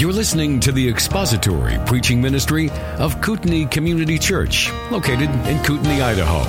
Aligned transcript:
You're 0.00 0.14
listening 0.14 0.60
to 0.60 0.72
the 0.72 0.88
expository 0.88 1.76
preaching 1.84 2.22
ministry 2.22 2.70
of 2.96 3.20
Kootenai 3.20 3.66
Community 3.66 4.18
Church, 4.18 4.72
located 4.90 5.28
in 5.46 5.62
Kootenai, 5.62 6.02
Idaho. 6.02 6.40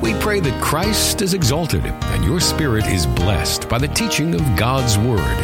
We 0.00 0.14
pray 0.20 0.38
that 0.38 0.62
Christ 0.62 1.22
is 1.22 1.34
exalted 1.34 1.84
and 1.84 2.24
your 2.24 2.38
spirit 2.38 2.86
is 2.86 3.04
blessed 3.04 3.68
by 3.68 3.78
the 3.78 3.88
teaching 3.88 4.36
of 4.36 4.42
God's 4.56 4.96
Word. 4.96 5.36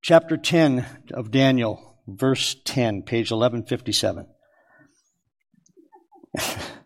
chapter 0.02 0.38
ten 0.38 0.86
of 1.14 1.30
Daniel, 1.30 2.00
verse 2.08 2.56
ten, 2.66 3.03
page 3.03 3.30
eleven 3.30 3.64
fifty 3.64 3.92
seven. 3.92 4.28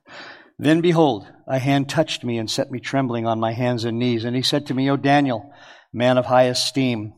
then 0.60 0.82
behold, 0.82 1.26
a 1.48 1.58
hand 1.58 1.88
touched 1.88 2.26
me 2.26 2.38
and 2.38 2.52
set 2.52 2.70
me 2.70 2.82
trembling 2.82 3.26
on 3.26 3.40
my 3.40 3.54
hands 3.54 3.86
and 3.86 3.98
knees. 3.98 4.26
And 4.26 4.36
he 4.36 4.42
said 4.42 4.68
to 4.68 4.74
me, 4.74 4.90
O 4.90 4.98
Daniel, 4.98 5.54
man 5.94 6.18
of 6.18 6.26
high 6.26 6.44
esteem, 6.44 7.14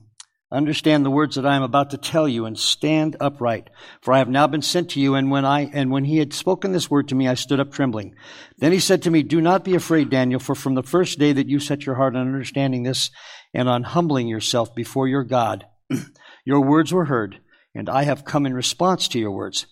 understand 0.52 1.04
the 1.04 1.10
words 1.10 1.36
that 1.36 1.46
I 1.46 1.56
am 1.56 1.64
about 1.64 1.90
to 1.90 1.98
tell 1.98 2.28
you 2.28 2.46
and 2.46 2.58
stand 2.58 3.18
upright. 3.20 3.72
For 4.04 4.14
I 4.14 4.20
have 4.20 4.30
now 4.30 4.46
been 4.46 4.62
sent 4.62 4.92
to 4.92 5.00
you. 5.00 5.16
And 5.16 5.32
when 5.32 5.44
I, 5.44 5.72
and 5.74 5.90
when 5.90 6.06
he 6.06 6.18
had 6.18 6.34
spoken 6.34 6.72
this 6.72 6.92
word 6.92 7.08
to 7.08 7.16
me, 7.16 7.28
I 7.28 7.34
stood 7.34 7.60
up 7.60 7.72
trembling. 7.72 8.14
Then 8.60 8.72
he 8.72 8.80
said 8.80 9.02
to 9.04 9.12
me, 9.12 9.24
do 9.24 9.42
not 9.42 9.64
be 9.64 9.74
afraid, 9.74 10.12
Daniel, 10.12 10.40
for 10.40 10.54
from 10.54 10.76
the 10.76 10.84
first 10.84 11.18
day 11.18 11.34
that 11.34 11.50
you 11.50 11.60
set 11.60 11.86
your 11.88 11.96
heart 11.96 12.16
on 12.16 12.28
understanding 12.28 12.84
this 12.84 13.10
and 13.56 13.68
on 13.68 13.82
humbling 13.82 14.28
yourself 14.28 14.76
before 14.76 15.08
your 15.08 15.24
God, 15.24 15.66
your 16.46 16.62
words 16.62 16.94
were 16.94 17.06
heard, 17.06 17.40
and 17.74 17.90
I 17.90 18.04
have 18.04 18.24
come 18.24 18.46
in 18.46 18.54
response 18.54 19.08
to 19.10 19.20
your 19.20 19.32
words. 19.32 19.66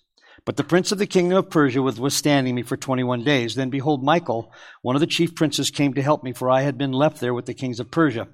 But 0.46 0.58
the 0.58 0.64
prince 0.64 0.92
of 0.92 0.98
the 0.98 1.08
kingdom 1.08 1.38
of 1.38 1.50
Persia 1.50 1.82
was 1.82 2.00
withstanding 2.00 2.56
me 2.56 2.64
for 2.64 2.78
21 2.78 3.24
days. 3.24 3.56
Then 3.56 3.70
behold, 3.70 4.04
Michael, 4.04 4.52
one 4.82 4.96
of 4.96 5.00
the 5.00 5.08
chief 5.08 5.36
princes, 5.36 5.70
came 5.70 5.94
to 5.94 6.02
help 6.02 6.24
me, 6.24 6.34
for 6.34 6.50
I 6.50 6.62
had 6.62 6.78
been 6.78 6.92
left 6.92 7.20
there 7.20 7.34
with 7.34 7.46
the 7.46 7.54
kings 7.54 7.80
of 7.80 7.92
Persia. 7.92 8.28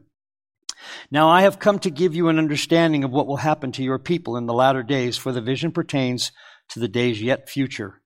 Now 1.10 1.30
I 1.30 1.42
have 1.42 1.60
come 1.60 1.80
to 1.80 1.90
give 1.90 2.16
you 2.16 2.30
an 2.30 2.38
understanding 2.38 3.04
of 3.04 3.12
what 3.12 3.28
will 3.28 3.38
happen 3.38 3.72
to 3.74 3.84
your 3.84 4.00
people 4.00 4.38
in 4.38 4.46
the 4.46 4.54
latter 4.54 4.84
days, 4.84 5.18
for 5.18 5.32
the 5.32 5.42
vision 5.42 5.72
pertains 5.72 6.32
to 6.70 6.80
the 6.80 6.88
days 6.88 7.22
yet 7.22 7.50
future. 7.50 8.02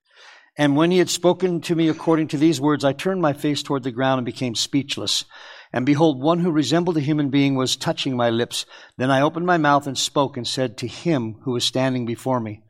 And 0.58 0.75
when 0.75 0.91
he 0.91 0.97
had 0.97 1.09
spoken 1.09 1.61
to 1.61 1.75
me 1.75 1.88
according 1.88 2.30
to 2.30 2.38
these 2.38 2.59
words, 2.59 2.84
I 2.84 2.94
turned 2.94 3.22
my 3.22 3.34
face 3.34 3.63
toward 3.63 3.84
the 3.84 3.91
ground 3.91 4.19
and 4.19 4.25
became 4.25 4.56
speechless. 4.56 5.23
And 5.72 5.86
behold, 5.86 6.22
one 6.22 6.39
who 6.39 6.52
resembled 6.52 6.97
a 6.97 7.02
human 7.02 7.30
being 7.30 7.56
was 7.56 7.78
touching 7.78 8.17
my 8.17 8.30
lips. 8.30 8.66
Then 8.97 9.11
I 9.11 9.22
opened 9.22 9.45
my 9.45 9.58
mouth 9.58 9.88
and 9.88 9.97
spoke 9.97 10.36
and 10.36 10.47
said 10.47 10.78
to 10.78 10.88
him 10.88 11.36
who 11.44 11.52
was 11.52 11.63
standing 11.63 12.06
before 12.06 12.39
me, 12.39 12.63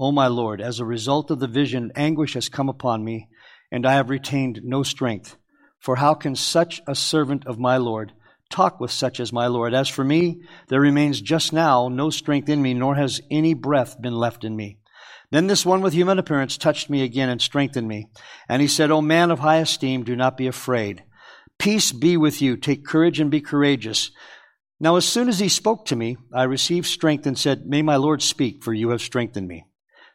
O 0.00 0.10
my 0.10 0.28
Lord, 0.28 0.62
as 0.62 0.80
a 0.80 0.86
result 0.86 1.30
of 1.30 1.40
the 1.40 1.46
vision, 1.46 1.92
anguish 1.94 2.32
has 2.32 2.48
come 2.48 2.70
upon 2.70 3.04
me, 3.04 3.28
and 3.70 3.84
I 3.84 3.92
have 3.92 4.08
retained 4.08 4.62
no 4.64 4.82
strength. 4.82 5.36
For 5.78 5.96
how 5.96 6.14
can 6.14 6.34
such 6.34 6.80
a 6.88 6.94
servant 6.94 7.46
of 7.46 7.58
my 7.58 7.76
Lord 7.76 8.14
talk 8.48 8.80
with 8.80 8.90
such 8.90 9.20
as 9.20 9.30
my 9.30 9.46
Lord? 9.46 9.74
As 9.74 9.90
for 9.90 10.02
me, 10.02 10.40
there 10.68 10.80
remains 10.80 11.20
just 11.20 11.52
now 11.52 11.88
no 11.88 12.08
strength 12.08 12.48
in 12.48 12.62
me, 12.62 12.72
nor 12.72 12.94
has 12.94 13.20
any 13.30 13.52
breath 13.52 14.00
been 14.00 14.14
left 14.14 14.42
in 14.42 14.56
me. 14.56 14.78
Then 15.32 15.48
this 15.48 15.66
one 15.66 15.82
with 15.82 15.92
human 15.92 16.18
appearance 16.18 16.56
touched 16.56 16.88
me 16.88 17.02
again 17.02 17.28
and 17.28 17.42
strengthened 17.42 17.86
me. 17.86 18.06
And 18.48 18.62
he 18.62 18.68
said, 18.68 18.90
O 18.90 19.02
man 19.02 19.30
of 19.30 19.40
high 19.40 19.58
esteem, 19.58 20.04
do 20.04 20.16
not 20.16 20.38
be 20.38 20.46
afraid. 20.46 21.04
Peace 21.58 21.92
be 21.92 22.16
with 22.16 22.40
you. 22.40 22.56
Take 22.56 22.86
courage 22.86 23.20
and 23.20 23.30
be 23.30 23.42
courageous. 23.42 24.12
Now, 24.80 24.96
as 24.96 25.04
soon 25.04 25.28
as 25.28 25.40
he 25.40 25.50
spoke 25.50 25.84
to 25.86 25.96
me, 25.96 26.16
I 26.34 26.44
received 26.44 26.86
strength 26.86 27.26
and 27.26 27.38
said, 27.38 27.66
May 27.66 27.82
my 27.82 27.96
Lord 27.96 28.22
speak, 28.22 28.64
for 28.64 28.72
you 28.72 28.88
have 28.88 29.02
strengthened 29.02 29.46
me. 29.46 29.66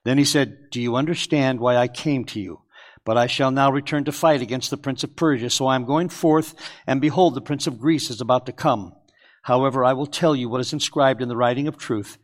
Then 0.06 0.18
he 0.18 0.24
said, 0.24 0.70
Do 0.72 0.80
you 0.80 0.96
understand 0.96 1.60
why 1.60 1.76
I 1.76 1.90
came 1.90 2.24
to 2.26 2.40
you? 2.40 2.62
But 3.04 3.18
I 3.18 3.28
shall 3.28 3.52
now 3.52 3.72
return 3.72 4.06
to 4.06 4.12
fight 4.12 4.42
against 4.42 4.70
the 4.70 4.78
prince 4.78 5.04
of 5.04 5.16
Persia. 5.16 5.50
So 5.50 5.68
I 5.68 5.76
am 5.76 5.86
going 5.86 6.10
forth, 6.10 6.56
and 6.88 7.02
behold, 7.02 7.36
the 7.36 7.42
prince 7.42 7.68
of 7.68 7.80
Greece 7.80 8.10
is 8.10 8.22
about 8.22 8.46
to 8.46 8.54
come. 8.54 8.96
However, 9.44 9.84
I 9.84 9.94
will 9.94 10.08
tell 10.08 10.36
you 10.36 10.48
what 10.48 10.62
is 10.62 10.74
inscribed 10.74 11.22
in 11.22 11.28
the 11.28 11.36
writing 11.36 11.68
of 11.68 11.78
truth. 11.78 12.18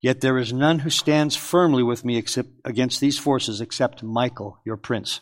Yet 0.00 0.20
there 0.20 0.38
is 0.38 0.52
none 0.52 0.80
who 0.80 0.90
stands 0.90 1.34
firmly 1.34 1.82
with 1.82 2.04
me 2.04 2.16
except, 2.18 2.50
against 2.64 3.00
these 3.00 3.18
forces 3.18 3.60
except 3.60 4.02
Michael, 4.02 4.60
your 4.64 4.76
prince. 4.76 5.20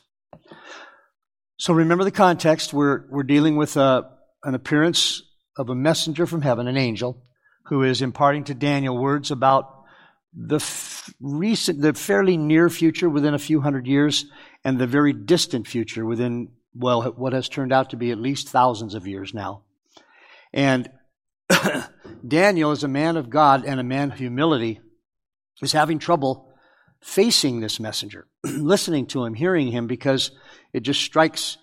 So 1.58 1.72
remember 1.72 2.04
the 2.04 2.10
context. 2.10 2.74
We're, 2.74 3.04
we're 3.08 3.22
dealing 3.22 3.56
with 3.56 3.76
a, 3.76 3.80
uh, 3.80 4.02
an 4.44 4.54
appearance 4.54 5.22
of 5.56 5.70
a 5.70 5.74
messenger 5.74 6.26
from 6.26 6.42
heaven, 6.42 6.68
an 6.68 6.76
angel, 6.76 7.24
who 7.66 7.82
is 7.82 8.02
imparting 8.02 8.44
to 8.44 8.54
Daniel 8.54 8.96
words 8.96 9.30
about 9.30 9.75
the 10.36 10.56
f- 10.56 11.12
recent, 11.20 11.80
the 11.80 11.94
fairly 11.94 12.36
near 12.36 12.68
future 12.68 13.08
within 13.08 13.32
a 13.32 13.38
few 13.38 13.62
hundred 13.62 13.86
years, 13.86 14.26
and 14.64 14.78
the 14.78 14.86
very 14.86 15.14
distant 15.14 15.66
future 15.66 16.04
within, 16.04 16.48
well, 16.74 17.02
what 17.02 17.32
has 17.32 17.48
turned 17.48 17.72
out 17.72 17.90
to 17.90 17.96
be 17.96 18.10
at 18.10 18.18
least 18.18 18.50
thousands 18.50 18.94
of 18.94 19.06
years 19.06 19.32
now. 19.32 19.62
And 20.52 20.90
Daniel, 22.26 22.70
as 22.70 22.84
a 22.84 22.88
man 22.88 23.16
of 23.16 23.30
God 23.30 23.64
and 23.64 23.80
a 23.80 23.84
man 23.84 24.12
of 24.12 24.18
humility, 24.18 24.80
is 25.62 25.72
having 25.72 25.98
trouble 25.98 26.52
facing 27.00 27.60
this 27.60 27.80
messenger, 27.80 28.26
listening 28.44 29.06
to 29.06 29.24
him, 29.24 29.32
hearing 29.32 29.68
him, 29.68 29.86
because 29.86 30.32
it 30.74 30.80
just 30.80 31.00
strikes 31.00 31.56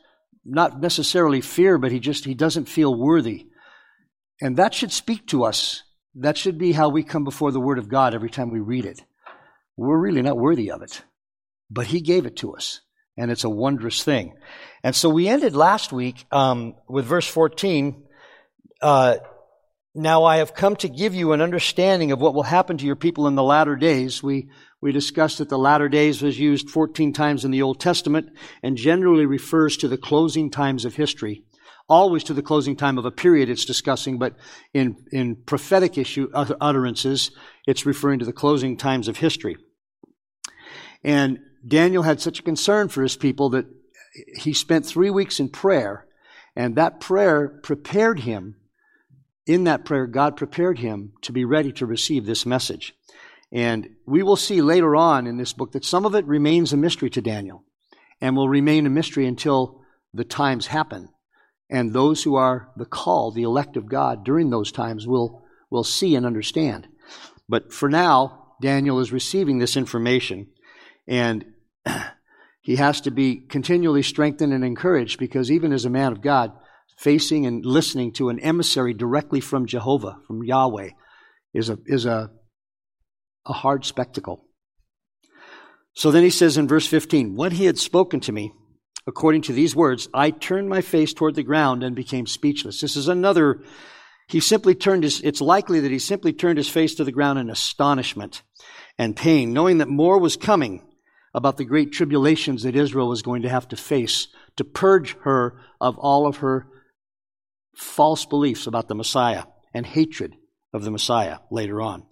not 0.43 0.81
necessarily 0.81 1.41
fear, 1.41 1.77
but 1.77 1.91
he 1.91 1.99
just 1.99 2.25
he 2.25 2.33
doesn't 2.33 2.65
feel 2.65 2.93
worthy. 2.93 3.47
And 4.41 4.57
that 4.57 4.73
should 4.73 4.91
speak 4.91 5.27
to 5.27 5.43
us 5.43 5.83
that 6.15 6.37
should 6.37 6.57
be 6.57 6.71
how 6.71 6.89
we 6.89 7.03
come 7.03 7.23
before 7.23 7.51
the 7.51 7.59
Word 7.59 7.79
of 7.79 7.89
God 7.89 8.13
every 8.13 8.29
time 8.29 8.51
we 8.51 8.59
read 8.59 8.85
it. 8.85 9.01
We're 9.75 9.97
really 9.97 10.21
not 10.21 10.37
worthy 10.37 10.71
of 10.71 10.81
it, 10.81 11.01
but 11.69 11.87
He 11.87 12.01
gave 12.01 12.25
it 12.25 12.37
to 12.37 12.55
us, 12.55 12.81
and 13.17 13.31
it's 13.31 13.43
a 13.43 13.49
wondrous 13.49 14.03
thing. 14.03 14.35
And 14.83 14.95
so 14.95 15.09
we 15.09 15.27
ended 15.27 15.55
last 15.55 15.91
week 15.91 16.25
um, 16.31 16.75
with 16.87 17.05
verse 17.05 17.27
14. 17.27 18.03
Uh, 18.81 19.17
now 19.95 20.23
I 20.23 20.37
have 20.37 20.53
come 20.53 20.75
to 20.77 20.89
give 20.89 21.15
you 21.15 21.33
an 21.33 21.41
understanding 21.41 22.11
of 22.11 22.19
what 22.19 22.33
will 22.33 22.43
happen 22.43 22.77
to 22.77 22.85
your 22.85 22.95
people 22.95 23.27
in 23.27 23.35
the 23.35 23.43
latter 23.43 23.75
days. 23.75 24.21
We, 24.21 24.49
we 24.81 24.91
discussed 24.91 25.37
that 25.37 25.49
the 25.49 25.57
latter 25.57 25.87
days 25.87 26.21
was 26.21 26.39
used 26.39 26.69
14 26.69 27.13
times 27.13 27.45
in 27.45 27.51
the 27.51 27.61
Old 27.61 27.79
Testament 27.79 28.29
and 28.61 28.75
generally 28.75 29.25
refers 29.25 29.77
to 29.77 29.87
the 29.87 29.97
closing 29.97 30.49
times 30.49 30.85
of 30.85 30.95
history 30.95 31.43
always 31.89 32.23
to 32.25 32.33
the 32.33 32.41
closing 32.41 32.75
time 32.75 32.97
of 32.97 33.05
a 33.05 33.11
period 33.11 33.49
it's 33.49 33.65
discussing, 33.65 34.17
but 34.17 34.35
in, 34.73 34.97
in 35.11 35.35
prophetic 35.35 35.97
issue 35.97 36.29
utterances, 36.33 37.31
it's 37.67 37.85
referring 37.85 38.19
to 38.19 38.25
the 38.25 38.33
closing 38.33 38.77
times 38.77 39.07
of 39.07 39.17
history. 39.17 39.57
And 41.03 41.39
Daniel 41.67 42.03
had 42.03 42.21
such 42.21 42.39
a 42.39 42.43
concern 42.43 42.87
for 42.87 43.03
his 43.03 43.17
people 43.17 43.49
that 43.51 43.65
he 44.37 44.53
spent 44.53 44.85
three 44.85 45.09
weeks 45.09 45.39
in 45.39 45.49
prayer, 45.49 46.07
and 46.55 46.75
that 46.75 46.99
prayer 46.99 47.59
prepared 47.63 48.21
him. 48.21 48.55
In 49.45 49.65
that 49.65 49.83
prayer, 49.83 50.07
God 50.07 50.37
prepared 50.37 50.79
him 50.79 51.13
to 51.23 51.33
be 51.33 51.43
ready 51.43 51.73
to 51.73 51.85
receive 51.85 52.25
this 52.25 52.45
message. 52.45 52.93
And 53.51 53.89
we 54.07 54.23
will 54.23 54.37
see 54.37 54.61
later 54.61 54.95
on 54.95 55.27
in 55.27 55.37
this 55.37 55.51
book 55.51 55.73
that 55.73 55.83
some 55.83 56.05
of 56.05 56.15
it 56.15 56.25
remains 56.25 56.71
a 56.71 56.77
mystery 56.77 57.09
to 57.11 57.21
Daniel 57.21 57.65
and 58.21 58.37
will 58.37 58.47
remain 58.47 58.85
a 58.85 58.89
mystery 58.89 59.27
until 59.27 59.81
the 60.13 60.23
times 60.23 60.67
happen 60.67 61.09
and 61.73 61.91
those 61.91 62.21
who 62.21 62.35
are 62.35 62.69
the 62.77 62.85
called, 62.85 63.33
the 63.33 63.41
elect 63.41 63.77
of 63.77 63.89
God 63.89 64.23
during 64.23 64.51
those 64.51 64.71
times 64.71 65.07
will, 65.07 65.43
will 65.71 65.83
see 65.83 66.15
and 66.15 66.23
understand. 66.23 66.87
But 67.49 67.73
for 67.73 67.89
now, 67.89 68.53
Daniel 68.61 68.99
is 68.99 69.11
receiving 69.11 69.57
this 69.57 69.75
information, 69.75 70.49
and 71.07 71.43
he 72.61 72.75
has 72.75 73.01
to 73.01 73.11
be 73.11 73.37
continually 73.37 74.03
strengthened 74.03 74.53
and 74.53 74.63
encouraged 74.63 75.17
because 75.17 75.49
even 75.49 75.73
as 75.73 75.83
a 75.83 75.89
man 75.89 76.11
of 76.11 76.21
God, 76.21 76.51
facing 76.95 77.47
and 77.47 77.65
listening 77.65 78.13
to 78.13 78.29
an 78.29 78.39
emissary 78.39 78.93
directly 78.93 79.39
from 79.39 79.65
Jehovah, 79.65 80.17
from 80.27 80.43
Yahweh, 80.43 80.91
is 81.55 81.69
a, 81.69 81.79
is 81.87 82.05
a, 82.05 82.29
a 83.47 83.53
hard 83.53 83.83
spectacle. 83.83 84.45
So 85.95 86.11
then 86.11 86.21
he 86.21 86.29
says 86.29 86.55
in 86.55 86.67
verse 86.67 86.85
15, 86.85 87.35
What 87.35 87.53
he 87.53 87.65
had 87.65 87.79
spoken 87.79 88.19
to 88.21 88.31
me, 88.31 88.53
according 89.07 89.43
to 89.43 89.53
these 89.53 89.75
words, 89.75 90.07
I 90.13 90.31
turned 90.31 90.69
my 90.69 90.81
face 90.81 91.13
toward 91.13 91.35
the 91.35 91.43
ground 91.43 91.83
and 91.83 91.95
became 91.95 92.25
speechless. 92.25 92.81
This 92.81 92.95
is 92.95 93.07
another, 93.07 93.61
he 94.27 94.39
simply 94.39 94.75
turned 94.75 95.03
his, 95.03 95.21
it's 95.21 95.41
likely 95.41 95.81
that 95.81 95.91
he 95.91 95.99
simply 95.99 96.33
turned 96.33 96.57
his 96.57 96.69
face 96.69 96.95
to 96.95 97.03
the 97.03 97.11
ground 97.11 97.39
in 97.39 97.49
astonishment 97.49 98.43
and 98.97 99.15
pain, 99.15 99.53
knowing 99.53 99.79
that 99.79 99.89
more 99.89 100.19
was 100.19 100.37
coming 100.37 100.81
about 101.33 101.57
the 101.57 101.65
great 101.65 101.91
tribulations 101.91 102.63
that 102.63 102.75
Israel 102.75 103.09
was 103.09 103.21
going 103.21 103.41
to 103.41 103.49
have 103.49 103.67
to 103.69 103.75
face 103.75 104.27
to 104.57 104.63
purge 104.63 105.17
her 105.21 105.59
of 105.81 105.97
all 105.97 106.27
of 106.27 106.37
her 106.37 106.67
false 107.75 108.25
beliefs 108.25 108.67
about 108.67 108.87
the 108.87 108.95
Messiah 108.95 109.43
and 109.73 109.85
hatred 109.85 110.35
of 110.73 110.83
the 110.83 110.91
Messiah 110.91 111.39
later 111.49 111.81
on. 111.81 112.05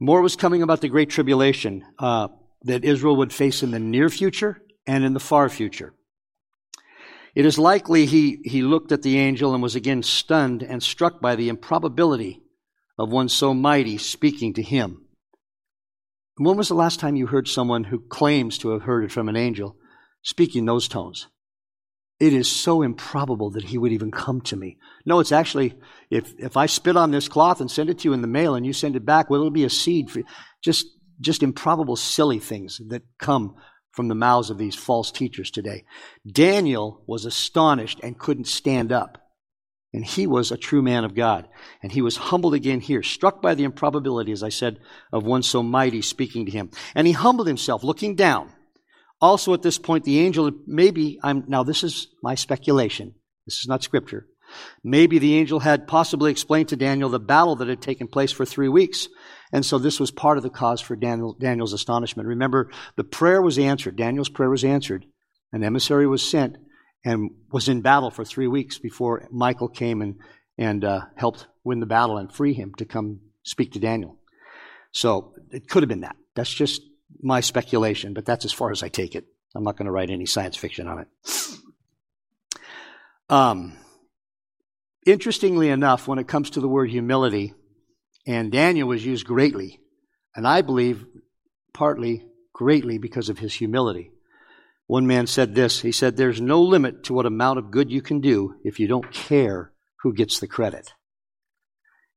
More 0.00 0.20
was 0.20 0.34
coming 0.34 0.62
about 0.62 0.80
the 0.80 0.88
Great 0.88 1.10
Tribulation 1.10 1.84
uh, 1.98 2.28
that 2.62 2.84
Israel 2.84 3.16
would 3.16 3.32
face 3.32 3.62
in 3.62 3.70
the 3.70 3.78
near 3.78 4.08
future 4.08 4.60
and 4.86 5.04
in 5.04 5.12
the 5.12 5.20
far 5.20 5.48
future. 5.48 5.94
It 7.34 7.46
is 7.46 7.58
likely 7.58 8.06
he, 8.06 8.40
he 8.44 8.62
looked 8.62 8.92
at 8.92 9.02
the 9.02 9.18
angel 9.18 9.54
and 9.54 9.62
was 9.62 9.76
again 9.76 10.02
stunned 10.02 10.62
and 10.62 10.82
struck 10.82 11.20
by 11.20 11.36
the 11.36 11.48
improbability 11.48 12.42
of 12.98 13.12
one 13.12 13.28
so 13.28 13.54
mighty 13.54 13.98
speaking 13.98 14.54
to 14.54 14.62
him. 14.62 15.06
When 16.36 16.56
was 16.56 16.68
the 16.68 16.74
last 16.74 17.00
time 17.00 17.16
you 17.16 17.26
heard 17.26 17.48
someone 17.48 17.84
who 17.84 18.00
claims 18.00 18.58
to 18.58 18.70
have 18.70 18.82
heard 18.82 19.04
it 19.04 19.12
from 19.12 19.28
an 19.28 19.36
angel 19.36 19.76
speaking 20.22 20.64
those 20.64 20.88
tones? 20.88 21.28
It 22.18 22.34
is 22.34 22.50
so 22.50 22.82
improbable 22.82 23.50
that 23.52 23.64
he 23.64 23.78
would 23.78 23.92
even 23.92 24.10
come 24.10 24.42
to 24.42 24.56
me. 24.56 24.76
No, 25.06 25.20
it's 25.20 25.32
actually, 25.32 25.74
if, 26.10 26.34
if 26.38 26.56
I 26.56 26.66
spit 26.66 26.96
on 26.96 27.10
this 27.10 27.28
cloth 27.28 27.60
and 27.60 27.70
send 27.70 27.88
it 27.88 28.00
to 28.00 28.08
you 28.08 28.12
in 28.12 28.20
the 28.20 28.28
mail 28.28 28.54
and 28.54 28.66
you 28.66 28.74
send 28.74 28.96
it 28.96 29.06
back, 29.06 29.30
well, 29.30 29.40
it'll 29.40 29.50
be 29.50 29.64
a 29.64 29.70
seed 29.70 30.10
for 30.10 30.20
just, 30.62 30.86
just 31.20 31.42
improbable, 31.42 31.96
silly 31.96 32.38
things 32.38 32.80
that 32.88 33.02
come 33.18 33.54
from 33.92 34.08
the 34.08 34.14
mouths 34.14 34.50
of 34.50 34.58
these 34.58 34.74
false 34.74 35.10
teachers 35.10 35.50
today. 35.50 35.84
Daniel 36.30 37.02
was 37.06 37.24
astonished 37.24 38.00
and 38.02 38.18
couldn't 38.18 38.46
stand 38.46 38.92
up. 38.92 39.18
And 39.92 40.04
he 40.04 40.26
was 40.26 40.52
a 40.52 40.56
true 40.56 40.82
man 40.82 41.04
of 41.04 41.16
God. 41.16 41.48
And 41.82 41.90
he 41.90 42.00
was 42.00 42.16
humbled 42.16 42.54
again 42.54 42.80
here, 42.80 43.02
struck 43.02 43.42
by 43.42 43.54
the 43.54 43.64
improbability, 43.64 44.30
as 44.30 44.44
I 44.44 44.48
said, 44.48 44.78
of 45.12 45.24
one 45.24 45.42
so 45.42 45.62
mighty 45.62 46.00
speaking 46.00 46.46
to 46.46 46.52
him. 46.52 46.70
And 46.94 47.08
he 47.08 47.12
humbled 47.12 47.48
himself, 47.48 47.82
looking 47.82 48.14
down. 48.14 48.52
Also 49.20 49.52
at 49.52 49.62
this 49.62 49.78
point, 49.78 50.04
the 50.04 50.20
angel, 50.20 50.52
maybe, 50.66 51.18
I'm, 51.22 51.44
now 51.48 51.64
this 51.64 51.82
is 51.82 52.06
my 52.22 52.36
speculation. 52.36 53.14
This 53.46 53.56
is 53.56 53.66
not 53.66 53.82
scripture. 53.82 54.26
Maybe 54.82 55.18
the 55.18 55.36
angel 55.36 55.60
had 55.60 55.86
possibly 55.86 56.30
explained 56.30 56.68
to 56.70 56.76
Daniel 56.76 57.08
the 57.08 57.20
battle 57.20 57.56
that 57.56 57.68
had 57.68 57.82
taken 57.82 58.08
place 58.08 58.32
for 58.32 58.44
three 58.44 58.68
weeks. 58.68 59.08
And 59.52 59.64
so 59.64 59.78
this 59.78 59.98
was 59.98 60.10
part 60.10 60.36
of 60.36 60.42
the 60.42 60.50
cause 60.50 60.80
for 60.80 60.96
Daniel, 60.96 61.34
Daniel's 61.38 61.72
astonishment. 61.72 62.28
Remember, 62.28 62.70
the 62.96 63.04
prayer 63.04 63.42
was 63.42 63.58
answered. 63.58 63.96
Daniel's 63.96 64.28
prayer 64.28 64.50
was 64.50 64.64
answered. 64.64 65.06
An 65.52 65.64
emissary 65.64 66.06
was 66.06 66.28
sent 66.28 66.56
and 67.04 67.30
was 67.50 67.68
in 67.68 67.80
battle 67.80 68.10
for 68.10 68.24
three 68.24 68.46
weeks 68.46 68.78
before 68.78 69.26
Michael 69.30 69.68
came 69.68 70.02
and, 70.02 70.16
and 70.58 70.84
uh, 70.84 71.00
helped 71.16 71.46
win 71.64 71.80
the 71.80 71.86
battle 71.86 72.18
and 72.18 72.32
free 72.32 72.52
him 72.52 72.74
to 72.76 72.84
come 72.84 73.20
speak 73.42 73.72
to 73.72 73.78
Daniel. 73.78 74.18
So 74.92 75.34
it 75.50 75.68
could 75.68 75.82
have 75.82 75.88
been 75.88 76.00
that. 76.00 76.16
That's 76.34 76.52
just 76.52 76.82
my 77.20 77.40
speculation, 77.40 78.14
but 78.14 78.24
that's 78.24 78.44
as 78.44 78.52
far 78.52 78.70
as 78.70 78.82
I 78.82 78.88
take 78.88 79.14
it. 79.14 79.24
I'm 79.54 79.64
not 79.64 79.76
going 79.76 79.86
to 79.86 79.92
write 79.92 80.10
any 80.10 80.26
science 80.26 80.56
fiction 80.56 80.86
on 80.86 81.00
it. 81.00 81.08
Um, 83.28 83.76
interestingly 85.12 85.68
enough, 85.68 86.08
when 86.08 86.18
it 86.18 86.28
comes 86.28 86.50
to 86.50 86.60
the 86.60 86.68
word 86.68 86.90
humility, 86.90 87.54
and 88.26 88.52
Daniel 88.52 88.88
was 88.88 89.04
used 89.04 89.26
greatly, 89.26 89.80
and 90.34 90.46
I 90.46 90.62
believe 90.62 91.06
partly 91.72 92.24
greatly 92.52 92.98
because 92.98 93.28
of 93.28 93.38
his 93.38 93.54
humility. 93.54 94.10
One 94.86 95.06
man 95.06 95.26
said 95.26 95.54
this 95.54 95.80
he 95.80 95.92
said, 95.92 96.16
There's 96.16 96.40
no 96.40 96.62
limit 96.62 97.04
to 97.04 97.14
what 97.14 97.26
amount 97.26 97.58
of 97.58 97.70
good 97.70 97.90
you 97.90 98.02
can 98.02 98.20
do 98.20 98.56
if 98.64 98.80
you 98.80 98.88
don't 98.88 99.12
care 99.12 99.72
who 100.02 100.12
gets 100.12 100.40
the 100.40 100.48
credit. 100.48 100.92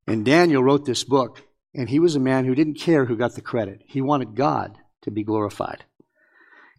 And 0.07 0.25
Daniel 0.25 0.63
wrote 0.63 0.85
this 0.85 1.03
book, 1.03 1.41
and 1.73 1.87
he 1.87 1.99
was 1.99 2.15
a 2.15 2.19
man 2.19 2.45
who 2.45 2.55
didn't 2.55 2.79
care 2.79 3.05
who 3.05 3.15
got 3.15 3.35
the 3.35 3.41
credit. 3.41 3.81
He 3.85 4.01
wanted 4.01 4.35
God 4.35 4.77
to 5.03 5.11
be 5.11 5.23
glorified. 5.23 5.85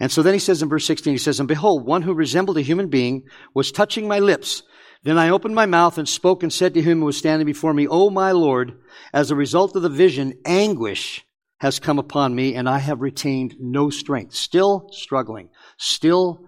And 0.01 0.11
so 0.11 0.23
then 0.23 0.35
he 0.35 0.41
says 0.41 0.63
in 0.63 0.69
verse 0.69 0.87
16, 0.87 1.13
he 1.15 1.19
says, 1.19 1.39
And 1.39 1.49
behold, 1.49 1.87
one 1.87 2.03
who 2.03 2.13
resembled 2.13 2.59
a 2.59 2.63
human 2.63 2.89
being 2.89 3.25
was 3.55 3.71
touching 3.71 4.09
my 4.09 4.19
lips. 4.19 4.63
Then 5.05 5.19
I 5.19 5.29
opened 5.29 5.55
my 5.55 5.67
mouth 5.67 5.99
and 5.99 6.09
spoke 6.09 6.43
and 6.43 6.53
said 6.53 6.75
to 6.75 6.83
him 6.83 7.01
who 7.01 7.07
was 7.07 7.17
standing 7.17 7.47
before 7.47 7.73
me, 7.75 7.87
O 7.87 8.11
my 8.11 8.33
Lord, 8.33 8.79
as 9.13 9.31
a 9.31 9.37
result 9.37 9.77
of 9.77 9.83
the 9.83 9.89
vision, 9.89 10.39
anguish 10.45 11.25
has 11.59 11.79
come 11.79 11.99
upon 11.99 12.35
me, 12.35 12.55
and 12.55 12.69
I 12.69 12.79
have 12.79 13.01
retained 13.01 13.57
no 13.61 13.91
strength. 13.91 14.35
Still 14.35 14.89
struggling, 14.91 15.51
still 15.79 16.47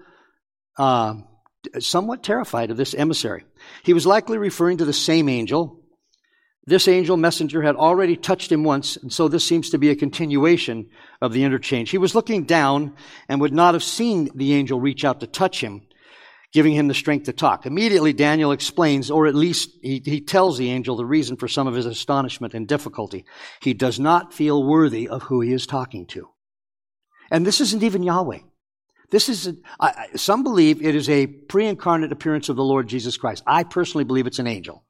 uh, 0.79 1.15
somewhat 1.79 2.23
terrified 2.23 2.71
of 2.71 2.77
this 2.77 2.95
emissary. 2.95 3.45
He 3.83 3.93
was 3.93 4.07
likely 4.07 4.39
referring 4.39 4.79
to 4.79 4.85
the 4.85 4.93
same 4.93 5.29
angel 5.29 5.83
this 6.69 6.89
angel 6.89 7.17
messenger 7.17 7.63
had 7.63 7.77
already 7.77 8.17
touched 8.17 8.51
him 8.51 8.65
once, 8.65 8.97
and 8.97 9.13
so 9.13 9.29
this 9.29 9.47
seems 9.47 9.71
to 9.71 9.79
be 9.79 9.91
a 9.91 9.97
continuation 9.97 10.91
of 11.23 11.33
the 11.33 11.45
interchange. 11.45 11.91
He 11.91 11.99
was 11.99 12.17
looking 12.17 12.43
down 12.43 12.97
and 13.29 13.41
would 13.41 13.53
not 13.53 13.75
have 13.75 13.85
seen 13.85 14.29
the 14.35 14.53
angel 14.55 14.81
reach 14.81 15.05
out 15.05 15.21
to 15.21 15.29
touch 15.29 15.61
him, 15.61 15.86
giving 16.53 16.75
him 16.75 16.89
the 16.89 16.95
strength 16.95 17.25
to 17.25 17.33
talk. 17.33 17.67
Immediately, 17.67 18.13
Daniel 18.13 18.53
explains, 18.53 19.11
or 19.11 19.27
at 19.27 19.35
least 19.35 19.71
he, 19.83 20.03
he 20.05 20.21
tells 20.21 20.59
the 20.59 20.71
angel 20.71 20.97
the 20.97 21.05
reason 21.05 21.37
for 21.37 21.49
some 21.49 21.67
of 21.67 21.75
his 21.75 21.87
astonishment 21.87 22.55
and 22.55 22.67
difficulty. 22.67 23.25
He 23.61 23.75
does 23.75 24.01
not 24.01 24.33
feel 24.33 24.63
worthy 24.63 25.09
of 25.09 25.23
who 25.25 25.41
he 25.41 25.53
is 25.53 25.67
talking 25.67 26.07
to. 26.07 26.29
And 27.31 27.45
this 27.45 27.61
isn't 27.61 27.83
even 27.83 28.03
Yahweh. 28.03 28.41
This 29.11 29.29
is, 29.29 29.47
a, 29.47 29.57
I, 29.79 30.09
some 30.17 30.43
believe 30.43 30.83
it 30.83 30.95
is 30.95 31.09
a 31.09 31.27
pre 31.27 31.67
incarnate 31.67 32.13
appearance 32.13 32.49
of 32.49 32.57
the 32.57 32.65
Lord 32.65 32.89
Jesus 32.89 33.17
Christ. 33.17 33.43
I 33.47 33.63
personally 33.63 34.05
believe 34.05 34.27
it's 34.27 34.39
an 34.39 34.47
angel. 34.47 34.85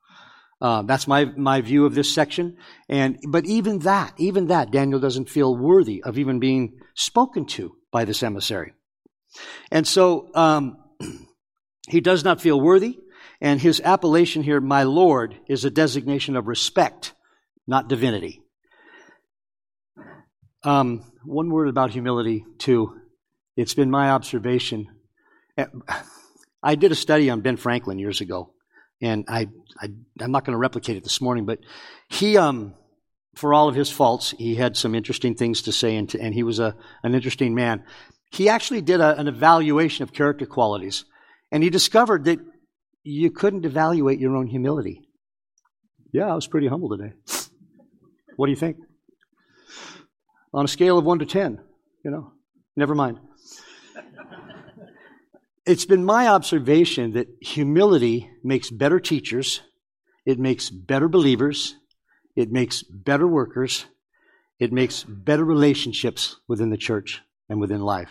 Uh, 0.60 0.82
that's 0.82 1.06
my, 1.06 1.26
my 1.26 1.60
view 1.60 1.84
of 1.84 1.94
this 1.94 2.12
section. 2.12 2.56
And, 2.88 3.18
but 3.28 3.44
even 3.44 3.80
that, 3.80 4.14
even 4.16 4.46
that, 4.46 4.70
Daniel 4.70 5.00
doesn't 5.00 5.28
feel 5.28 5.54
worthy 5.54 6.02
of 6.02 6.18
even 6.18 6.38
being 6.38 6.78
spoken 6.94 7.44
to 7.46 7.76
by 7.92 8.06
this 8.06 8.22
emissary. 8.22 8.72
And 9.70 9.86
so, 9.86 10.30
um, 10.34 10.78
he 11.88 12.00
does 12.00 12.24
not 12.24 12.40
feel 12.40 12.60
worthy. 12.60 12.98
And 13.40 13.60
his 13.60 13.80
appellation 13.82 14.42
here, 14.42 14.60
my 14.60 14.84
Lord, 14.84 15.36
is 15.46 15.64
a 15.64 15.70
designation 15.70 16.36
of 16.36 16.46
respect, 16.46 17.12
not 17.66 17.88
divinity. 17.88 18.42
Um, 20.62 21.04
one 21.22 21.50
word 21.50 21.68
about 21.68 21.90
humility, 21.90 22.44
too. 22.58 22.98
It's 23.56 23.74
been 23.74 23.90
my 23.90 24.10
observation. 24.10 24.88
I 26.62 26.74
did 26.74 26.92
a 26.92 26.96
study 26.96 27.30
on 27.30 27.42
Ben 27.42 27.56
Franklin 27.56 27.98
years 27.98 28.20
ago, 28.20 28.54
and 29.00 29.24
I, 29.28 29.48
I 29.80 29.88
am 30.20 30.30
not 30.30 30.44
going 30.44 30.54
to 30.54 30.58
replicate 30.58 30.96
it 30.96 31.04
this 31.04 31.20
morning, 31.20 31.44
but 31.46 31.60
he, 32.08 32.36
um, 32.36 32.74
for 33.34 33.52
all 33.52 33.68
of 33.68 33.74
his 33.74 33.90
faults, 33.90 34.34
he 34.38 34.54
had 34.54 34.76
some 34.76 34.94
interesting 34.94 35.34
things 35.34 35.62
to 35.62 35.72
say, 35.72 35.96
and, 35.96 36.08
to, 36.10 36.20
and 36.20 36.34
he 36.34 36.42
was 36.42 36.58
a, 36.58 36.74
an 37.02 37.14
interesting 37.14 37.54
man. 37.54 37.84
He 38.30 38.48
actually 38.48 38.80
did 38.80 39.00
a, 39.00 39.18
an 39.18 39.28
evaluation 39.28 40.02
of 40.02 40.12
character 40.12 40.46
qualities, 40.46 41.04
and 41.56 41.64
he 41.64 41.70
discovered 41.70 42.26
that 42.26 42.38
you 43.02 43.30
couldn't 43.30 43.64
evaluate 43.64 44.20
your 44.20 44.36
own 44.36 44.46
humility. 44.46 45.00
Yeah, 46.12 46.26
I 46.26 46.34
was 46.34 46.46
pretty 46.46 46.66
humble 46.66 46.90
today. 46.90 47.14
What 48.36 48.44
do 48.44 48.50
you 48.50 48.56
think? 48.56 48.76
On 50.52 50.66
a 50.66 50.68
scale 50.68 50.98
of 50.98 51.06
one 51.06 51.20
to 51.20 51.24
ten, 51.24 51.58
you 52.04 52.10
know, 52.10 52.32
never 52.76 52.94
mind 52.94 53.20
it's 55.64 55.86
been 55.86 56.04
my 56.04 56.28
observation 56.28 57.14
that 57.14 57.26
humility 57.40 58.30
makes 58.44 58.70
better 58.70 59.00
teachers, 59.00 59.62
it 60.26 60.38
makes 60.38 60.68
better 60.68 61.08
believers, 61.08 61.74
it 62.36 62.52
makes 62.52 62.82
better 62.82 63.26
workers, 63.26 63.86
it 64.60 64.74
makes 64.74 65.04
better 65.04 65.42
relationships 65.42 66.36
within 66.46 66.68
the 66.68 66.76
church 66.76 67.22
and 67.48 67.60
within 67.60 67.80
life. 67.80 68.10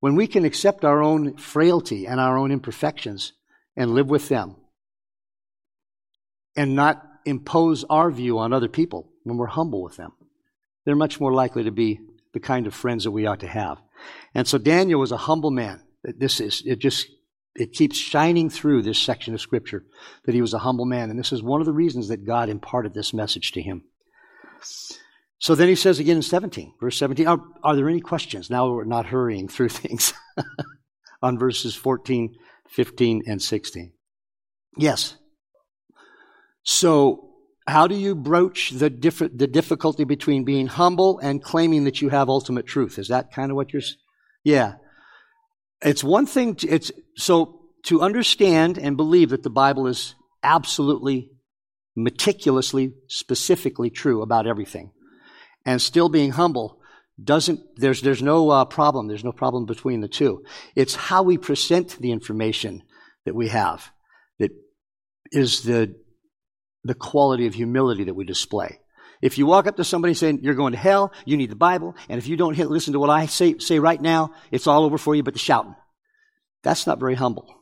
When 0.00 0.14
we 0.14 0.26
can 0.26 0.44
accept 0.44 0.84
our 0.84 1.02
own 1.02 1.36
frailty 1.36 2.06
and 2.06 2.20
our 2.20 2.38
own 2.38 2.52
imperfections 2.52 3.32
and 3.76 3.94
live 3.94 4.08
with 4.08 4.28
them 4.28 4.56
and 6.56 6.76
not 6.76 7.02
impose 7.24 7.84
our 7.84 8.10
view 8.10 8.38
on 8.38 8.52
other 8.52 8.68
people 8.68 9.10
when 9.24 9.36
we're 9.36 9.46
humble 9.46 9.82
with 9.82 9.96
them, 9.96 10.12
they're 10.84 10.96
much 10.96 11.20
more 11.20 11.32
likely 11.32 11.64
to 11.64 11.72
be 11.72 12.00
the 12.32 12.40
kind 12.40 12.66
of 12.66 12.74
friends 12.74 13.04
that 13.04 13.10
we 13.10 13.26
ought 13.26 13.40
to 13.40 13.48
have. 13.48 13.78
And 14.34 14.46
so 14.46 14.58
Daniel 14.58 15.00
was 15.00 15.12
a 15.12 15.16
humble 15.16 15.50
man. 15.50 15.82
This 16.04 16.40
is, 16.40 16.62
it 16.64 16.78
just, 16.78 17.08
it 17.56 17.72
keeps 17.72 17.96
shining 17.96 18.50
through 18.50 18.82
this 18.82 18.98
section 18.98 19.34
of 19.34 19.40
Scripture 19.40 19.84
that 20.24 20.34
he 20.34 20.40
was 20.40 20.54
a 20.54 20.60
humble 20.60 20.84
man. 20.84 21.10
And 21.10 21.18
this 21.18 21.32
is 21.32 21.42
one 21.42 21.60
of 21.60 21.66
the 21.66 21.72
reasons 21.72 22.08
that 22.08 22.24
God 22.24 22.48
imparted 22.48 22.94
this 22.94 23.12
message 23.12 23.52
to 23.52 23.62
him. 23.62 23.82
So 25.40 25.54
then 25.54 25.68
he 25.68 25.76
says 25.76 25.98
again 25.98 26.16
in 26.16 26.22
17, 26.22 26.74
verse 26.80 26.98
17, 26.98 27.26
are, 27.26 27.40
are 27.62 27.76
there 27.76 27.88
any 27.88 28.00
questions? 28.00 28.50
Now 28.50 28.70
we're 28.70 28.84
not 28.84 29.06
hurrying 29.06 29.48
through 29.48 29.68
things 29.70 30.12
on 31.22 31.38
verses 31.38 31.74
14, 31.74 32.34
15, 32.68 33.22
and 33.26 33.40
16. 33.40 33.92
Yes. 34.76 35.16
So, 36.62 37.30
how 37.66 37.86
do 37.86 37.94
you 37.94 38.14
broach 38.14 38.70
the, 38.70 38.88
diff- 38.88 39.18
the 39.18 39.46
difficulty 39.46 40.04
between 40.04 40.44
being 40.44 40.66
humble 40.66 41.18
and 41.18 41.42
claiming 41.42 41.84
that 41.84 42.00
you 42.00 42.08
have 42.08 42.28
ultimate 42.28 42.66
truth? 42.66 42.98
Is 42.98 43.08
that 43.08 43.32
kind 43.32 43.50
of 43.50 43.56
what 43.56 43.72
you're. 43.72 43.82
Yeah. 44.42 44.74
It's 45.82 46.02
one 46.02 46.26
thing, 46.26 46.56
to, 46.56 46.68
it's, 46.68 46.90
so 47.16 47.60
to 47.84 48.00
understand 48.00 48.78
and 48.78 48.96
believe 48.96 49.30
that 49.30 49.42
the 49.42 49.50
Bible 49.50 49.86
is 49.86 50.14
absolutely, 50.42 51.30
meticulously, 51.94 52.94
specifically 53.08 53.90
true 53.90 54.22
about 54.22 54.46
everything, 54.46 54.92
and 55.68 55.82
still 55.82 56.08
being 56.08 56.30
humble 56.30 56.80
doesn't, 57.22 57.60
there's, 57.76 58.00
there's 58.00 58.22
no 58.22 58.48
uh, 58.48 58.64
problem. 58.64 59.06
There's 59.06 59.22
no 59.22 59.32
problem 59.32 59.66
between 59.66 60.00
the 60.00 60.08
two. 60.08 60.42
It's 60.74 60.94
how 60.94 61.22
we 61.22 61.36
present 61.36 61.98
the 62.00 62.10
information 62.10 62.82
that 63.26 63.34
we 63.34 63.48
have 63.48 63.92
that 64.38 64.50
is 65.30 65.64
the, 65.64 65.94
the 66.84 66.94
quality 66.94 67.46
of 67.46 67.52
humility 67.52 68.04
that 68.04 68.14
we 68.14 68.24
display. 68.24 68.80
If 69.20 69.36
you 69.36 69.44
walk 69.44 69.66
up 69.66 69.76
to 69.76 69.84
somebody 69.84 70.14
saying, 70.14 70.40
you're 70.42 70.54
going 70.54 70.72
to 70.72 70.78
hell, 70.78 71.12
you 71.26 71.36
need 71.36 71.50
the 71.50 71.56
Bible, 71.56 71.94
and 72.08 72.16
if 72.16 72.26
you 72.26 72.38
don't 72.38 72.54
hit, 72.54 72.70
listen 72.70 72.94
to 72.94 72.98
what 72.98 73.10
I 73.10 73.26
say, 73.26 73.58
say 73.58 73.78
right 73.78 74.00
now, 74.00 74.32
it's 74.50 74.66
all 74.66 74.84
over 74.84 74.96
for 74.96 75.14
you 75.14 75.22
but 75.22 75.34
the 75.34 75.38
shouting. 75.38 75.74
That's 76.62 76.86
not 76.86 76.98
very 76.98 77.14
humble. 77.14 77.54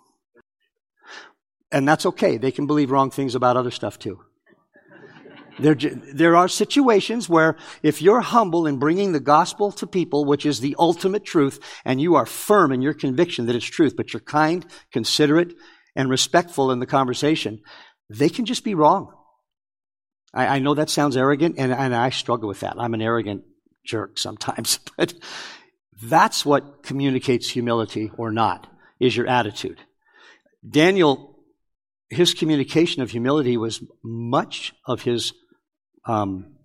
And 1.72 1.88
that's 1.88 2.06
okay. 2.06 2.36
They 2.36 2.52
can 2.52 2.68
believe 2.68 2.92
wrong 2.92 3.10
things 3.10 3.34
about 3.34 3.56
other 3.56 3.72
stuff 3.72 3.98
too. 3.98 4.20
There, 5.58 5.74
there 5.74 6.36
are 6.36 6.48
situations 6.48 7.28
where 7.28 7.56
if 7.82 8.02
you're 8.02 8.20
humble 8.20 8.66
in 8.66 8.78
bringing 8.78 9.12
the 9.12 9.20
gospel 9.20 9.72
to 9.72 9.86
people, 9.86 10.24
which 10.24 10.44
is 10.44 10.60
the 10.60 10.76
ultimate 10.78 11.24
truth, 11.24 11.60
and 11.84 12.00
you 12.00 12.14
are 12.16 12.26
firm 12.26 12.72
in 12.72 12.82
your 12.82 12.94
conviction 12.94 13.46
that 13.46 13.56
it's 13.56 13.64
truth, 13.64 13.96
but 13.96 14.12
you're 14.12 14.20
kind, 14.20 14.66
considerate, 14.92 15.54
and 15.94 16.10
respectful 16.10 16.70
in 16.70 16.78
the 16.78 16.86
conversation, 16.86 17.60
they 18.10 18.28
can 18.28 18.44
just 18.44 18.64
be 18.64 18.74
wrong. 18.74 19.12
I, 20.34 20.46
I 20.46 20.58
know 20.58 20.74
that 20.74 20.90
sounds 20.90 21.16
arrogant, 21.16 21.56
and, 21.58 21.72
and 21.72 21.94
I 21.94 22.10
struggle 22.10 22.48
with 22.48 22.60
that. 22.60 22.76
I'm 22.78 22.94
an 22.94 23.02
arrogant 23.02 23.44
jerk 23.84 24.18
sometimes, 24.18 24.78
but 24.96 25.14
that's 26.02 26.44
what 26.44 26.82
communicates 26.82 27.48
humility 27.48 28.12
or 28.16 28.30
not, 28.30 28.66
is 29.00 29.16
your 29.16 29.26
attitude. 29.26 29.80
Daniel, 30.68 31.38
his 32.10 32.34
communication 32.34 33.02
of 33.02 33.10
humility 33.10 33.56
was 33.56 33.82
much 34.04 34.74
of 34.86 35.02
his, 35.02 35.32
um, 36.06 36.56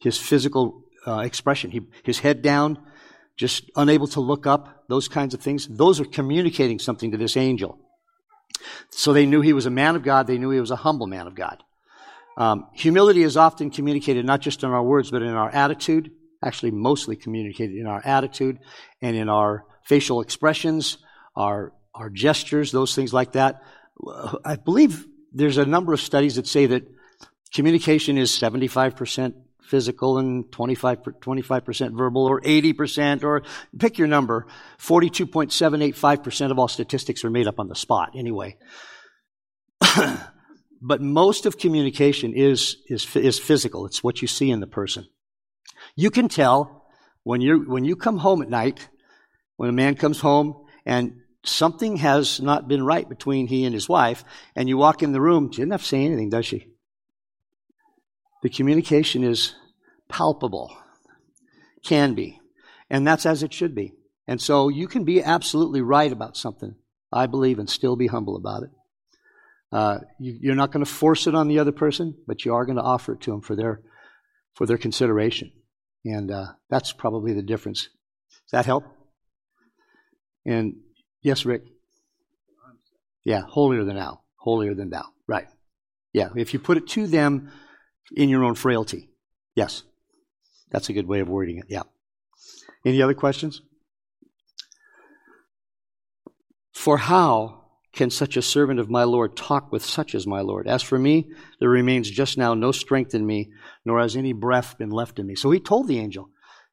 his 0.00 0.18
physical 0.18 0.84
uh, 1.06 1.20
expression. 1.20 1.70
He, 1.70 1.82
his 2.04 2.18
head 2.18 2.42
down, 2.42 2.78
just 3.36 3.70
unable 3.76 4.06
to 4.08 4.20
look 4.20 4.46
up, 4.46 4.84
those 4.88 5.08
kinds 5.08 5.34
of 5.34 5.40
things. 5.40 5.66
Those 5.68 6.00
are 6.00 6.04
communicating 6.04 6.78
something 6.78 7.12
to 7.12 7.16
this 7.16 7.36
angel. 7.36 7.78
So 8.90 9.12
they 9.12 9.26
knew 9.26 9.40
he 9.40 9.52
was 9.52 9.66
a 9.66 9.70
man 9.70 9.96
of 9.96 10.02
God. 10.02 10.26
They 10.26 10.38
knew 10.38 10.50
he 10.50 10.60
was 10.60 10.70
a 10.70 10.76
humble 10.76 11.06
man 11.06 11.26
of 11.26 11.34
God. 11.34 11.62
Um, 12.36 12.66
humility 12.72 13.22
is 13.22 13.36
often 13.36 13.70
communicated 13.70 14.24
not 14.24 14.40
just 14.40 14.62
in 14.62 14.70
our 14.70 14.82
words, 14.82 15.10
but 15.10 15.22
in 15.22 15.28
our 15.28 15.50
attitude. 15.50 16.10
Actually, 16.42 16.70
mostly 16.70 17.16
communicated 17.16 17.76
in 17.76 17.86
our 17.86 18.00
attitude 18.04 18.58
and 19.02 19.14
in 19.14 19.28
our 19.28 19.64
facial 19.84 20.20
expressions, 20.20 20.98
our 21.36 21.72
our 21.94 22.08
gestures, 22.08 22.72
those 22.72 22.94
things 22.94 23.12
like 23.12 23.32
that. 23.32 23.62
I 24.44 24.56
believe 24.56 25.06
there's 25.32 25.58
a 25.58 25.66
number 25.66 25.92
of 25.92 26.00
studies 26.00 26.36
that 26.36 26.46
say 26.46 26.66
that 26.66 26.84
communication 27.52 28.18
is 28.18 28.30
75% 28.30 29.34
physical 29.62 30.18
and 30.18 30.50
25, 30.50 31.02
25% 31.02 31.96
verbal 31.96 32.26
or 32.26 32.40
80% 32.40 33.22
or 33.22 33.42
pick 33.78 33.98
your 33.98 34.08
number. 34.08 34.46
42.785% 34.78 36.50
of 36.50 36.58
all 36.58 36.68
statistics 36.68 37.24
are 37.24 37.30
made 37.30 37.46
up 37.46 37.60
on 37.60 37.68
the 37.68 37.76
spot 37.76 38.10
anyway. 38.16 38.56
but 40.82 41.00
most 41.00 41.46
of 41.46 41.56
communication 41.56 42.34
is, 42.34 42.78
is, 42.88 43.14
is 43.14 43.38
physical. 43.38 43.86
It's 43.86 44.02
what 44.02 44.20
you 44.20 44.28
see 44.28 44.50
in 44.50 44.60
the 44.60 44.66
person. 44.66 45.06
You 45.94 46.10
can 46.10 46.28
tell 46.28 46.80
when 47.22 47.40
you 47.40 47.64
when 47.68 47.84
you 47.84 47.96
come 47.96 48.18
home 48.18 48.42
at 48.42 48.48
night, 48.48 48.88
when 49.56 49.68
a 49.68 49.72
man 49.72 49.94
comes 49.94 50.20
home 50.20 50.64
and 50.86 51.20
something 51.44 51.96
has 51.96 52.40
not 52.40 52.68
been 52.68 52.84
right 52.84 53.08
between 53.08 53.46
he 53.46 53.64
and 53.64 53.74
his 53.74 53.88
wife, 53.88 54.24
and 54.56 54.68
you 54.68 54.76
walk 54.76 55.02
in 55.02 55.12
the 55.12 55.20
room, 55.20 55.50
she 55.52 55.58
doesn't 55.58 55.70
have 55.70 55.82
to 55.82 55.86
say 55.86 56.04
anything, 56.04 56.30
does 56.30 56.46
she? 56.46 56.66
The 58.42 58.50
communication 58.50 59.22
is 59.22 59.54
palpable, 60.08 60.76
can 61.84 62.14
be, 62.14 62.40
and 62.88 63.06
that's 63.06 63.26
as 63.26 63.42
it 63.42 63.52
should 63.52 63.74
be. 63.74 63.94
And 64.26 64.40
so 64.40 64.68
you 64.68 64.86
can 64.86 65.04
be 65.04 65.22
absolutely 65.22 65.80
right 65.80 66.10
about 66.10 66.36
something, 66.36 66.74
I 67.12 67.26
believe, 67.26 67.58
and 67.58 67.68
still 67.68 67.96
be 67.96 68.06
humble 68.06 68.36
about 68.36 68.62
it. 68.62 68.70
Uh, 69.72 69.98
you, 70.18 70.52
are 70.52 70.56
not 70.56 70.72
going 70.72 70.84
to 70.84 70.90
force 70.90 71.26
it 71.26 71.34
on 71.34 71.48
the 71.48 71.58
other 71.58 71.72
person, 71.72 72.14
but 72.26 72.44
you 72.44 72.54
are 72.54 72.64
going 72.64 72.76
to 72.76 72.82
offer 72.82 73.12
it 73.12 73.20
to 73.22 73.30
them 73.30 73.40
for 73.40 73.54
their 73.54 73.80
for 74.54 74.66
their 74.66 74.78
consideration, 74.78 75.52
and 76.04 76.30
uh, 76.30 76.46
that's 76.68 76.92
probably 76.92 77.32
the 77.32 77.42
difference. 77.42 77.88
Does 78.46 78.50
that 78.52 78.66
help? 78.66 78.84
And 80.44 80.76
yes, 81.22 81.44
Rick. 81.44 81.62
Yeah, 83.24 83.42
holier 83.46 83.84
than 83.84 83.96
thou, 83.96 84.22
holier 84.36 84.74
than 84.74 84.90
thou. 84.90 85.04
Right. 85.28 85.46
Yeah, 86.12 86.30
if 86.34 86.52
you 86.52 86.58
put 86.58 86.78
it 86.78 86.88
to 86.88 87.06
them 87.06 87.52
in 88.14 88.28
your 88.28 88.44
own 88.44 88.54
frailty. 88.54 89.10
Yes, 89.54 89.82
that's 90.70 90.88
a 90.88 90.92
good 90.92 91.06
way 91.06 91.20
of 91.20 91.28
wording 91.28 91.58
it. 91.58 91.66
Yeah. 91.68 91.82
Any 92.84 93.02
other 93.02 93.14
questions? 93.14 93.62
For 96.72 96.96
how 96.96 97.64
can 97.92 98.10
such 98.10 98.36
a 98.36 98.42
servant 98.42 98.80
of 98.80 98.88
my 98.88 99.04
Lord 99.04 99.36
talk 99.36 99.72
with 99.72 99.84
such 99.84 100.14
as 100.14 100.26
my 100.26 100.40
Lord? 100.40 100.66
As 100.66 100.82
for 100.82 100.98
me, 100.98 101.30
there 101.58 101.68
remains 101.68 102.10
just 102.10 102.38
now 102.38 102.54
no 102.54 102.72
strength 102.72 103.14
in 103.14 103.26
me, 103.26 103.50
nor 103.84 104.00
has 104.00 104.16
any 104.16 104.32
breath 104.32 104.78
been 104.78 104.90
left 104.90 105.18
in 105.18 105.26
me. 105.26 105.34
So 105.34 105.50
he 105.50 105.60
told 105.60 105.88
the 105.88 105.98
angel, 105.98 106.30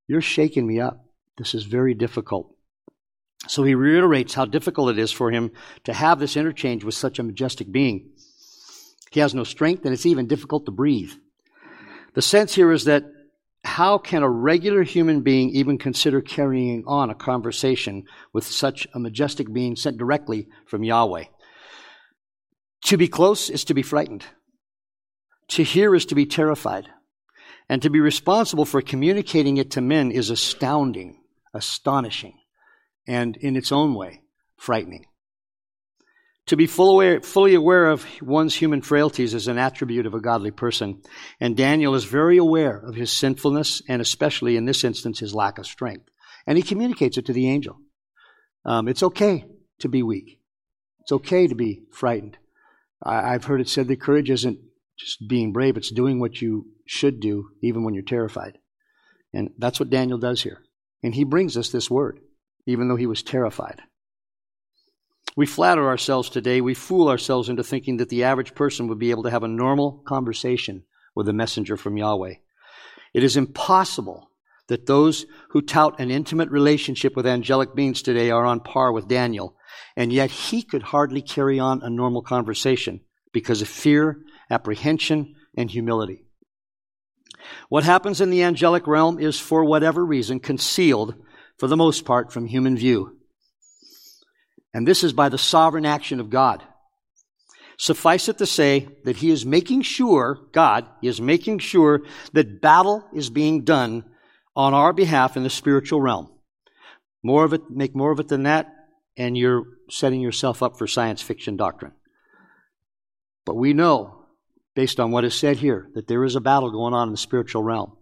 You're 0.08 0.22
shaking 0.22 0.66
me 0.66 0.80
up. 0.80 1.04
This 1.38 1.54
is 1.54 1.64
very 1.64 1.94
difficult. 1.94 2.56
So 3.48 3.64
he 3.64 3.76
reiterates 3.76 4.34
how 4.34 4.46
difficult 4.46 4.92
it 4.92 5.00
is 5.00 5.12
for 5.12 5.32
him 5.32 5.52
to 5.84 5.94
have 5.94 6.20
this 6.20 6.38
interchange 6.38 6.84
with 6.84 6.96
such 6.96 7.20
a 7.20 7.24
majestic 7.24 7.72
being. 7.72 8.12
He 9.12 9.20
has 9.20 9.34
no 9.34 9.44
strength, 9.44 9.86
and 9.86 9.94
it's 9.94 10.06
even 10.06 10.28
difficult 10.28 10.66
to 10.66 10.72
breathe. 10.72 11.12
The 12.18 12.24
sense 12.24 12.56
here 12.56 12.72
is 12.72 12.86
that 12.86 13.04
how 13.64 14.00
can 14.00 14.24
a 14.24 14.30
regular 14.30 14.82
human 14.82 15.22
being 15.22 15.52
even 15.52 15.78
consider 15.78 16.20
carrying 16.20 16.84
on 16.88 17.12
a 17.12 17.16
conversation 17.16 18.06
with 18.34 18.44
such 18.44 18.88
a 18.96 19.00
majestic 19.00 19.54
being 19.54 19.76
sent 19.76 20.00
directly 20.00 20.48
from 20.66 20.84
Yahweh? 20.84 21.26
To 22.86 22.98
be 22.98 23.08
close 23.08 23.52
is 23.52 23.66
to 23.66 23.76
be 23.76 23.84
frightened. 23.84 24.26
To 25.50 25.64
hear 25.64 25.94
is 25.94 26.08
to 26.08 26.16
be 26.16 26.26
terrified. 26.26 26.88
And 27.70 27.84
to 27.84 27.92
be 27.92 28.00
responsible 28.00 28.66
for 28.66 28.82
communicating 28.82 29.58
it 29.58 29.70
to 29.74 29.82
men 29.82 30.10
is 30.10 30.32
astounding, 30.32 31.22
astonishing, 31.54 32.34
and 33.06 33.38
in 33.38 33.56
its 33.56 33.72
own 33.72 33.94
way, 33.94 34.24
frightening. 34.56 35.06
To 36.48 36.56
be 36.56 36.66
fully 36.66 37.56
aware 37.56 37.88
of 37.88 38.06
one's 38.22 38.56
human 38.56 38.82
frailties 38.82 39.34
is 39.34 39.50
an 39.50 39.58
attribute 39.58 40.06
of 40.06 40.14
a 40.14 40.22
godly 40.22 40.52
person. 40.52 41.02
And 41.42 41.58
Daniel 41.58 41.94
is 41.94 42.06
very 42.06 42.38
aware 42.38 42.78
of 42.78 42.96
his 42.96 43.12
sinfulness 43.12 43.82
and 43.90 44.02
especially 44.02 44.56
in 44.56 44.64
this 44.64 44.86
instance, 44.86 45.20
his 45.20 45.36
lack 45.36 45.58
of 45.58 45.66
strength. 45.66 46.08
And 46.46 46.58
he 46.58 46.64
communicates 46.64 47.18
it 47.18 47.26
to 47.26 47.34
the 47.34 47.50
angel. 47.50 47.78
Um, 48.64 48.88
it's 48.88 49.04
okay 49.04 49.46
to 49.80 49.90
be 49.90 50.02
weak. 50.04 50.40
It's 51.02 51.12
okay 51.12 51.48
to 51.48 51.56
be 51.56 51.84
frightened. 51.92 52.38
I, 53.04 53.34
I've 53.34 53.44
heard 53.44 53.60
it 53.60 53.68
said 53.68 53.90
that 53.90 54.02
courage 54.02 54.30
isn't 54.30 54.60
just 54.98 55.28
being 55.28 55.52
brave, 55.52 55.76
it's 55.76 55.92
doing 55.92 56.20
what 56.20 56.42
you 56.42 56.68
should 56.86 57.20
do 57.20 57.50
even 57.62 57.84
when 57.84 57.94
you're 57.94 58.04
terrified. 58.04 58.58
And 59.34 59.50
that's 59.58 59.82
what 59.82 59.90
Daniel 59.90 60.18
does 60.18 60.44
here. 60.44 60.64
And 61.04 61.14
he 61.14 61.26
brings 61.26 61.58
us 61.58 61.70
this 61.70 61.92
word, 61.92 62.22
even 62.66 62.88
though 62.88 62.96
he 62.96 63.06
was 63.06 63.22
terrified. 63.22 63.82
We 65.36 65.46
flatter 65.46 65.88
ourselves 65.88 66.30
today, 66.30 66.62
we 66.62 66.74
fool 66.74 67.10
ourselves 67.10 67.50
into 67.50 67.64
thinking 67.64 67.98
that 67.98 68.10
the 68.10 68.24
average 68.24 68.56
person 68.56 68.88
would 68.88 69.00
be 69.00 69.12
able 69.12 69.24
to 69.24 69.30
have 69.30 69.44
a 69.44 69.48
normal 69.48 70.04
conversation 70.08 70.84
with 71.16 71.30
a 71.30 71.34
messenger 71.34 71.78
from 71.78 71.98
Yahweh. 71.98 72.36
It 73.14 73.24
is 73.24 73.38
impossible 73.38 74.32
that 74.68 74.86
those 74.86 75.26
who 75.50 75.62
tout 75.62 76.00
an 76.00 76.12
intimate 76.12 76.50
relationship 76.50 77.16
with 77.16 77.26
angelic 77.26 77.74
beings 77.76 78.02
today 78.02 78.32
are 78.32 78.46
on 78.46 78.60
par 78.60 78.92
with 78.92 79.08
Daniel, 79.08 79.56
and 79.96 80.12
yet 80.12 80.30
he 80.30 80.62
could 80.62 80.84
hardly 80.84 81.22
carry 81.22 81.60
on 81.60 81.82
a 81.82 81.90
normal 81.90 82.22
conversation 82.22 83.02
because 83.32 83.62
of 83.62 83.68
fear, 83.68 84.20
apprehension, 84.50 85.36
and 85.56 85.72
humility. 85.72 86.26
What 87.70 87.84
happens 87.84 88.20
in 88.22 88.30
the 88.30 88.44
angelic 88.44 88.88
realm 88.88 89.20
is, 89.20 89.40
for 89.40 89.64
whatever 89.64 90.06
reason, 90.06 90.40
concealed, 90.40 91.16
for 91.58 91.68
the 91.68 91.78
most 91.78 92.06
part, 92.06 92.32
from 92.32 92.46
human 92.46 92.76
view. 92.78 93.17
And 94.78 94.88
this 94.88 95.04
is 95.04 95.12
by 95.12 95.30
the 95.30 95.40
sovereign 95.40 95.88
action 95.88 96.20
of 96.20 96.30
God. 96.30 96.64
Suffice 97.80 98.30
it 98.30 98.38
to 98.38 98.46
say 98.46 98.88
that 99.06 99.16
he 99.16 99.32
is 99.32 99.44
making 99.44 99.82
sure, 99.82 100.38
God 100.52 100.88
is 101.02 101.20
making 101.20 101.58
sure 101.58 102.04
that 102.34 102.62
battle 102.62 103.04
is 103.12 103.32
being 103.32 103.64
done 103.64 104.04
on 104.56 104.76
our 104.76 104.94
behalf 104.94 105.36
in 105.36 105.42
the 105.42 105.50
spiritual 105.50 106.00
realm. 106.00 106.30
More 107.24 107.44
of 107.44 107.54
it, 107.54 107.72
make 107.72 107.96
more 107.96 108.12
of 108.12 108.20
it 108.20 108.28
than 108.28 108.44
that, 108.44 108.72
and 109.18 109.36
you're 109.36 109.64
setting 109.90 110.22
yourself 110.22 110.62
up 110.62 110.78
for 110.78 110.86
science 110.86 111.24
fiction 111.24 111.58
doctrine. 111.58 111.94
But 113.48 113.56
we 113.56 113.74
know, 113.74 114.26
based 114.76 115.00
on 115.00 115.10
what 115.10 115.26
is 115.26 115.34
said 115.34 115.58
here, 115.58 115.88
that 115.96 116.08
there 116.08 116.24
is 116.24 116.36
a 116.36 116.40
battle 116.40 116.70
going 116.70 116.94
on 116.94 117.08
in 117.08 117.14
the 117.14 117.18
spiritual 117.18 117.64
realm. 117.64 117.98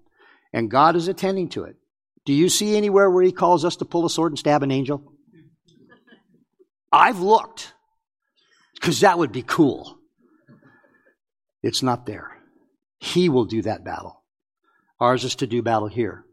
And 0.51 0.69
God 0.69 0.97
is 0.97 1.07
attending 1.07 1.47
to 1.51 1.63
it. 1.63 1.77
Do 2.25 2.33
you 2.33 2.49
see 2.49 2.75
anywhere 2.75 3.09
where 3.09 3.23
he 3.23 3.31
calls 3.31 3.63
us 3.63 3.77
to 3.77 3.85
pull 3.85 4.05
a 4.05 4.09
sword 4.09 4.33
and 4.33 4.39
stab 4.39 4.61
an 4.61 4.71
angel? 4.71 5.13
I've 6.91 7.19
looked 7.19 7.73
because 8.75 9.01
that 9.01 9.17
would 9.17 9.31
be 9.31 9.41
cool. 9.41 9.97
It's 11.63 11.81
not 11.81 12.05
there. 12.05 12.31
He 12.99 13.29
will 13.29 13.45
do 13.45 13.61
that 13.63 13.83
battle. 13.83 14.23
Ours 14.99 15.23
is 15.23 15.35
to 15.37 15.47
do 15.47 15.61
battle 15.61 15.87
here, 15.87 16.23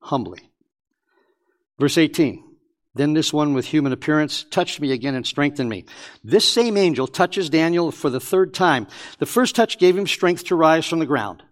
humbly. 0.00 0.50
Verse 1.78 1.98
18 1.98 2.42
Then 2.94 3.12
this 3.12 3.32
one 3.32 3.54
with 3.54 3.66
human 3.66 3.92
appearance 3.92 4.44
touched 4.50 4.80
me 4.80 4.92
again 4.92 5.14
and 5.14 5.26
strengthened 5.26 5.68
me. 5.68 5.84
This 6.24 6.48
same 6.48 6.76
angel 6.76 7.06
touches 7.06 7.50
Daniel 7.50 7.90
for 7.90 8.10
the 8.10 8.20
third 8.20 8.54
time. 8.54 8.86
The 9.18 9.26
first 9.26 9.54
touch 9.54 9.78
gave 9.78 9.96
him 9.96 10.06
strength 10.06 10.44
to 10.44 10.56
rise 10.56 10.86
from 10.86 11.00
the 11.00 11.06
ground. 11.06 11.42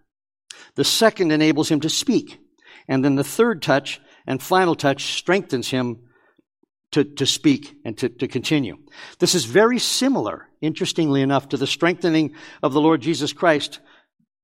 The 0.75 0.83
second 0.83 1.31
enables 1.31 1.69
him 1.69 1.79
to 1.81 1.89
speak. 1.89 2.39
And 2.87 3.03
then 3.03 3.15
the 3.15 3.23
third 3.23 3.61
touch 3.61 3.99
and 4.25 4.41
final 4.41 4.75
touch 4.75 5.17
strengthens 5.17 5.69
him 5.69 6.06
to, 6.91 7.03
to 7.03 7.25
speak 7.25 7.75
and 7.83 7.97
to, 7.97 8.09
to 8.09 8.27
continue. 8.27 8.77
This 9.19 9.35
is 9.35 9.45
very 9.45 9.79
similar, 9.79 10.47
interestingly 10.61 11.21
enough, 11.21 11.49
to 11.49 11.57
the 11.57 11.67
strengthening 11.67 12.35
of 12.63 12.73
the 12.73 12.81
Lord 12.81 13.01
Jesus 13.01 13.33
Christ 13.33 13.79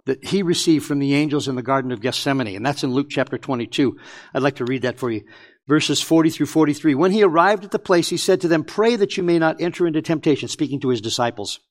that 0.06 0.24
he 0.26 0.44
received 0.44 0.86
from 0.86 1.00
the 1.00 1.14
angels 1.14 1.48
in 1.48 1.56
the 1.56 1.62
Garden 1.62 1.92
of 1.92 2.02
Gethsemane. 2.02 2.56
And 2.56 2.66
that's 2.66 2.84
in 2.84 2.94
Luke 2.94 3.08
chapter 3.10 3.38
22. 3.38 3.98
I'd 4.34 4.44
like 4.44 4.58
to 4.58 4.66
read 4.66 4.82
that 4.82 5.00
for 5.00 5.10
you. 5.10 5.24
Verses 5.66 6.02
40 6.02 6.30
through 6.30 6.48
43. 6.48 6.96
When 6.96 7.12
he 7.12 7.24
arrived 7.24 7.64
at 7.64 7.72
the 7.72 7.80
place, 7.80 8.10
he 8.10 8.18
said 8.18 8.42
to 8.42 8.50
them, 8.50 8.66
Pray 8.66 8.98
that 8.98 9.16
you 9.16 9.24
may 9.24 9.40
not 9.40 9.62
enter 9.62 9.88
into 9.88 10.02
temptation, 10.02 10.50
speaking 10.50 10.82
to 10.82 10.90
his 10.90 11.00
disciples. 11.00 11.62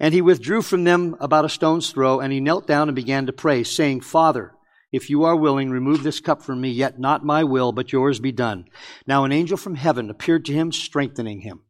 And 0.00 0.12
he 0.12 0.20
withdrew 0.20 0.62
from 0.62 0.82
them 0.82 1.16
about 1.20 1.44
a 1.44 1.48
stone's 1.48 1.90
throw, 1.90 2.18
and 2.18 2.32
he 2.32 2.40
knelt 2.40 2.66
down 2.66 2.88
and 2.88 2.96
began 2.96 3.26
to 3.26 3.32
pray, 3.32 3.62
saying, 3.62 4.00
Father, 4.00 4.52
if 4.90 5.10
you 5.10 5.24
are 5.24 5.36
willing, 5.36 5.70
remove 5.70 6.02
this 6.02 6.20
cup 6.20 6.42
from 6.42 6.60
me, 6.60 6.70
yet 6.70 6.98
not 6.98 7.24
my 7.24 7.44
will, 7.44 7.72
but 7.72 7.92
yours 7.92 8.20
be 8.20 8.32
done. 8.32 8.64
Now 9.06 9.24
an 9.24 9.32
angel 9.32 9.56
from 9.56 9.74
heaven 9.74 10.08
appeared 10.08 10.44
to 10.46 10.52
him, 10.52 10.72
strengthening 10.72 11.40
him. 11.40 11.60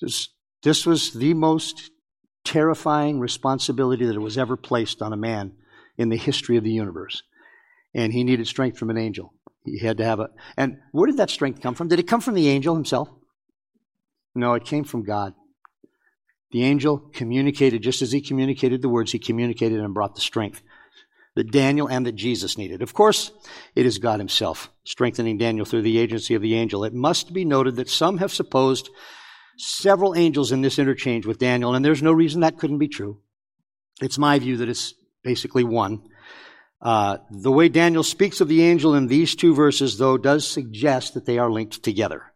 This, 0.00 0.28
this 0.62 0.86
was 0.86 1.12
the 1.12 1.34
most 1.34 1.90
terrifying 2.44 3.18
responsibility 3.18 4.06
that 4.06 4.20
was 4.20 4.38
ever 4.38 4.56
placed 4.56 5.02
on 5.02 5.12
a 5.12 5.16
man 5.16 5.52
in 5.96 6.10
the 6.10 6.16
history 6.16 6.56
of 6.56 6.64
the 6.64 6.72
universe. 6.72 7.22
And 7.94 8.12
he 8.12 8.24
needed 8.24 8.46
strength 8.46 8.78
from 8.78 8.90
an 8.90 8.98
angel. 8.98 9.32
He 9.64 9.78
had 9.78 9.98
to 9.98 10.04
have 10.04 10.20
a. 10.20 10.28
And 10.56 10.78
where 10.92 11.06
did 11.06 11.16
that 11.16 11.30
strength 11.30 11.60
come 11.60 11.74
from? 11.74 11.88
Did 11.88 11.98
it 11.98 12.08
come 12.08 12.20
from 12.20 12.34
the 12.34 12.48
angel 12.48 12.74
himself? 12.74 13.08
No, 14.34 14.54
it 14.54 14.64
came 14.64 14.84
from 14.84 15.04
God. 15.04 15.34
The 16.50 16.64
angel 16.64 16.98
communicated 16.98 17.82
just 17.82 18.02
as 18.02 18.12
he 18.12 18.20
communicated 18.20 18.82
the 18.82 18.88
words, 18.88 19.12
he 19.12 19.18
communicated 19.18 19.80
and 19.80 19.94
brought 19.94 20.14
the 20.14 20.20
strength 20.20 20.62
that 21.34 21.50
Daniel 21.50 21.88
and 21.88 22.06
that 22.06 22.14
Jesus 22.14 22.56
needed. 22.56 22.82
Of 22.82 22.94
course, 22.94 23.32
it 23.74 23.86
is 23.86 23.98
God 23.98 24.20
himself 24.20 24.70
strengthening 24.84 25.38
Daniel 25.38 25.64
through 25.64 25.82
the 25.82 25.98
agency 25.98 26.34
of 26.34 26.42
the 26.42 26.54
angel. 26.54 26.84
It 26.84 26.94
must 26.94 27.32
be 27.32 27.44
noted 27.44 27.76
that 27.76 27.90
some 27.90 28.18
have 28.18 28.32
supposed 28.32 28.90
several 29.56 30.14
angels 30.14 30.52
in 30.52 30.60
this 30.60 30.78
interchange 30.78 31.26
with 31.26 31.38
Daniel, 31.38 31.74
and 31.74 31.84
there's 31.84 32.02
no 32.02 32.12
reason 32.12 32.40
that 32.40 32.58
couldn't 32.58 32.78
be 32.78 32.88
true. 32.88 33.20
It's 34.00 34.18
my 34.18 34.38
view 34.38 34.58
that 34.58 34.68
it's 34.68 34.94
basically 35.22 35.64
one. 35.64 36.02
Uh, 36.80 37.18
the 37.30 37.52
way 37.52 37.68
Daniel 37.68 38.02
speaks 38.02 38.40
of 38.40 38.48
the 38.48 38.62
angel 38.62 38.94
in 38.94 39.06
these 39.06 39.34
two 39.34 39.54
verses, 39.54 39.96
though, 39.96 40.18
does 40.18 40.46
suggest 40.46 41.14
that 41.14 41.24
they 41.24 41.38
are 41.38 41.50
linked 41.50 41.82
together 41.82 42.34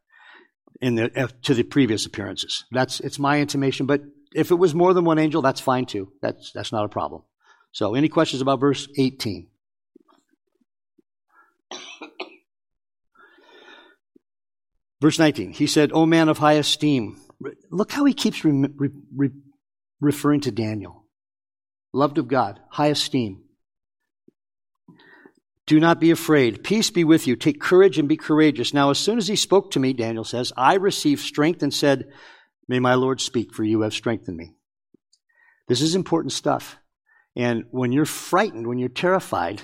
in 0.80 0.94
the, 0.94 1.24
uh, 1.24 1.28
to 1.42 1.54
the 1.54 1.64
previous 1.64 2.06
appearances. 2.06 2.64
That's 2.70 3.00
it's 3.00 3.18
my 3.18 3.40
intimation, 3.40 3.86
but 3.86 4.02
if 4.32 4.50
it 4.50 4.54
was 4.54 4.74
more 4.74 4.94
than 4.94 5.04
one 5.04 5.18
angel, 5.18 5.42
that's 5.42 5.60
fine 5.60 5.86
too. 5.86 6.12
That's 6.22 6.52
that's 6.52 6.72
not 6.72 6.84
a 6.84 6.88
problem. 6.88 7.22
So, 7.72 7.94
any 7.94 8.08
questions 8.08 8.42
about 8.42 8.60
verse 8.60 8.88
18? 8.96 9.48
Verse 15.00 15.18
19, 15.18 15.52
he 15.52 15.66
said, 15.66 15.92
O 15.92 16.06
man 16.06 16.28
of 16.28 16.38
high 16.38 16.54
esteem. 16.54 17.20
Look 17.70 17.92
how 17.92 18.04
he 18.04 18.14
keeps 18.14 18.44
re- 18.44 18.68
re- 19.14 19.30
referring 20.00 20.40
to 20.40 20.50
Daniel. 20.50 21.04
Loved 21.92 22.18
of 22.18 22.26
God, 22.26 22.60
high 22.70 22.88
esteem. 22.88 23.44
Do 25.66 25.78
not 25.78 26.00
be 26.00 26.10
afraid. 26.10 26.64
Peace 26.64 26.90
be 26.90 27.04
with 27.04 27.26
you. 27.26 27.36
Take 27.36 27.60
courage 27.60 27.98
and 27.98 28.08
be 28.08 28.16
courageous. 28.16 28.72
Now, 28.72 28.90
as 28.90 28.98
soon 28.98 29.18
as 29.18 29.28
he 29.28 29.36
spoke 29.36 29.70
to 29.72 29.78
me, 29.78 29.92
Daniel 29.92 30.24
says, 30.24 30.52
I 30.56 30.74
received 30.74 31.20
strength 31.20 31.62
and 31.62 31.72
said, 31.72 32.10
May 32.66 32.80
my 32.80 32.94
Lord 32.94 33.20
speak, 33.20 33.54
for 33.54 33.64
you 33.64 33.82
have 33.82 33.92
strengthened 33.92 34.36
me. 34.36 34.54
This 35.68 35.82
is 35.82 35.94
important 35.94 36.32
stuff. 36.32 36.78
And 37.36 37.64
when 37.70 37.92
you're 37.92 38.04
frightened, 38.04 38.66
when 38.66 38.78
you're 38.78 38.88
terrified, 38.88 39.62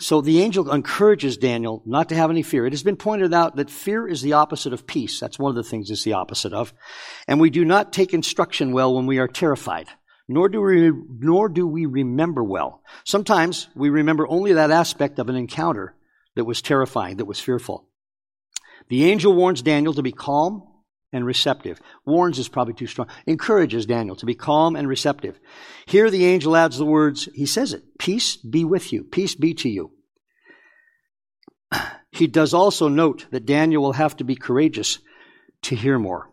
so 0.00 0.22
the 0.22 0.40
angel 0.40 0.72
encourages 0.72 1.36
Daniel 1.36 1.82
not 1.84 2.08
to 2.08 2.14
have 2.14 2.30
any 2.30 2.42
fear. 2.42 2.64
It 2.66 2.72
has 2.72 2.82
been 2.82 2.96
pointed 2.96 3.34
out 3.34 3.56
that 3.56 3.70
fear 3.70 4.08
is 4.08 4.22
the 4.22 4.32
opposite 4.32 4.72
of 4.72 4.86
peace. 4.86 5.20
That's 5.20 5.38
one 5.38 5.50
of 5.50 5.56
the 5.56 5.68
things 5.68 5.90
it's 5.90 6.04
the 6.04 6.14
opposite 6.14 6.54
of. 6.54 6.72
And 7.28 7.38
we 7.38 7.50
do 7.50 7.66
not 7.66 7.92
take 7.92 8.14
instruction 8.14 8.72
well 8.72 8.94
when 8.94 9.06
we 9.06 9.18
are 9.18 9.28
terrified, 9.28 9.88
nor 10.26 10.48
do 10.48 10.62
we, 10.62 10.90
nor 11.18 11.50
do 11.50 11.66
we 11.66 11.84
remember 11.84 12.42
well. 12.42 12.82
Sometimes 13.04 13.68
we 13.76 13.90
remember 13.90 14.26
only 14.26 14.54
that 14.54 14.70
aspect 14.70 15.18
of 15.18 15.28
an 15.28 15.36
encounter 15.36 15.94
that 16.34 16.46
was 16.46 16.62
terrifying, 16.62 17.18
that 17.18 17.26
was 17.26 17.38
fearful. 17.38 17.86
The 18.88 19.04
angel 19.04 19.34
warns 19.34 19.60
Daniel 19.60 19.92
to 19.92 20.02
be 20.02 20.12
calm 20.12 20.66
and 21.12 21.26
receptive. 21.26 21.80
Warns 22.06 22.38
is 22.38 22.48
probably 22.48 22.74
too 22.74 22.86
strong. 22.86 23.08
Encourages 23.26 23.86
Daniel 23.86 24.16
to 24.16 24.26
be 24.26 24.34
calm 24.34 24.76
and 24.76 24.88
receptive. 24.88 25.38
Here 25.86 26.10
the 26.10 26.26
angel 26.26 26.56
adds 26.56 26.78
the 26.78 26.84
words, 26.84 27.28
he 27.34 27.46
says 27.46 27.72
it, 27.72 27.98
peace 27.98 28.36
be 28.36 28.64
with 28.64 28.92
you, 28.92 29.04
peace 29.04 29.34
be 29.34 29.54
to 29.54 29.68
you. 29.68 29.92
He 32.12 32.26
does 32.26 32.52
also 32.52 32.88
note 32.88 33.26
that 33.30 33.46
Daniel 33.46 33.84
will 33.84 33.92
have 33.92 34.16
to 34.16 34.24
be 34.24 34.34
courageous 34.34 34.98
to 35.62 35.76
hear 35.76 35.96
more. 35.96 36.28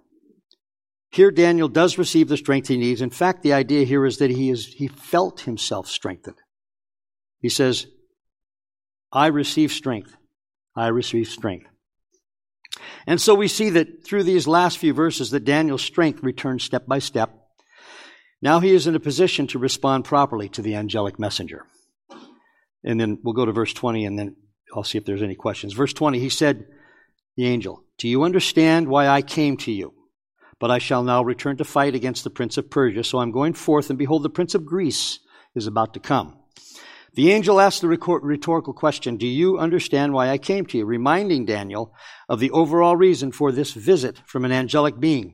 Here 1.12 1.32
Daniel 1.32 1.68
does 1.68 2.00
receive 2.00 2.28
the 2.28 2.36
strength 2.36 2.68
he 2.68 2.78
needs. 2.78 3.02
In 3.02 3.12
fact, 3.12 3.44
the 3.44 3.54
idea 3.54 3.86
here 3.86 4.06
is 4.06 4.18
that 4.18 4.32
he 4.32 4.50
is, 4.50 4.66
he 4.66 4.88
felt 4.88 5.42
himself 5.42 5.88
strengthened. 5.88 6.38
He 7.40 7.50
says, 7.50 7.86
I 9.12 9.28
receive 9.28 9.72
strength. 9.72 10.16
I 10.76 10.88
receive 10.88 11.28
strength. 11.28 11.68
And 13.06 13.19
so 13.21 13.36
we 13.36 13.47
see 13.47 13.69
that 13.71 14.06
through 14.06 14.23
these 14.23 14.47
last 14.47 14.78
few 14.78 14.93
verses 14.93 15.32
that 15.32 15.45
Daniel's 15.45 15.82
strength 15.82 16.23
returns 16.23 16.63
step 16.63 16.86
by 16.86 17.00
step. 17.00 17.32
Now 18.41 18.60
he 18.60 18.73
is 18.73 18.88
in 18.88 18.95
a 18.95 19.00
position 19.00 19.47
to 19.47 19.60
respond 19.60 20.06
properly 20.06 20.50
to 20.50 20.62
the 20.62 20.76
angelic 20.76 21.19
messenger. 21.19 21.65
And 22.84 23.00
then 23.00 23.19
we'll 23.23 23.34
go 23.34 23.45
to 23.45 23.52
verse 23.52 23.73
20 23.73 24.06
and 24.06 24.17
then 24.17 24.36
I'll 24.76 24.84
see 24.84 24.97
if 24.97 25.06
there's 25.06 25.23
any 25.23 25.36
questions. 25.36 25.73
Verse 25.73 25.93
20, 25.93 26.19
he 26.19 26.30
said, 26.30 26.65
The 27.36 27.45
angel, 27.47 27.84
Do 27.97 28.08
you 28.08 28.23
understand 28.23 28.88
why 28.88 29.08
I 29.08 29.21
came 29.21 29.58
to 29.58 29.71
you? 29.71 29.93
But 30.60 30.71
I 30.71 30.80
shall 30.80 31.04
now 31.04 31.23
return 31.23 31.58
to 31.58 31.63
fight 31.63 31.95
against 31.95 32.23
the 32.23 32.30
prince 32.30 32.58
of 32.58 32.69
Persia. 32.69 33.04
So 33.04 33.19
I'm 33.19 33.32
going 33.32 33.54
forth, 33.54 33.89
and 33.89 34.00
behold, 34.00 34.23
the 34.23 34.30
prince 34.30 34.56
of 34.56 34.65
Greece 34.65 35.19
is 35.56 35.67
about 35.67 35.93
to 35.93 36.00
come. 36.00 36.38
The 37.17 37.32
angel 37.32 37.60
asked 37.60 37.82
the 37.82 37.88
rhetorical 37.88 38.73
question, 38.73 39.17
Do 39.17 39.25
you 39.25 39.58
understand 39.58 40.13
why 40.13 40.30
I 40.30 40.38
came 40.38 40.67
to 40.67 40.77
you? 40.77 40.86
Reminding 40.86 41.45
Daniel 41.45 41.91
of 42.30 42.39
the 42.39 42.51
overall 42.51 42.95
reason 42.95 43.32
for 43.32 43.51
this 43.51 43.73
visit 43.73 44.21
from 44.27 44.45
an 44.45 44.51
angelic 44.51 44.99
being. 44.99 45.34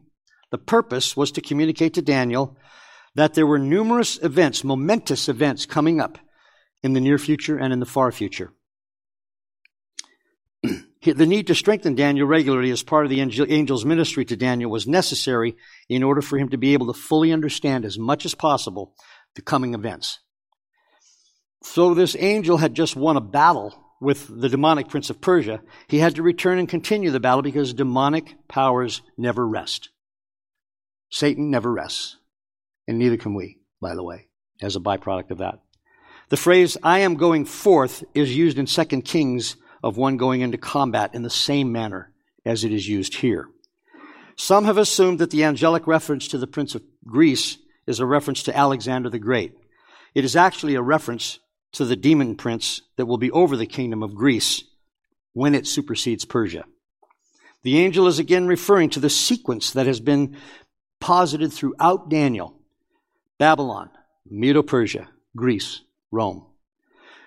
The 0.49 0.57
purpose 0.57 1.17
was 1.17 1.33
to 1.33 1.41
communicate 1.41 1.95
to 1.95 2.01
Daniel 2.01 2.55
that 3.15 3.33
there 3.33 3.45
were 3.45 3.59
numerous 3.59 4.17
events, 4.23 4.63
momentous 4.63 5.27
events 5.27 5.65
coming 5.65 5.99
up 5.99 6.17
in 6.83 6.93
the 6.93 7.01
near 7.01 7.17
future 7.17 7.57
and 7.57 7.73
in 7.73 7.81
the 7.81 7.85
far 7.85 8.13
future. 8.13 8.53
the 10.63 11.25
need 11.25 11.47
to 11.47 11.53
strengthen 11.53 11.95
Daniel 11.95 12.25
regularly 12.25 12.71
as 12.71 12.81
part 12.81 13.05
of 13.05 13.09
the 13.09 13.19
angel's 13.19 13.83
ministry 13.83 14.23
to 14.23 14.37
Daniel 14.37 14.71
was 14.71 14.87
necessary 14.87 15.57
in 15.89 16.01
order 16.01 16.21
for 16.21 16.37
him 16.37 16.47
to 16.47 16.57
be 16.57 16.71
able 16.71 16.87
to 16.87 16.97
fully 16.97 17.33
understand 17.33 17.83
as 17.83 17.99
much 17.99 18.23
as 18.23 18.35
possible 18.35 18.95
the 19.35 19.41
coming 19.41 19.73
events. 19.73 20.19
So 21.63 21.93
this 21.93 22.15
angel 22.19 22.57
had 22.57 22.75
just 22.75 22.95
won 22.95 23.17
a 23.17 23.21
battle 23.21 23.73
with 23.99 24.27
the 24.41 24.49
demonic 24.49 24.89
prince 24.89 25.09
of 25.09 25.21
Persia. 25.21 25.61
He 25.87 25.99
had 25.99 26.15
to 26.15 26.23
return 26.23 26.59
and 26.59 26.67
continue 26.67 27.09
the 27.09 27.19
battle 27.19 27.41
because 27.41 27.73
demonic 27.73 28.35
powers 28.47 29.01
never 29.17 29.47
rest. 29.47 29.89
Satan 31.09 31.49
never 31.49 31.71
rests. 31.71 32.17
And 32.87 32.99
neither 32.99 33.17
can 33.17 33.33
we, 33.33 33.59
by 33.81 33.95
the 33.95 34.03
way, 34.03 34.27
as 34.61 34.75
a 34.75 34.81
byproduct 34.81 35.31
of 35.31 35.37
that. 35.37 35.59
The 36.29 36.37
phrase, 36.37 36.77
I 36.83 36.99
am 36.99 37.15
going 37.15 37.45
forth, 37.45 38.03
is 38.13 38.35
used 38.35 38.57
in 38.57 38.65
2 38.65 39.01
Kings 39.01 39.55
of 39.81 39.95
one 39.97 40.17
going 40.17 40.41
into 40.41 40.57
combat 40.57 41.15
in 41.15 41.21
the 41.21 41.29
same 41.29 41.71
manner 41.71 42.11
as 42.45 42.63
it 42.63 42.73
is 42.73 42.87
used 42.87 43.15
here. 43.15 43.47
Some 44.35 44.65
have 44.65 44.77
assumed 44.77 45.19
that 45.19 45.31
the 45.31 45.43
angelic 45.43 45.87
reference 45.87 46.27
to 46.29 46.37
the 46.37 46.47
prince 46.47 46.75
of 46.75 46.83
Greece 47.05 47.57
is 47.87 47.99
a 47.99 48.05
reference 48.05 48.43
to 48.43 48.57
Alexander 48.57 49.09
the 49.09 49.19
Great. 49.19 49.53
It 50.13 50.25
is 50.25 50.35
actually 50.35 50.75
a 50.75 50.81
reference 50.81 51.39
to 51.73 51.85
the 51.85 51.95
demon 51.95 52.35
prince 52.35 52.81
that 52.97 53.05
will 53.05 53.17
be 53.17 53.31
over 53.31 53.57
the 53.57 53.65
kingdom 53.65 54.03
of 54.03 54.15
Greece 54.15 54.63
when 55.33 55.55
it 55.55 55.67
supersedes 55.67 56.25
Persia. 56.25 56.65
The 57.63 57.79
angel 57.79 58.07
is 58.07 58.19
again 58.19 58.47
referring 58.47 58.89
to 58.91 58.99
the 58.99 59.09
sequence 59.09 59.71
that 59.71 59.87
has 59.87 59.99
been 59.99 60.37
posited 60.99 61.51
throughout 61.51 62.09
Daniel 62.09 62.59
Babylon, 63.39 63.89
Medo 64.29 64.61
Persia, 64.61 65.09
Greece, 65.35 65.81
Rome. 66.11 66.45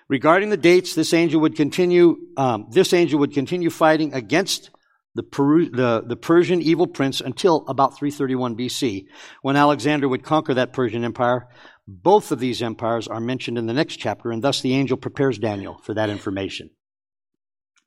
Regarding 0.07 0.49
the 0.49 0.57
dates, 0.57 0.95
this 0.95 1.13
angel 1.13 1.41
would 1.41 1.55
continue. 1.55 2.17
Um, 2.37 2.67
this 2.71 2.93
angel 2.93 3.19
would 3.19 3.33
continue 3.33 3.69
fighting 3.69 4.13
against 4.13 4.69
the, 5.15 5.23
Peru, 5.23 5.69
the, 5.69 6.03
the 6.05 6.15
Persian 6.15 6.61
evil 6.61 6.87
prince 6.87 7.19
until 7.19 7.65
about 7.67 7.97
331 7.97 8.55
BC, 8.55 9.07
when 9.41 9.55
Alexander 9.55 10.07
would 10.07 10.23
conquer 10.23 10.53
that 10.53 10.73
Persian 10.73 11.03
empire 11.03 11.47
both 11.87 12.31
of 12.31 12.39
these 12.39 12.61
empires 12.61 13.07
are 13.07 13.19
mentioned 13.19 13.57
in 13.57 13.65
the 13.65 13.73
next 13.73 13.97
chapter, 13.97 14.31
and 14.31 14.43
thus 14.43 14.61
the 14.61 14.73
angel 14.73 14.97
prepares 14.97 15.39
Daniel 15.39 15.79
for 15.83 15.93
that 15.93 16.09
information. 16.09 16.69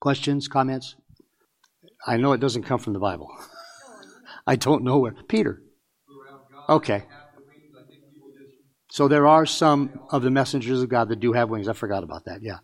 Questions, 0.00 0.48
comments? 0.48 0.96
I 2.06 2.16
know 2.16 2.32
it 2.32 2.40
doesn't 2.40 2.62
come 2.62 2.78
from 2.78 2.94
the 2.94 2.98
Bible. 2.98 3.28
I 4.46 4.56
don't 4.56 4.84
know 4.84 4.98
where. 4.98 5.12
Peter. 5.28 5.62
Okay. 6.68 7.04
So 8.90 9.06
there 9.06 9.26
are 9.26 9.44
some 9.44 10.00
of 10.10 10.22
the 10.22 10.30
messengers 10.30 10.82
of 10.82 10.88
God 10.88 11.10
that 11.10 11.20
do 11.20 11.32
have 11.32 11.50
wings. 11.50 11.68
I 11.68 11.74
forgot 11.74 12.02
about 12.02 12.24
that. 12.24 12.42
Yeah. 12.42 12.58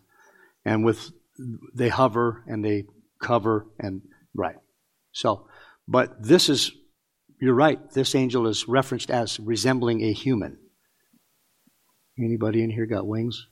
And 0.65 0.83
with 0.83 1.11
they 1.75 1.89
hover 1.89 2.43
and 2.47 2.65
they 2.65 2.85
cover 3.21 3.67
and 3.79 4.01
right. 4.33 4.57
So, 5.11 5.47
but 5.87 6.21
this 6.21 6.49
is 6.49 6.71
you're 7.39 7.53
right. 7.53 7.79
This 7.91 8.15
angel 8.15 8.47
is 8.47 8.67
referenced 8.67 9.11
as 9.11 9.39
resembling 9.39 10.03
a 10.03 10.11
human. 10.11 10.57
Anybody 12.19 12.63
in 12.63 12.69
here 12.69 12.85
got 12.85 13.07
wings? 13.07 13.47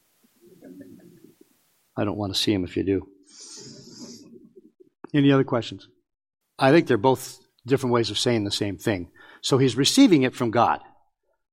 I 1.98 2.04
don't 2.04 2.18
want 2.18 2.34
to 2.34 2.40
see 2.40 2.52
them 2.52 2.64
if 2.64 2.76
you 2.76 2.84
do. 2.84 3.08
Any 5.14 5.32
other 5.32 5.44
questions? 5.44 5.88
I 6.60 6.72
think 6.72 6.88
they're 6.88 6.98
both 6.98 7.40
different 7.66 7.94
ways 7.94 8.10
of 8.10 8.18
saying 8.18 8.44
the 8.44 8.52
same 8.52 8.78
thing. 8.78 9.12
So 9.42 9.58
he's 9.58 9.78
receiving 9.78 10.24
it 10.24 10.36
from 10.36 10.52
God. 10.52 10.82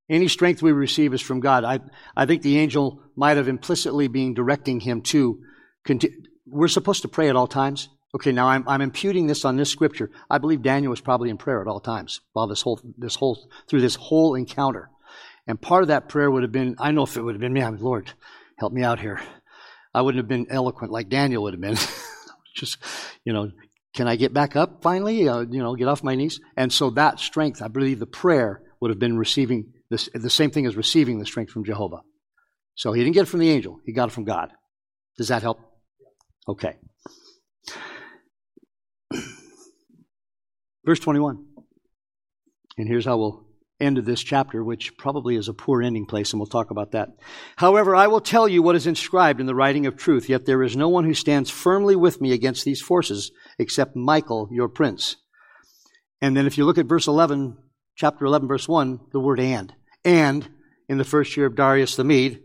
Any 0.09 0.29
strength 0.29 0.62
we 0.62 0.72
receive 0.72 1.14
is 1.14 1.20
from 1.20 1.40
God. 1.40 1.64
I, 1.64 1.81
I 2.16 2.27
think 2.27 2.42
the 2.42 2.59
angel 2.59 3.03
might 3.16 3.37
have 3.37 3.48
implicitly 3.48 4.09
been 4.09 4.35
directing 4.35 4.81
him 4.81 5.03
to. 5.03 5.40
Continue. 5.85 6.16
We're 6.46 6.68
supposed 6.68 7.03
to 7.03 7.09
pray 7.09 7.29
at 7.29 7.37
all 7.37 7.46
times. 7.46 7.88
Okay, 8.14 8.33
now 8.33 8.48
I'm, 8.48 8.68
I'm 8.68 8.83
imputing 8.83 9.27
this 9.27 9.44
on 9.44 9.57
this 9.57 9.70
scripture. 9.70 10.11
I 10.29 10.38
believe 10.38 10.62
Daniel 10.62 10.90
was 10.90 11.01
probably 11.01 11.31
in 11.31 11.38
prayer 11.38 11.62
at 11.62 11.68
all 11.68 11.81
times 11.81 12.20
while 12.33 12.46
this 12.46 12.62
whole, 12.62 12.81
this 12.98 13.14
whole, 13.14 13.48
through 13.68 13.81
this 13.81 13.94
whole 13.94 14.35
encounter. 14.35 14.90
And 15.46 15.61
part 15.61 15.83
of 15.83 15.88
that 15.88 16.09
prayer 16.09 16.31
would 16.31 16.42
have 16.42 16.52
been, 16.52 16.76
I 16.78 16.92
know 16.92 17.02
if 17.02 17.16
it 17.16 17.22
would 17.22 17.35
have 17.35 17.40
been 17.40 17.52
me, 17.52 17.62
I'm 17.62 17.76
Lord, 17.78 18.12
help 18.59 18.72
me 18.72 18.83
out 18.83 19.00
here. 19.00 19.20
I 19.94 20.02
wouldn't 20.02 20.22
have 20.22 20.28
been 20.28 20.46
eloquent 20.50 20.92
like 20.92 21.09
Daniel 21.09 21.42
would 21.42 21.55
have 21.55 21.61
been. 21.61 21.76
Just, 22.55 22.78
you 23.24 23.33
know, 23.33 23.50
can 23.94 24.07
I 24.09 24.16
get 24.16 24.33
back 24.33 24.57
up 24.57 24.83
finally? 24.83 25.28
Uh, 25.28 25.40
you 25.40 25.62
know, 25.62 25.74
get 25.74 25.88
off 25.88 26.02
my 26.02 26.14
knees. 26.14 26.40
And 26.57 26.72
so 26.72 26.90
that 26.90 27.18
strength, 27.20 27.61
I 27.61 27.68
believe 27.68 27.98
the 27.98 28.07
prayer 28.07 28.62
would 28.81 28.90
have 28.90 28.98
been 28.98 29.18
receiving 29.18 29.72
this, 29.90 30.09
the 30.14 30.31
same 30.31 30.50
thing 30.50 30.66
as 30.66 30.76
receiving 30.76 31.18
the 31.18 31.26
strength 31.26 31.52
from 31.52 31.64
Jehovah. 31.64 32.00
So 32.74 32.92
he 32.92 33.02
didn't 33.02 33.14
get 33.14 33.22
it 33.22 33.26
from 33.26 33.40
the 33.40 33.50
angel, 33.50 33.81
he 33.85 33.92
got 33.92 34.09
it 34.09 34.12
from 34.12 34.24
God. 34.24 34.52
Does 35.18 35.28
that 35.28 35.42
help? 35.42 35.61
Okay. 36.48 36.76
Verse 40.85 40.98
21. 41.00 41.44
And 42.78 42.88
here's 42.88 43.05
how 43.05 43.18
we'll 43.18 43.41
end 43.83 43.99
of 43.99 44.05
this 44.05 44.23
chapter, 44.23 44.62
which 44.62 44.97
probably 44.97 45.37
is 45.37 45.49
a 45.49 45.55
poor 45.55 45.83
ending 45.83 46.07
place, 46.07 46.33
and 46.33 46.40
we'll 46.40 46.47
talk 46.47 46.71
about 46.71 46.92
that. 46.92 47.11
However, 47.57 47.95
I 47.95 48.07
will 48.07 48.21
tell 48.21 48.49
you 48.49 48.62
what 48.62 48.77
is 48.77 48.87
inscribed 48.87 49.40
in 49.40 49.47
the 49.47 49.55
writing 49.55 49.87
of 49.87 49.97
truth, 49.97 50.29
yet 50.29 50.47
there 50.47 50.62
is 50.62 50.77
no 50.77 50.88
one 50.88 51.05
who 51.05 51.14
stands 51.14 51.51
firmly 51.51 51.97
with 51.97 52.21
me 52.21 52.33
against 52.33 52.64
these 52.64 52.81
forces, 52.81 53.33
except 53.59 53.97
Michael, 53.97 54.49
your 54.51 54.68
prince. 54.68 55.16
And 56.21 56.37
then 56.37 56.47
if 56.47 56.57
you 56.57 56.64
look 56.64 56.79
at 56.79 56.87
verse 56.87 57.09
11, 57.09 57.59
chapter 57.97 58.25
11, 58.25 58.49
verse 58.49 58.68
1, 58.68 59.01
the 59.12 59.21
word 59.21 59.40
and. 59.40 59.75
And 60.05 60.49
in 60.88 60.99
the 60.99 61.05
first 61.05 61.37
year 61.37 61.47
of 61.47 61.57
Darius 61.57 61.97
the 61.97 62.05
Mede, 62.05 62.40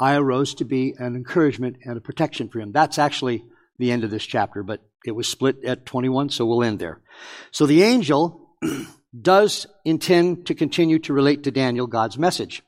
I 0.00 0.16
arose 0.16 0.54
to 0.54 0.64
be 0.64 0.94
an 0.98 1.16
encouragement 1.16 1.76
and 1.84 1.96
a 1.96 2.00
protection 2.00 2.48
for 2.48 2.60
him. 2.60 2.72
That's 2.72 2.98
actually 2.98 3.44
the 3.78 3.90
end 3.90 4.04
of 4.04 4.10
this 4.10 4.24
chapter, 4.24 4.62
but 4.62 4.80
it 5.04 5.12
was 5.12 5.28
split 5.28 5.64
at 5.64 5.86
21, 5.86 6.30
so 6.30 6.46
we'll 6.46 6.64
end 6.64 6.78
there. 6.78 7.00
So 7.50 7.66
the 7.66 7.82
angel 7.82 8.56
does 9.18 9.66
intend 9.84 10.46
to 10.46 10.54
continue 10.54 10.98
to 11.00 11.12
relate 11.12 11.44
to 11.44 11.50
Daniel 11.50 11.86
God's 11.86 12.18
message. 12.18 12.62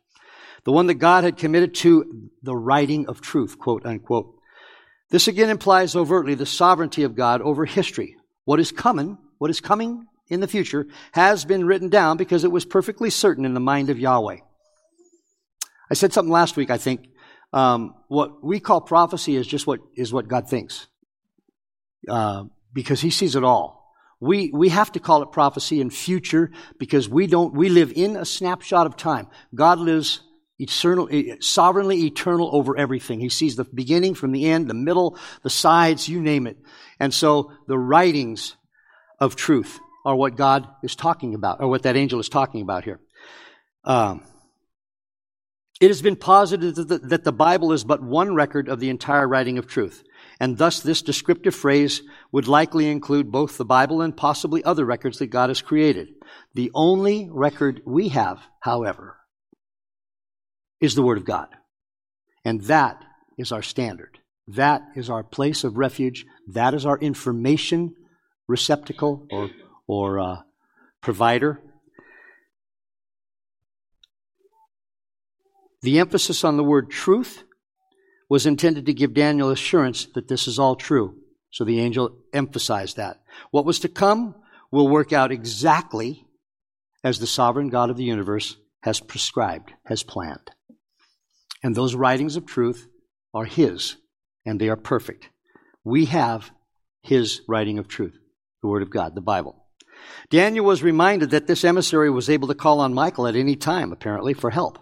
The 0.65 0.73
one 0.73 0.87
that 0.87 0.95
God 0.95 1.25
had 1.25 1.37
committed 1.37 1.75
to 1.77 2.31
the 2.43 2.57
writing 2.57 3.07
of 3.07 3.21
truth, 3.21 3.59
quote 3.59 3.87
unquote. 3.87 4.35
This 5.11 5.29
again 5.29 5.51
implies 5.51 5.97
overtly 5.97 6.35
the 6.35 6.47
sovereignty 6.47 7.03
of 7.03 7.17
God 7.17 7.43
over 7.43 7.65
history. 7.65 8.17
What 8.45 8.61
is 8.61 8.73
coming, 8.73 9.19
what 9.39 9.51
is 9.51 9.61
coming 9.61 10.07
in 10.29 10.41
the 10.41 10.49
future 10.49 10.87
has 11.13 11.45
been 11.45 11.67
written 11.67 11.89
down 11.89 12.17
because 12.17 12.45
it 12.45 12.53
was 12.53 12.65
perfectly 12.65 13.11
certain 13.11 13.45
in 13.45 13.55
the 13.55 13.61
mind 13.61 13.91
of 13.91 13.99
Yahweh. 13.99 14.39
I 15.91 15.95
said 15.95 16.13
something 16.13 16.33
last 16.33 16.57
week, 16.57 16.71
I 16.71 16.79
think. 16.79 17.09
Um, 17.53 17.95
what 18.07 18.45
we 18.45 18.61
call 18.61 18.81
prophecy 18.81 19.35
is 19.35 19.47
just 19.47 19.67
what 19.67 19.81
is 19.97 20.13
what 20.13 20.29
God 20.29 20.49
thinks, 20.49 20.87
uh, 22.09 22.45
because 22.73 23.01
He 23.01 23.11
sees 23.11 23.35
it 23.35 23.43
all. 23.43 23.80
We, 24.21 24.51
we 24.53 24.69
have 24.69 24.93
to 24.93 25.01
call 25.01 25.23
it 25.23 25.33
prophecy 25.33 25.81
and 25.81 25.93
future 25.93 26.51
because 26.79 27.09
we 27.09 27.27
don't, 27.27 27.55
we 27.55 27.71
live 27.71 27.93
in 27.97 28.17
a 28.17 28.25
snapshot 28.27 28.87
of 28.87 28.97
time. 28.97 29.29
God 29.55 29.79
lives 29.79 30.21
eternal, 30.59 31.09
sovereignly 31.41 32.05
eternal 32.05 32.51
over 32.53 32.77
everything. 32.77 33.19
He 33.19 33.31
sees 33.31 33.57
the 33.57 33.65
beginning 33.65 34.15
from 34.15 34.33
the 34.33 34.47
end, 34.47 34.69
the 34.69 34.75
middle, 34.75 35.19
the 35.43 35.49
sides, 35.51 36.07
you 36.07 36.21
name 36.21 36.47
it. 36.47 36.59
And 36.99 37.15
so 37.15 37.53
the 37.67 37.79
writings 37.79 38.57
of 39.19 39.37
truth 39.37 39.81
are 40.05 40.15
what 40.15 40.37
God 40.37 40.69
is 40.83 40.95
talking 40.95 41.35
about, 41.35 41.61
or 41.61 41.69
what 41.69 41.85
that 41.85 41.97
angel 41.97 42.21
is 42.21 42.29
talking 42.29 42.61
about 42.61 42.85
here. 42.85 43.01
Um, 43.85 44.23
it 45.81 45.89
has 45.89 46.03
been 46.03 46.17
posited 46.17 46.77
that 46.77 47.25
the 47.25 47.33
Bible 47.33 47.73
is 47.73 47.85
but 47.85 48.03
one 48.03 48.35
record 48.35 48.69
of 48.69 48.81
the 48.81 48.91
entire 48.91 49.27
writing 49.27 49.57
of 49.57 49.67
truth 49.67 50.03
and 50.41 50.57
thus 50.57 50.81
this 50.81 51.03
descriptive 51.03 51.55
phrase 51.55 52.01
would 52.33 52.49
likely 52.49 52.89
include 52.89 53.31
both 53.31 53.59
the 53.59 53.65
Bible 53.65 54.01
and 54.01 54.17
possibly 54.17 54.65
other 54.65 54.87
records 54.87 55.19
that 55.19 55.27
God 55.27 55.51
has 55.51 55.61
created. 55.61 56.09
The 56.55 56.71
only 56.75 57.29
record 57.31 57.83
we 57.85 58.09
have, 58.09 58.41
however, 58.61 59.19
is 60.81 60.95
the 60.95 61.03
Word 61.03 61.19
of 61.19 61.27
God. 61.27 61.49
And 62.43 62.63
that 62.63 63.05
is 63.37 63.53
our 63.53 63.61
standard. 63.61 64.19
That 64.49 64.83
is 64.97 65.11
our 65.11 65.23
place 65.23 65.63
of 65.63 65.77
refuge. 65.77 66.25
That 66.49 66.73
is 66.73 66.87
our 66.87 66.99
information 66.99 67.95
receptacle 68.49 69.27
or, 69.31 69.51
or 69.87 70.19
uh, 70.19 70.37
provider. 71.03 71.61
The 75.83 75.99
emphasis 75.99 76.45
on 76.45 76.57
the 76.57 76.65
word 76.65 76.91
truth 76.91 77.45
was 78.31 78.47
intended 78.47 78.87
to 78.87 78.95
give 78.95 79.13
Daniel 79.13 79.51
assurance 79.51 80.07
that 80.15 80.29
this 80.29 80.47
is 80.47 80.59
all 80.59 80.77
true. 80.77 81.17
So 81.51 81.65
the 81.65 81.81
angel 81.81 82.17
emphasized 82.33 82.97
that. 82.97 83.21
What 83.51 83.67
was 83.67 83.81
to 83.81 83.89
come 83.89 84.37
will 84.71 84.89
work 84.89 85.13
out 85.13 85.33
exactly 85.33 86.25
as 87.03 87.19
the 87.19 87.27
sovereign 87.27 87.69
God 87.69 87.91
of 87.91 87.97
the 87.97 88.05
universe 88.05 88.57
has 88.83 89.01
prescribed, 89.01 89.73
has 89.85 90.05
planned. 90.05 90.53
And 91.63 91.75
those 91.75 91.97
writings 91.97 92.37
of 92.37 92.47
truth 92.47 92.87
are 93.35 93.45
His, 93.45 93.97
and 94.47 94.61
they 94.61 94.69
are 94.69 94.77
perfect. 94.77 95.29
We 95.85 96.05
have 96.07 96.53
His 97.03 97.43
writing 97.49 97.79
of 97.79 97.89
truth, 97.89 98.17
the 98.63 98.69
Word 98.69 98.83
of 98.83 98.91
God, 98.91 99.17
the 99.17 99.21
Bible. 99.21 99.57
Daniel 100.31 100.65
was 100.65 100.85
reminded 100.85 101.31
that 101.31 101.49
this 101.49 101.65
emissary 101.65 102.11
was 102.11 102.31
able 102.31 102.49
to 102.49 102.55
call 102.55 102.79
on 102.81 102.95
Michael 102.95 103.27
at 103.27 103.35
any 103.37 103.57
time, 103.57 103.93
apparently, 103.93 104.35
for 104.35 104.51
help. 104.51 104.79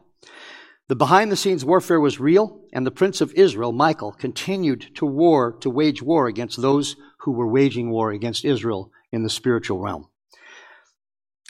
The 0.89 0.97
behind 0.97 1.31
the 1.31 1.37
scenes 1.37 1.67
warfare 1.67 2.01
was 2.01 2.19
real, 2.19 2.63
and 2.73 2.87
the 2.87 2.91
prince 2.91 3.21
of 3.21 3.35
Israel, 3.35 3.73
Michael, 3.73 4.13
continued 4.13 4.97
to 4.97 5.05
war, 5.05 5.53
to 5.61 5.69
wage 5.69 6.03
war 6.03 6.29
against 6.29 6.61
those 6.61 6.97
who 7.21 7.33
were 7.33 7.47
waging 7.47 7.91
war 7.91 8.11
against 8.11 8.45
Israel 8.45 8.91
in 9.13 9.23
the 9.23 9.29
spiritual 9.29 9.81
realm. 9.81 10.09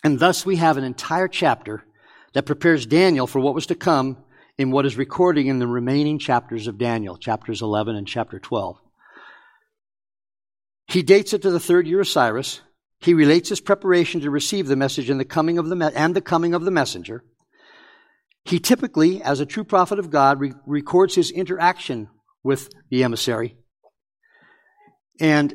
And 0.03 0.18
thus 0.18 0.44
we 0.44 0.57
have 0.57 0.77
an 0.77 0.85
entire 0.85 1.29
chapter 1.29 1.85
that 2.33 2.46
prepares 2.46 2.85
Daniel 2.85 3.29
for 3.29 3.40
what 3.40 3.55
was 3.55 3.66
to 3.66 3.77
come 3.77 4.16
in 4.57 4.72
what 4.72 4.87
is 4.87 4.96
recorded 4.96 5.46
in 5.46 5.61
the 5.61 5.66
remaining 5.68 6.18
chapters 6.18 6.66
of 6.66 6.79
Daniel, 6.79 7.16
chapters 7.16 7.62
11 7.62 7.94
and 7.94 8.09
chapter 8.09 8.40
12. 8.40 8.77
He 10.88 11.03
dates 11.03 11.33
it 11.33 11.42
to 11.42 11.51
the 11.51 11.61
third 11.61 11.87
year 11.87 12.01
of 12.01 12.09
Cyrus. 12.09 12.61
He 12.98 13.14
relates 13.14 13.51
his 13.51 13.61
preparation 13.61 14.20
to 14.22 14.31
receive 14.31 14.66
the 14.66 14.74
message 14.74 15.11
and 15.11 15.20
the 15.20 15.24
coming 15.24 15.59
of 15.59 15.68
the 15.68 15.77
me- 15.77 15.90
and 15.94 16.16
the 16.16 16.20
coming 16.20 16.55
of 16.55 16.64
the 16.64 16.72
messenger. 16.72 17.22
He 18.49 18.59
typically, 18.59 19.23
as 19.23 19.41
a 19.41 19.47
true 19.47 19.65
prophet 19.65 19.99
of 19.99 20.11
God, 20.11 20.41
re- 20.41 20.55
records 20.67 21.15
his 21.15 21.31
interaction 21.31 22.09
with 22.43 22.71
the 22.91 23.05
emissary 23.05 23.57
and 25.21 25.55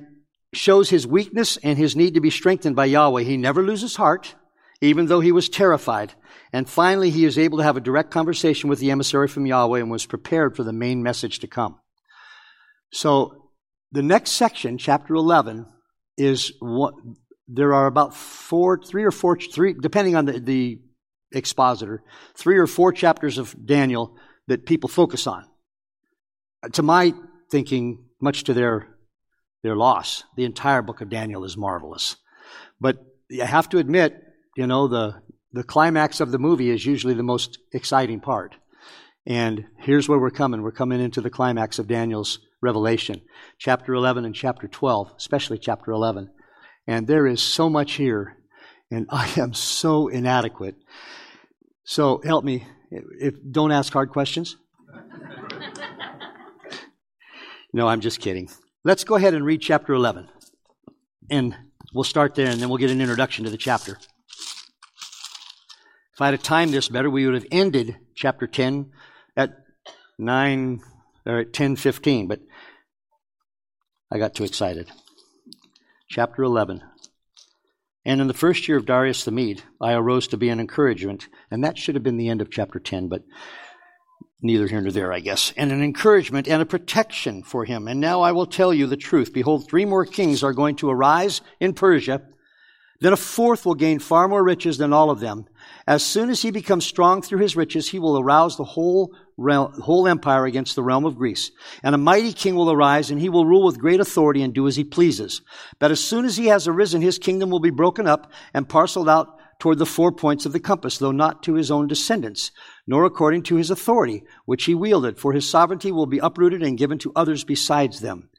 shows 0.53 0.91
his 0.91 1.08
weakness 1.08 1.58
and 1.58 1.75
his 1.75 1.95
need 1.95 2.13
to 2.13 2.21
be 2.21 2.29
strengthened 2.29 2.75
by 2.75 2.86
Yahweh. 2.86 3.23
He 3.23 3.36
never 3.36 3.63
loses 3.63 3.95
heart, 3.95 4.36
even 4.79 5.08
though 5.08 5.21
he 5.21 5.32
was 5.32 5.49
terrified. 5.49 6.13
And 6.51 6.69
finally, 6.69 7.10
he 7.10 7.25
is 7.25 7.39
able 7.39 7.58
to 7.58 7.63
have 7.63 7.77
a 7.77 7.82
direct 7.82 8.12
conversation 8.12 8.69
with 8.69 8.77
the 8.77 8.91
emissary 8.91 9.27
from 9.27 9.47
Yahweh 9.47 9.79
and 9.79 9.89
was 9.89 10.06
prepared 10.06 10.56
for 10.56 10.63
the 10.63 10.73
main 10.73 11.01
message 11.01 11.39
to 11.39 11.47
come. 11.47 11.79
So, 12.91 13.49
the 13.91 14.03
next 14.03 14.32
section, 14.32 14.77
chapter 14.77 15.15
11, 15.15 15.65
is 16.17 16.53
what 16.60 16.93
there 17.47 17.73
are 17.73 17.88
about 17.88 18.13
four, 18.13 18.79
three 18.84 19.03
or 19.03 19.12
four, 19.12 19.38
three, 19.38 19.73
depending 19.73 20.15
on 20.15 20.25
the, 20.25 20.39
the 20.39 20.79
expositor, 21.33 22.03
three 22.35 22.57
or 22.57 22.67
four 22.67 22.91
chapters 22.91 23.37
of 23.37 23.55
Daniel 23.65 24.15
that 24.47 24.65
people 24.65 24.89
focus 24.89 25.27
on. 25.27 25.45
To 26.73 26.83
my 26.83 27.13
thinking, 27.49 28.05
much 28.21 28.43
to 28.45 28.53
their, 28.53 28.87
their 29.63 29.75
loss, 29.75 30.23
the 30.37 30.45
entire 30.45 30.81
book 30.81 31.01
of 31.01 31.09
Daniel 31.09 31.43
is 31.43 31.57
marvelous. 31.57 32.15
But 32.79 32.97
I 33.41 33.45
have 33.45 33.69
to 33.69 33.77
admit, 33.77 34.21
you 34.55 34.67
know, 34.67 34.87
the, 34.87 35.21
the 35.51 35.63
climax 35.63 36.19
of 36.19 36.31
the 36.31 36.39
movie 36.39 36.69
is 36.69 36.85
usually 36.85 37.13
the 37.13 37.23
most 37.23 37.57
exciting 37.73 38.19
part. 38.19 38.55
And 39.25 39.65
here's 39.79 40.09
where 40.09 40.19
we're 40.19 40.31
coming. 40.31 40.61
We're 40.61 40.71
coming 40.71 40.99
into 40.99 41.21
the 41.21 41.29
climax 41.29 41.79
of 41.79 41.87
Daniel's 41.87 42.39
Revelation, 42.61 43.21
chapter 43.57 43.93
11 43.93 44.25
and 44.25 44.35
chapter 44.35 44.67
12, 44.67 45.13
especially 45.17 45.57
chapter 45.57 45.91
11. 45.91 46.29
And 46.87 47.07
there 47.07 47.27
is 47.27 47.41
so 47.41 47.69
much 47.69 47.93
here, 47.93 48.37
and 48.91 49.07
I 49.11 49.31
am 49.37 49.53
so 49.53 50.07
inadequate. 50.07 50.75
So 51.83 52.21
help 52.23 52.43
me. 52.43 52.65
If, 52.91 53.35
don't 53.51 53.71
ask 53.71 53.91
hard 53.91 54.09
questions. 54.09 54.57
no, 57.73 57.87
I'm 57.87 58.01
just 58.01 58.19
kidding. 58.19 58.49
Let's 58.83 59.03
go 59.03 59.15
ahead 59.15 59.33
and 59.33 59.45
read 59.45 59.61
chapter 59.61 59.93
11. 59.93 60.29
And 61.29 61.55
we'll 61.93 62.03
start 62.03 62.35
there, 62.35 62.49
and 62.49 62.61
then 62.61 62.69
we'll 62.69 62.77
get 62.77 62.91
an 62.91 63.01
introduction 63.01 63.45
to 63.45 63.51
the 63.51 63.57
chapter. 63.57 63.97
If 66.13 66.21
I 66.21 66.27
had 66.27 66.43
timed 66.43 66.73
this 66.73 66.89
better, 66.89 67.09
we 67.09 67.25
would 67.25 67.33
have 67.33 67.47
ended 67.51 67.97
chapter 68.15 68.45
10 68.45 68.91
at 69.35 69.57
9 70.19 70.79
or 71.25 71.39
at 71.39 71.53
10:15, 71.53 72.27
but 72.27 72.41
I 74.11 74.19
got 74.19 74.35
too 74.35 74.43
excited. 74.43 74.91
Chapter 76.09 76.43
11. 76.43 76.83
And 78.05 78.19
in 78.19 78.27
the 78.27 78.33
first 78.33 78.67
year 78.67 78.77
of 78.77 78.85
Darius 78.85 79.23
the 79.23 79.31
Mede, 79.31 79.63
I 79.79 79.93
arose 79.93 80.27
to 80.29 80.37
be 80.37 80.49
an 80.49 80.59
encouragement, 80.59 81.29
and 81.49 81.63
that 81.63 81.77
should 81.77 81.95
have 81.95 82.03
been 82.03 82.17
the 82.17 82.29
end 82.29 82.41
of 82.41 82.51
chapter 82.51 82.79
10, 82.79 83.07
but 83.07 83.23
neither 84.41 84.67
here 84.67 84.81
nor 84.81 84.91
there, 84.91 85.13
I 85.13 85.21
guess, 85.21 85.53
and 85.55 85.71
an 85.71 85.81
encouragement 85.81 86.47
and 86.47 86.61
a 86.61 86.65
protection 86.65 87.43
for 87.43 87.63
him. 87.63 87.87
And 87.87 88.01
now 88.01 88.21
I 88.21 88.33
will 88.33 88.45
tell 88.45 88.73
you 88.73 88.87
the 88.87 88.97
truth. 88.97 89.33
Behold, 89.33 89.69
three 89.69 89.85
more 89.85 90.05
kings 90.05 90.43
are 90.43 90.53
going 90.53 90.75
to 90.77 90.89
arise 90.89 91.41
in 91.61 91.73
Persia. 91.73 92.21
Then 92.99 93.13
a 93.13 93.17
fourth 93.17 93.65
will 93.65 93.75
gain 93.75 93.99
far 93.99 94.27
more 94.27 94.43
riches 94.43 94.77
than 94.77 94.91
all 94.91 95.09
of 95.09 95.21
them. 95.21 95.45
As 95.87 96.05
soon 96.05 96.29
as 96.29 96.41
he 96.41 96.51
becomes 96.51 96.85
strong 96.85 97.21
through 97.21 97.39
his 97.39 97.55
riches, 97.55 97.89
he 97.89 97.99
will 97.99 98.19
arouse 98.19 98.57
the 98.57 98.63
whole 98.63 99.15
realm, 99.37 99.73
whole 99.81 100.07
empire 100.07 100.45
against 100.45 100.75
the 100.75 100.83
realm 100.83 101.05
of 101.05 101.17
Greece. 101.17 101.51
And 101.83 101.95
a 101.95 101.97
mighty 101.97 102.33
king 102.33 102.55
will 102.55 102.71
arise, 102.71 103.11
and 103.11 103.19
he 103.19 103.29
will 103.29 103.45
rule 103.45 103.65
with 103.65 103.79
great 103.79 103.99
authority 103.99 104.41
and 104.41 104.53
do 104.53 104.67
as 104.67 104.75
he 104.75 104.83
pleases. 104.83 105.41
But 105.79 105.91
as 105.91 106.03
soon 106.03 106.25
as 106.25 106.37
he 106.37 106.47
has 106.47 106.67
arisen, 106.67 107.01
his 107.01 107.19
kingdom 107.19 107.49
will 107.49 107.59
be 107.59 107.69
broken 107.69 108.07
up 108.07 108.31
and 108.53 108.69
parceled 108.69 109.09
out 109.09 109.39
toward 109.59 109.77
the 109.77 109.85
four 109.85 110.11
points 110.11 110.45
of 110.45 110.51
the 110.51 110.59
compass, 110.59 110.97
though 110.97 111.11
not 111.11 111.43
to 111.43 111.53
his 111.53 111.71
own 111.71 111.87
descendants, 111.87 112.51
nor 112.85 113.05
according 113.05 113.43
to 113.43 113.55
his 113.55 113.69
authority, 113.69 114.23
which 114.45 114.65
he 114.65 114.75
wielded, 114.75 115.19
for 115.19 115.33
his 115.33 115.49
sovereignty 115.49 115.91
will 115.91 116.05
be 116.05 116.19
uprooted 116.19 116.61
and 116.61 116.77
given 116.77 116.97
to 116.97 117.11
others 117.15 117.43
besides 117.43 117.99
them. 117.99 118.29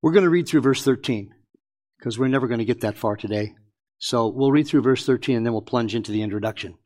We're 0.00 0.12
going 0.12 0.24
to 0.24 0.30
read 0.30 0.48
through 0.48 0.62
verse 0.62 0.82
13, 0.82 1.34
because 1.98 2.18
we're 2.18 2.28
never 2.28 2.48
going 2.48 2.58
to 2.58 2.64
get 2.64 2.80
that 2.80 2.96
far 2.96 3.16
today. 3.16 3.54
So 3.98 4.28
we'll 4.28 4.52
read 4.52 4.66
through 4.66 4.82
verse 4.82 5.06
13 5.06 5.36
and 5.36 5.46
then 5.46 5.52
we'll 5.52 5.62
plunge 5.62 5.94
into 5.94 6.12
the 6.12 6.22
introduction. 6.22 6.76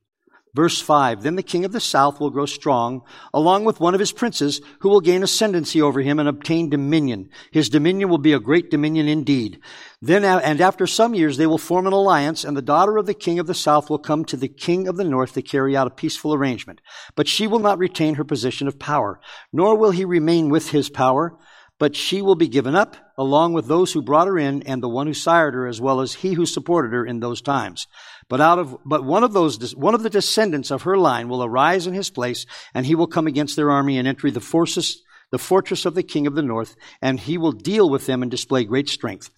Verse 0.59 0.81
5 0.81 1.23
Then 1.23 1.37
the 1.37 1.45
king 1.45 1.65
of 1.65 1.71
the 1.71 1.79
south 1.79 2.19
will 2.19 2.31
grow 2.31 2.45
strong, 2.45 3.03
along 3.33 3.65
with 3.65 3.79
one 3.79 3.95
of 3.95 4.01
his 4.01 4.11
princes, 4.11 4.61
who 4.81 4.89
will 4.89 5.01
gain 5.01 5.23
ascendancy 5.23 5.81
over 5.81 6.01
him 6.01 6.19
and 6.19 6.29
obtain 6.29 6.69
dominion. 6.69 7.31
His 7.53 7.69
dominion 7.69 8.09
will 8.09 8.19
be 8.19 8.33
a 8.33 8.41
great 8.41 8.69
dominion 8.69 9.07
indeed. 9.07 9.61
Then, 10.03 10.25
and 10.25 10.61
after 10.61 10.85
some 10.85 11.15
years, 11.15 11.37
they 11.37 11.47
will 11.47 11.59
form 11.59 11.87
an 11.87 11.93
alliance, 11.93 12.43
and 12.43 12.57
the 12.57 12.61
daughter 12.61 12.97
of 12.97 13.07
the 13.07 13.15
king 13.15 13.39
of 13.39 13.47
the 13.47 13.55
south 13.55 13.89
will 13.89 14.01
come 14.01 14.25
to 14.25 14.37
the 14.37 14.49
king 14.49 14.89
of 14.89 14.97
the 14.97 15.05
north 15.05 15.35
to 15.35 15.43
carry 15.43 15.77
out 15.77 15.87
a 15.87 15.91
peaceful 15.91 16.35
arrangement. 16.35 16.81
But 17.15 17.29
she 17.29 17.47
will 17.47 17.61
not 17.61 17.79
retain 17.79 18.17
her 18.17 18.25
position 18.25 18.67
of 18.67 18.81
power, 18.81 19.21
nor 19.53 19.77
will 19.77 19.93
he 19.93 20.05
remain 20.05 20.49
with 20.49 20.71
his 20.71 20.91
power 20.91 21.39
but 21.79 21.95
she 21.95 22.21
will 22.21 22.35
be 22.35 22.49
given 22.49 22.75
up 22.75 22.97
along 23.17 23.53
with 23.53 23.67
those 23.67 23.93
who 23.93 24.03
brought 24.03 24.27
her 24.27 24.39
in 24.39 24.63
and 24.65 24.83
the 24.83 24.89
one 24.89 25.07
who 25.07 25.15
sired 25.15 25.55
her 25.55 25.67
as 25.67 25.81
well 25.81 26.01
as 26.01 26.15
he 26.15 26.35
who 26.35 26.45
supported 26.45 26.93
her 26.93 27.07
in 27.07 27.21
those 27.21 27.41
times. 27.41 27.87
But 28.29 28.41
out 28.41 28.59
of, 28.59 28.77
but 28.85 29.05
one 29.05 29.25
of 29.25 29.33
those, 29.33 29.75
one 29.75 29.95
of 29.95 30.03
the 30.03 30.11
descendants 30.11 30.71
of 30.71 30.83
her 30.83 30.99
line 30.99 31.29
will 31.29 31.43
arise 31.43 31.87
in 31.87 31.95
his 31.95 32.11
place 32.11 32.45
and 32.75 32.85
he 32.85 32.95
will 32.95 33.07
come 33.07 33.27
against 33.27 33.57
their 33.57 33.71
army 33.71 33.99
and 33.99 34.07
enter 34.07 34.31
the 34.31 34.41
forces, 34.41 35.03
the 35.31 35.39
fortress 35.39 35.87
of 35.87 35.95
the 35.95 36.03
king 36.03 36.27
of 36.27 36.35
the 36.35 36.43
north 36.43 36.77
and 37.01 37.21
he 37.21 37.39
will 37.39 37.53
deal 37.53 37.89
with 37.89 38.07
them 38.07 38.23
and 38.23 38.31
display 38.31 38.65
great 38.65 38.89
strength. 38.89 39.31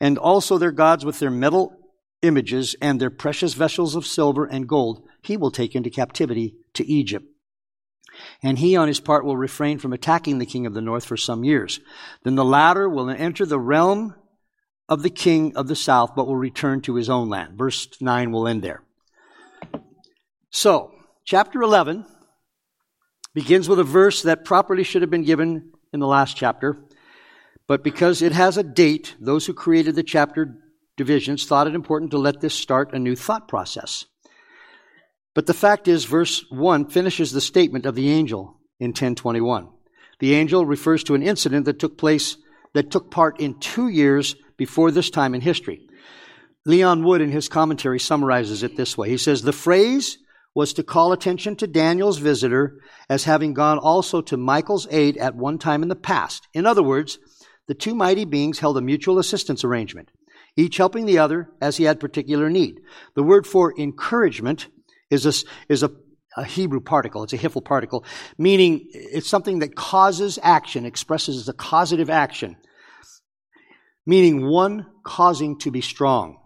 And 0.00 0.16
also 0.16 0.58
their 0.58 0.72
gods 0.72 1.04
with 1.04 1.18
their 1.18 1.30
metal 1.30 1.76
images 2.22 2.76
and 2.80 3.00
their 3.00 3.10
precious 3.10 3.54
vessels 3.54 3.94
of 3.94 4.06
silver 4.06 4.44
and 4.46 4.68
gold 4.68 5.06
he 5.22 5.36
will 5.36 5.50
take 5.50 5.74
into 5.74 5.90
captivity 5.90 6.54
to 6.74 6.86
Egypt 6.86 7.26
and 8.42 8.58
he 8.58 8.76
on 8.76 8.88
his 8.88 9.00
part 9.00 9.24
will 9.24 9.36
refrain 9.36 9.78
from 9.78 9.92
attacking 9.92 10.38
the 10.38 10.46
king 10.46 10.66
of 10.66 10.74
the 10.74 10.80
north 10.80 11.04
for 11.04 11.16
some 11.16 11.44
years. 11.44 11.80
Then 12.22 12.34
the 12.34 12.44
latter 12.44 12.88
will 12.88 13.10
enter 13.10 13.46
the 13.46 13.60
realm 13.60 14.14
of 14.88 15.02
the 15.02 15.10
king 15.10 15.56
of 15.56 15.68
the 15.68 15.76
south, 15.76 16.12
but 16.14 16.26
will 16.26 16.36
return 16.36 16.80
to 16.82 16.94
his 16.94 17.10
own 17.10 17.28
land. 17.28 17.58
Verse 17.58 17.88
9 18.00 18.30
will 18.30 18.46
end 18.46 18.62
there. 18.62 18.82
So, 20.50 20.94
chapter 21.24 21.60
11 21.60 22.06
begins 23.34 23.68
with 23.68 23.78
a 23.78 23.84
verse 23.84 24.22
that 24.22 24.44
properly 24.44 24.84
should 24.84 25.02
have 25.02 25.10
been 25.10 25.24
given 25.24 25.72
in 25.92 26.00
the 26.00 26.06
last 26.06 26.36
chapter, 26.36 26.76
but 27.66 27.82
because 27.82 28.22
it 28.22 28.32
has 28.32 28.56
a 28.56 28.62
date, 28.62 29.16
those 29.20 29.46
who 29.46 29.52
created 29.52 29.94
the 29.94 30.02
chapter 30.02 30.56
divisions 30.96 31.46
thought 31.46 31.66
it 31.66 31.74
important 31.74 32.12
to 32.12 32.18
let 32.18 32.40
this 32.40 32.54
start 32.54 32.94
a 32.94 32.98
new 32.98 33.16
thought 33.16 33.48
process. 33.48 34.06
But 35.34 35.46
the 35.46 35.54
fact 35.54 35.88
is, 35.88 36.06
verse 36.06 36.44
1 36.48 36.88
finishes 36.88 37.32
the 37.32 37.40
statement 37.40 37.84
of 37.84 37.94
the 37.94 38.08
angel 38.08 38.58
in 38.80 38.88
1021. 38.88 39.68
The 40.18 40.34
angel 40.34 40.64
refers 40.64 41.04
to 41.04 41.14
an 41.14 41.22
incident 41.22 41.66
that 41.66 41.78
took 41.78 41.98
place, 41.98 42.38
that 42.72 42.90
took 42.90 43.10
part 43.10 43.40
in 43.40 43.60
two 43.60 43.88
years 43.88 44.34
before 44.56 44.90
this 44.90 45.10
time 45.10 45.34
in 45.34 45.40
history. 45.40 45.86
Leon 46.64 47.04
Wood, 47.04 47.20
in 47.20 47.30
his 47.30 47.48
commentary, 47.48 48.00
summarizes 48.00 48.62
it 48.62 48.76
this 48.76 48.98
way. 48.98 49.08
He 49.08 49.18
says, 49.18 49.42
The 49.42 49.52
phrase 49.52 50.18
was 50.56 50.72
to 50.72 50.82
call 50.82 51.12
attention 51.12 51.54
to 51.54 51.66
Daniel's 51.66 52.18
visitor 52.18 52.80
as 53.08 53.24
having 53.24 53.54
gone 53.54 53.78
also 53.78 54.22
to 54.22 54.36
Michael's 54.36 54.88
aid 54.90 55.16
at 55.18 55.36
one 55.36 55.58
time 55.58 55.82
in 55.82 55.88
the 55.88 55.94
past. 55.94 56.48
In 56.54 56.66
other 56.66 56.82
words, 56.82 57.18
the 57.68 57.74
two 57.74 57.94
mighty 57.94 58.24
beings 58.24 58.58
held 58.58 58.78
a 58.78 58.80
mutual 58.80 59.18
assistance 59.18 59.64
arrangement, 59.64 60.10
each 60.56 60.78
helping 60.78 61.06
the 61.06 61.18
other 61.18 61.50
as 61.60 61.76
he 61.76 61.84
had 61.84 62.00
particular 62.00 62.48
need. 62.48 62.80
The 63.14 63.22
word 63.22 63.46
for 63.46 63.74
encouragement 63.78 64.68
is 65.10 65.26
a, 65.26 65.32
is 65.68 65.82
a, 65.82 65.90
a 66.36 66.44
Hebrew 66.44 66.80
particle. 66.80 67.22
It's 67.22 67.32
a 67.32 67.38
hiphil 67.38 67.64
particle, 67.64 68.04
meaning 68.38 68.88
it's 68.92 69.28
something 69.28 69.58
that 69.58 69.76
causes 69.76 70.38
action, 70.42 70.86
expresses 70.86 71.48
a 71.48 71.52
causative 71.52 72.08
action, 72.08 72.56
meaning 74.06 74.46
one 74.46 74.86
causing 75.04 75.58
to 75.58 75.70
be 75.70 75.80
strong. 75.80 76.38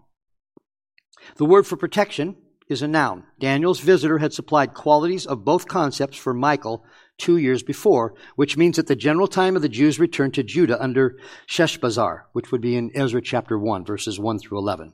The 1.37 1.45
word 1.45 1.67
for 1.67 1.77
protection 1.77 2.35
is 2.67 2.81
a 2.81 2.87
noun. 2.87 3.23
Daniel's 3.39 3.79
visitor 3.79 4.17
had 4.17 4.33
supplied 4.33 4.73
qualities 4.73 5.25
of 5.25 5.45
both 5.45 5.67
concepts 5.67 6.17
for 6.17 6.33
Michael 6.33 6.83
two 7.17 7.37
years 7.37 7.61
before, 7.61 8.15
which 8.35 8.57
means 8.57 8.79
at 8.79 8.87
the 8.87 8.95
general 8.95 9.27
time 9.27 9.55
of 9.55 9.61
the 9.61 9.69
Jews' 9.69 9.99
return 9.99 10.31
to 10.31 10.43
Judah 10.43 10.81
under 10.81 11.17
Sheshbazzar, 11.47 12.23
which 12.33 12.51
would 12.51 12.61
be 12.61 12.75
in 12.75 12.91
Ezra 12.95 13.21
chapter 13.21 13.59
1, 13.59 13.85
verses 13.85 14.19
1 14.19 14.39
through 14.39 14.57
11. 14.57 14.93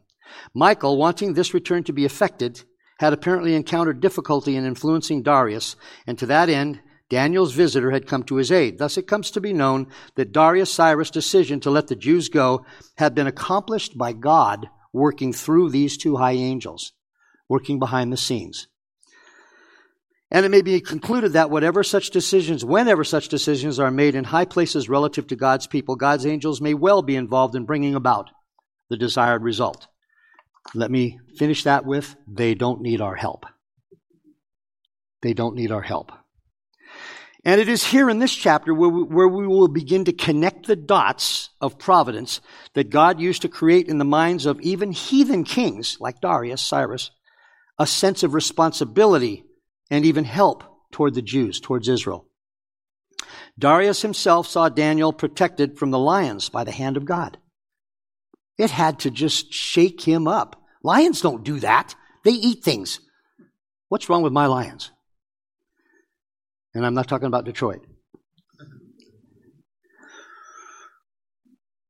Michael, 0.54 0.98
wanting 0.98 1.34
this 1.34 1.54
return 1.54 1.84
to 1.86 1.94
be 1.94 2.04
effected, 2.04 2.64
had 3.00 3.14
apparently 3.14 3.56
encountered 3.56 4.02
difficulty 4.02 4.56
in 4.56 4.66
influencing 4.66 5.24
Darius, 5.24 5.76
and 6.06 6.18
to 6.18 6.26
that 6.26 6.50
end, 6.50 6.82
Daniel's 7.10 7.54
visitor 7.54 7.92
had 7.92 8.08
come 8.08 8.24
to 8.24 8.36
his 8.36 8.52
aid. 8.52 8.78
Thus, 8.78 8.98
it 8.98 9.08
comes 9.08 9.32
to 9.32 9.42
be 9.42 9.54
known 9.54 9.88
that 10.16 10.34
Darius 10.34 10.72
Cyrus' 10.72 11.10
decision 11.10 11.60
to 11.62 11.72
let 11.72 11.88
the 11.88 11.96
Jews 11.96 12.28
go 12.28 12.66
had 12.98 13.16
been 13.16 13.28
accomplished 13.28 13.98
by 13.98 14.14
God 14.14 14.68
working 14.92 15.32
through 15.32 15.70
these 15.70 15.98
two 15.98 16.18
high 16.18 16.34
angels, 16.34 16.94
working 17.48 17.80
behind 17.80 18.12
the 18.12 18.18
scenes. 18.18 18.68
And 20.30 20.46
it 20.46 20.50
may 20.50 20.62
be 20.62 20.82
concluded 20.82 21.34
that 21.34 21.50
whatever 21.50 21.84
such 21.84 22.10
decisions, 22.10 22.66
whenever 22.66 23.06
such 23.06 23.30
decisions 23.30 23.80
are 23.80 23.92
made 23.92 24.14
in 24.14 24.26
high 24.26 24.44
places 24.44 24.90
relative 24.90 25.28
to 25.28 25.38
God's 25.38 25.68
people, 25.68 25.96
God's 25.96 26.26
angels 26.26 26.60
may 26.60 26.74
well 26.74 27.02
be 27.02 27.16
involved 27.16 27.56
in 27.56 27.66
bringing 27.66 27.96
about 27.96 28.30
the 28.90 28.98
desired 28.98 29.44
result. 29.44 29.88
Let 30.76 30.92
me 30.92 31.20
finish 31.38 31.64
that 31.64 31.86
with 31.86 32.18
they 32.28 32.56
don't 32.56 32.82
need 32.82 33.00
our 33.00 33.16
help. 33.16 33.46
They 35.22 35.34
don't 35.34 35.56
need 35.56 35.72
our 35.72 35.82
help. 35.82 36.12
And 37.48 37.62
it 37.62 37.70
is 37.70 37.82
here 37.82 38.10
in 38.10 38.20
this 38.20 38.36
chapter 38.36 38.74
where 38.74 38.90
we, 38.90 39.04
where 39.04 39.28
we 39.30 39.48
will 39.48 39.70
begin 39.70 40.04
to 40.04 40.12
connect 40.12 40.68
the 40.68 40.76
dots 40.76 41.50
of 41.62 41.80
providence 41.80 42.42
that 42.74 42.90
God 42.90 43.22
used 43.22 43.44
to 43.44 43.48
create 43.48 43.88
in 43.88 44.00
the 44.00 44.04
minds 44.04 44.46
of 44.46 44.60
even 44.60 44.92
heathen 44.92 45.46
kings 45.46 45.96
like 46.02 46.20
Darius, 46.20 46.62
Cyrus, 46.62 47.10
a 47.80 47.88
sense 47.88 48.24
of 48.24 48.34
responsibility 48.34 49.46
and 49.90 50.04
even 50.04 50.26
help 50.26 50.66
toward 50.92 51.14
the 51.14 51.22
Jews, 51.22 51.62
towards 51.62 51.88
Israel. 51.88 52.28
Darius 53.58 54.02
himself 54.02 54.46
saw 54.46 54.68
Daniel 54.68 55.14
protected 55.14 55.80
from 55.80 55.92
the 55.92 55.98
lions 55.98 56.50
by 56.50 56.66
the 56.66 56.74
hand 56.74 56.98
of 56.98 57.06
God. 57.06 57.38
It 58.58 58.72
had 58.72 59.00
to 59.00 59.10
just 59.10 59.54
shake 59.54 60.02
him 60.02 60.28
up. 60.28 60.62
Lions 60.84 61.22
don't 61.22 61.46
do 61.46 61.62
that. 61.62 61.96
They 62.26 62.32
eat 62.32 62.66
things. 62.66 63.00
What's 63.88 64.10
wrong 64.10 64.22
with 64.22 64.34
my 64.34 64.48
lions? 64.48 64.92
And 66.78 66.86
I'm 66.86 66.94
not 66.94 67.08
talking 67.08 67.26
about 67.26 67.46
Detroit. 67.46 67.84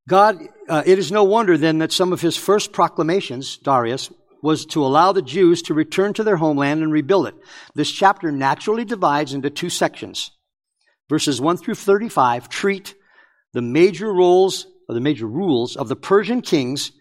God, 0.08 0.40
uh, 0.70 0.84
it 0.86 0.98
is 0.98 1.12
no 1.12 1.26
wonder 1.26 1.58
then 1.58 1.80
that 1.80 1.92
some 1.92 2.14
of 2.14 2.22
his 2.22 2.38
first 2.38 2.72
proclamations, 2.72 3.58
Darius, 3.58 4.10
was 4.42 4.66
to 4.68 4.86
allow 4.86 5.12
the 5.12 5.22
Jews 5.22 5.62
to 5.64 5.74
return 5.74 6.14
to 6.14 6.24
their 6.24 6.38
homeland 6.38 6.82
and 6.82 6.94
rebuild 6.94 7.28
it. 7.28 7.36
This 7.76 7.92
chapter 7.92 8.32
naturally 8.32 8.86
divides 8.86 9.34
into 9.34 9.50
two 9.50 9.70
sections. 9.70 10.32
Verses 11.10 11.42
1 11.42 11.58
through 11.58 11.76
35 11.76 12.48
treat 12.48 12.96
the 13.52 13.62
major 13.62 14.14
roles, 14.14 14.68
or 14.88 14.96
the 14.96 15.02
major 15.02 15.28
rules 15.28 15.76
of 15.76 15.90
the 15.90 15.98
Persian 15.98 16.42
kings, 16.42 16.94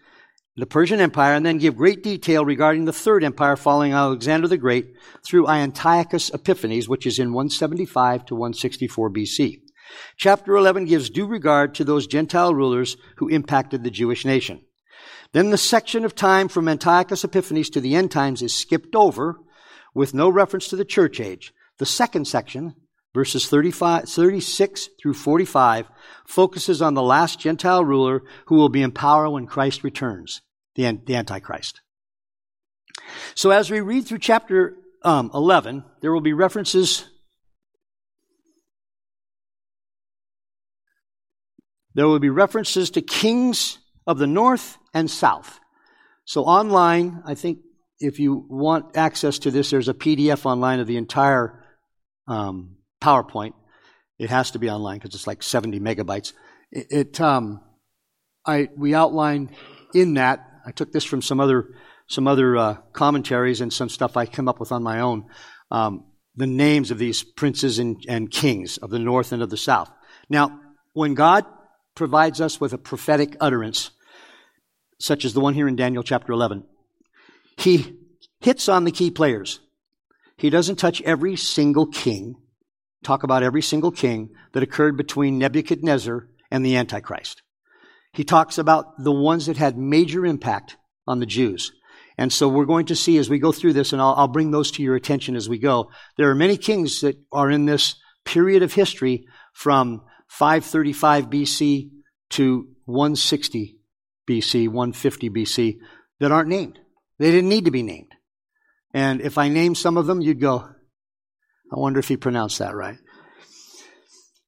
the 0.57 0.65
Persian 0.65 0.99
Empire, 0.99 1.35
and 1.35 1.45
then 1.45 1.59
give 1.59 1.77
great 1.77 2.01
detail 2.01 2.43
regarding 2.43 2.85
the 2.85 2.93
third 2.93 3.23
empire 3.23 3.55
following 3.55 3.93
Alexander 3.93 4.47
the 4.47 4.57
Great 4.57 4.95
through 5.25 5.47
Antiochus 5.47 6.31
Epiphanes, 6.33 6.89
which 6.89 7.05
is 7.05 7.19
in 7.19 7.31
175 7.31 8.25
to 8.25 8.35
164 8.35 9.11
BC. 9.11 9.61
Chapter 10.17 10.55
11 10.55 10.85
gives 10.85 11.11
due 11.11 11.27
regard 11.27 11.75
to 11.75 11.83
those 11.83 12.07
Gentile 12.07 12.53
rulers 12.53 12.97
who 13.17 13.29
impacted 13.29 13.83
the 13.83 13.91
Jewish 13.91 14.25
nation. 14.25 14.61
Then 15.33 15.51
the 15.51 15.57
section 15.57 16.05
of 16.05 16.15
time 16.15 16.47
from 16.47 16.67
Antiochus 16.67 17.23
Epiphanes 17.23 17.69
to 17.71 17.81
the 17.81 17.95
end 17.95 18.11
times 18.11 18.41
is 18.41 18.55
skipped 18.55 18.95
over 18.95 19.37
with 19.93 20.13
no 20.13 20.29
reference 20.29 20.67
to 20.69 20.75
the 20.75 20.85
church 20.85 21.19
age. 21.19 21.53
The 21.77 21.85
second 21.85 22.25
section, 22.27 22.73
verses 23.13 23.47
35, 23.47 24.09
36 24.09 24.89
through 25.01 25.13
45, 25.13 25.87
focuses 26.25 26.81
on 26.81 26.93
the 26.93 27.03
last 27.03 27.39
Gentile 27.39 27.83
ruler 27.83 28.23
who 28.47 28.55
will 28.55 28.69
be 28.69 28.81
in 28.81 28.91
power 28.91 29.29
when 29.29 29.45
Christ 29.45 29.83
returns, 29.83 30.41
the, 30.77 30.97
the 31.05 31.15
Antichrist. 31.15 31.81
So 33.35 33.51
as 33.51 33.69
we 33.69 33.81
read 33.81 34.07
through 34.07 34.19
chapter 34.19 34.77
um, 35.03 35.29
11, 35.33 35.83
there 36.01 36.13
will 36.13 36.21
be 36.21 36.33
references 36.33 37.05
there 41.93 42.07
will 42.07 42.19
be 42.19 42.29
references 42.29 42.91
to 42.91 43.01
kings 43.01 43.79
of 44.05 44.19
the 44.19 44.27
north 44.27 44.77
and 44.93 45.09
south. 45.09 45.59
So 46.25 46.43
online, 46.43 47.23
I 47.25 47.33
think 47.33 47.59
if 47.99 48.19
you 48.19 48.45
want 48.49 48.95
access 48.95 49.39
to 49.39 49.51
this, 49.51 49.71
there's 49.71 49.89
a 49.89 49.95
PDF 49.95 50.45
online 50.45 50.79
of 50.79 50.85
the 50.85 50.97
entire 50.97 51.65
um, 52.27 52.77
PowerPoint. 53.01 53.53
It 54.19 54.29
has 54.29 54.51
to 54.51 54.59
be 54.59 54.69
online 54.69 54.99
because 54.99 55.15
it's 55.15 55.25
like 55.25 55.41
70 55.41 55.79
megabytes. 55.79 56.33
It, 56.71 56.87
it 56.91 57.21
um, 57.21 57.61
I 58.45 58.69
we 58.77 58.93
outline 58.93 59.55
in 59.93 60.15
that. 60.15 60.46
I 60.67 60.71
took 60.71 60.91
this 60.91 61.05
from 61.05 61.21
some 61.21 61.39
other 61.39 61.69
some 62.07 62.27
other 62.27 62.57
uh, 62.57 62.75
commentaries 62.93 63.61
and 63.61 63.71
some 63.71 63.89
stuff 63.89 64.17
I 64.17 64.25
came 64.25 64.47
up 64.47 64.59
with 64.59 64.71
on 64.71 64.83
my 64.83 64.99
own. 64.99 65.25
Um, 65.71 66.05
the 66.35 66.47
names 66.47 66.91
of 66.91 66.97
these 66.99 67.23
princes 67.23 67.79
and, 67.79 68.03
and 68.07 68.29
kings 68.29 68.77
of 68.77 68.89
the 68.89 68.99
north 68.99 69.31
and 69.31 69.41
of 69.41 69.49
the 69.49 69.57
south. 69.57 69.89
Now, 70.29 70.59
when 70.93 71.15
God 71.15 71.45
provides 71.95 72.39
us 72.39 72.61
with 72.61 72.73
a 72.73 72.77
prophetic 72.77 73.35
utterance, 73.41 73.89
such 74.99 75.25
as 75.25 75.33
the 75.33 75.41
one 75.41 75.53
here 75.53 75.67
in 75.67 75.75
Daniel 75.75 76.03
chapter 76.03 76.31
11. 76.31 76.63
He 77.57 77.97
hits 78.39 78.69
on 78.69 78.83
the 78.83 78.91
key 78.91 79.11
players. 79.11 79.59
He 80.37 80.49
doesn't 80.49 80.77
touch 80.77 81.01
every 81.01 81.35
single 81.35 81.87
king, 81.87 82.35
talk 83.03 83.23
about 83.23 83.43
every 83.43 83.61
single 83.61 83.91
king 83.91 84.29
that 84.53 84.63
occurred 84.63 84.95
between 84.95 85.39
Nebuchadnezzar 85.39 86.27
and 86.51 86.65
the 86.65 86.75
Antichrist. 86.75 87.41
He 88.17 88.23
talks 88.23 88.57
about 88.57 88.97
the 88.97 89.11
ones 89.11 89.45
that 89.45 89.57
had 89.57 89.77
major 89.77 90.25
impact 90.25 90.75
on 91.05 91.19
the 91.19 91.27
Jews. 91.27 91.71
And 92.17 92.33
so 92.33 92.47
we're 92.47 92.65
going 92.65 92.87
to 92.87 92.95
see 92.95 93.19
as 93.19 93.29
we 93.29 93.37
go 93.37 93.51
through 93.51 93.73
this, 93.73 93.93
and 93.93 94.01
I'll, 94.01 94.15
I'll 94.17 94.27
bring 94.27 94.49
those 94.49 94.71
to 94.71 94.81
your 94.81 94.95
attention 94.95 95.35
as 95.35 95.47
we 95.47 95.59
go. 95.59 95.91
There 96.17 96.31
are 96.31 96.33
many 96.33 96.57
kings 96.57 97.01
that 97.01 97.15
are 97.31 97.51
in 97.51 97.65
this 97.65 97.93
period 98.25 98.63
of 98.63 98.73
history 98.73 99.27
from 99.53 100.01
535 100.29 101.29
BC 101.29 101.91
to 102.31 102.67
160 102.85 103.77
BC, 104.27 104.67
150 104.67 105.29
BC 105.29 105.77
that 106.19 106.31
aren't 106.31 106.49
named. 106.49 106.79
They 107.19 107.29
didn't 107.29 107.49
need 107.49 107.65
to 107.65 107.71
be 107.71 107.83
named. 107.83 108.15
And 108.95 109.21
if 109.21 109.37
I 109.37 109.47
name 109.49 109.75
some 109.75 109.95
of 109.95 110.07
them, 110.07 110.21
you'd 110.21 110.41
go, 110.41 110.67
I 111.71 111.79
wonder 111.79 111.99
if 111.99 112.07
he 112.07 112.17
pronounced 112.17 112.57
that 112.57 112.73
right. 112.73 112.97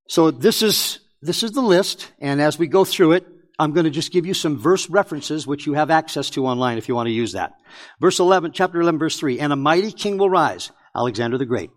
So 0.08 0.32
this 0.32 0.64
is, 0.64 1.02
this 1.22 1.44
is 1.44 1.52
the 1.52 1.62
list. 1.62 2.12
And 2.20 2.42
as 2.42 2.58
we 2.58 2.66
go 2.66 2.84
through 2.84 3.12
it, 3.12 3.28
I'm 3.60 3.74
going 3.74 3.84
to 3.84 3.92
just 3.92 4.14
give 4.14 4.26
you 4.26 4.34
some 4.34 4.58
verse 4.58 4.90
references, 4.90 5.46
which 5.46 5.68
you 5.68 5.74
have 5.74 5.92
access 5.92 6.30
to 6.32 6.48
online 6.48 6.78
if 6.78 6.88
you 6.88 6.96
want 6.96 7.08
to 7.08 7.14
use 7.14 7.34
that. 7.34 7.54
Verse 8.00 8.20
11, 8.20 8.54
chapter 8.54 8.80
11, 8.80 8.98
verse 8.98 9.20
3. 9.20 9.40
And 9.40 9.52
a 9.52 9.58
mighty 9.58 9.92
king 9.92 10.18
will 10.18 10.30
rise, 10.30 10.72
Alexander 10.96 11.38
the 11.38 11.46
Great 11.46 11.70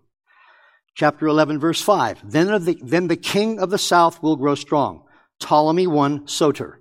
chapter 0.95 1.27
11, 1.27 1.59
verse 1.59 1.81
5. 1.81 2.31
Then, 2.31 2.47
the, 2.63 2.77
then 2.81 3.07
the 3.07 3.17
king 3.17 3.59
of 3.59 3.69
the 3.69 3.77
south 3.77 4.21
will 4.21 4.35
grow 4.35 4.55
strong. 4.55 5.05
Ptolemy 5.39 5.87
I 5.87 6.19
Soter. 6.25 6.79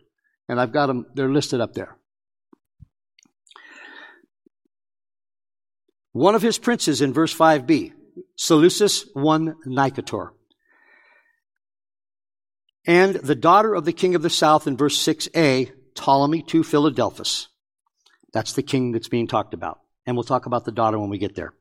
And 0.48 0.60
I've 0.60 0.72
got 0.72 0.86
them, 0.86 1.06
they're 1.14 1.30
listed 1.30 1.60
up 1.60 1.74
there. 1.74 1.96
One 6.12 6.34
of 6.34 6.42
his 6.42 6.58
princes 6.58 7.00
in 7.00 7.12
verse 7.12 7.34
5b, 7.34 7.92
Seleucus 8.36 9.06
I 9.16 9.20
Nicator. 9.66 10.30
And 12.84 13.14
the 13.14 13.34
daughter 13.34 13.74
of 13.74 13.84
the 13.84 13.92
king 13.92 14.14
of 14.14 14.22
the 14.22 14.30
south 14.30 14.66
in 14.66 14.76
verse 14.76 14.98
6a, 14.98 15.70
Ptolemy 15.94 16.44
II 16.52 16.62
Philadelphus. 16.62 17.48
That's 18.32 18.54
the 18.54 18.62
king 18.62 18.92
that's 18.92 19.08
being 19.08 19.28
talked 19.28 19.54
about. 19.54 19.80
And 20.06 20.16
we'll 20.16 20.24
talk 20.24 20.46
about 20.46 20.64
the 20.64 20.72
daughter 20.72 20.98
when 20.98 21.10
we 21.10 21.18
get 21.18 21.36
there. 21.36 21.54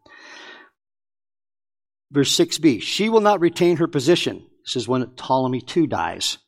Verse 2.12 2.36
6b, 2.36 2.82
she 2.82 3.08
will 3.08 3.22
not 3.22 3.40
retain 3.40 3.78
her 3.78 3.88
position. 3.88 4.46
This 4.66 4.76
is 4.76 4.88
when 4.88 5.06
Ptolemy 5.16 5.64
II 5.76 5.88
dies, 5.88 6.40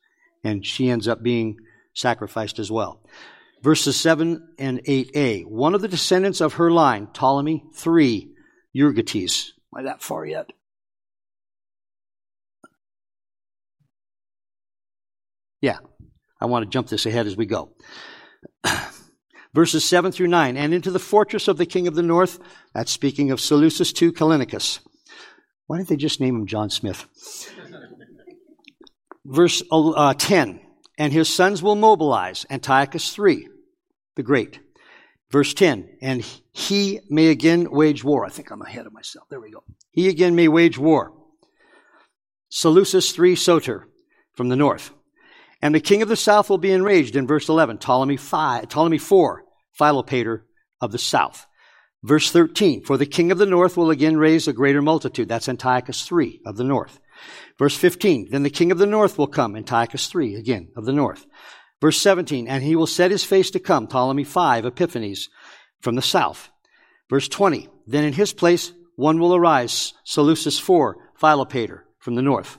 and 0.43 0.65
she 0.65 0.89
ends 0.89 1.07
up 1.07 1.23
being 1.23 1.57
sacrificed 1.93 2.59
as 2.59 2.71
well. 2.71 3.01
Verses 3.62 3.95
7 3.95 4.55
and 4.59 4.83
8a, 4.83 5.45
one 5.45 5.73
of 5.73 5.81
the 5.81 5.88
descendants 5.88 6.41
of 6.41 6.53
her 6.53 6.69
line, 6.69 7.07
Ptolemy 7.13 7.63
III, 7.86 8.29
Euergetes. 8.75 9.51
Am 9.73 9.79
I 9.79 9.83
that 9.83 10.01
far 10.01 10.25
yet? 10.25 10.51
Yeah, 15.63 15.80
I 16.39 16.45
want 16.45 16.65
to 16.65 16.69
jump 16.69 16.89
this 16.89 17.06
ahead 17.06 17.26
as 17.26 17.36
we 17.36 17.47
go. 17.47 17.73
Verses 19.54 19.86
7 19.86 20.12
through 20.12 20.28
9, 20.28 20.58
and 20.58 20.73
into 20.73 20.91
the 20.91 20.99
fortress 20.99 21.47
of 21.47 21.58
the 21.58 21.65
king 21.65 21.88
of 21.88 21.95
the 21.95 22.04
north, 22.04 22.39
that's 22.73 22.91
speaking 22.91 23.32
of 23.32 23.39
Seleucus 23.39 23.93
II 24.02 24.12
Callinicus 24.12 24.80
why 25.67 25.78
didn't 25.78 25.89
they 25.89 25.95
just 25.95 26.19
name 26.19 26.36
him 26.36 26.47
John 26.47 26.69
Smith? 26.69 27.08
Verse 29.26 29.63
uh, 29.71 30.13
10 30.13 30.60
And 30.97 31.13
his 31.13 31.34
sons 31.34 31.63
will 31.63 31.76
mobilize, 31.76 32.45
Antiochus 32.49 33.17
III, 33.17 33.47
the 34.15 34.23
Great. 34.23 34.60
Verse 35.32 35.54
10 35.54 35.97
And 36.02 36.21
he 36.52 36.99
may 37.10 37.30
again 37.30 37.71
wage 37.71 38.04
war. 38.04 38.26
I 38.26 38.30
think 38.30 38.52
I'm 38.52 38.62
ahead 38.62 38.86
of 38.86 38.93
myself. 38.93 39.28
There 39.30 39.39
we 39.39 39.52
go. 39.52 39.63
He 39.91 40.10
again 40.10 40.36
may 40.36 40.47
wage 40.47 40.78
war. 40.78 41.13
Seleucus 42.49 43.17
III 43.17 43.36
Soter 43.36 43.88
from 44.36 44.49
the 44.49 44.56
north. 44.56 44.91
And 45.63 45.73
the 45.73 45.80
king 45.80 46.02
of 46.02 46.10
the 46.10 46.17
south 46.17 46.49
will 46.49 46.58
be 46.58 46.73
enraged 46.73 47.15
in 47.15 47.26
verse 47.26 47.47
11. 47.47 47.78
Ptolemy, 47.78 48.17
5, 48.17 48.67
Ptolemy 48.67 48.97
4, 48.97 49.45
Philopator 49.80 50.41
of 50.82 50.91
the 50.91 50.97
south. 50.97 51.47
Verse 52.04 52.30
13, 52.30 52.84
for 52.84 52.97
the 52.97 53.06
king 53.06 53.32
of 53.32 53.38
the 53.38 53.45
north 53.45 53.78
will 53.78 53.89
again 53.89 54.17
raise 54.17 54.45
a 54.45 54.52
greater 54.52 54.82
multitude. 54.82 55.30
That's 55.30 55.47
Antiochus 55.47 56.06
3 56.06 56.41
of 56.45 56.58
the 56.58 56.65
north. 56.65 56.99
Verse 57.58 57.78
15, 57.78 58.28
then 58.30 58.43
the 58.43 58.49
king 58.49 58.73
of 58.73 58.78
the 58.78 58.86
north 58.86 59.17
will 59.17 59.28
come, 59.28 59.56
Antiochus 59.56 60.08
3 60.08 60.36
again 60.36 60.67
of 60.76 60.84
the 60.84 60.91
north. 60.91 61.26
Verse 61.80 61.97
17, 61.97 62.45
and 62.49 62.62
he 62.62 62.76
will 62.76 62.86
set 62.86 63.10
his 63.10 63.23
face 63.23 63.49
to 63.52 63.60
come, 63.62 63.88
Ptolemy 63.88 64.26
5, 64.26 64.65
Epiphanes 64.65 65.30
from 65.80 65.95
the 65.95 66.02
south. 66.02 66.49
Verse 67.10 67.30
20, 67.30 67.69
then 67.88 68.04
in 68.04 68.12
his 68.12 68.34
place 68.34 68.73
one 68.97 69.17
will 69.17 69.34
arise, 69.34 69.93
Seleucus 70.04 70.60
4, 70.60 70.97
Philopator, 71.17 71.84
from 71.99 72.15
the 72.15 72.21
north. 72.21 72.58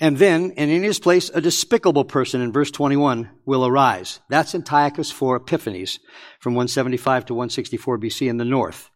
And 0.00 0.16
then, 0.16 0.54
and 0.56 0.70
in 0.70 0.82
his 0.82 0.98
place, 0.98 1.30
a 1.32 1.42
despicable 1.42 2.06
person 2.06 2.40
in 2.40 2.52
verse 2.52 2.70
21 2.70 3.28
will 3.44 3.66
arise. 3.66 4.20
That's 4.30 4.54
Antiochus 4.54 5.10
four 5.10 5.36
Epiphanes 5.36 6.00
from 6.40 6.54
175 6.54 7.26
to 7.26 7.34
164 7.34 7.98
BC 7.98 8.28
in 8.28 8.38
the 8.38 8.46
north. 8.46 8.90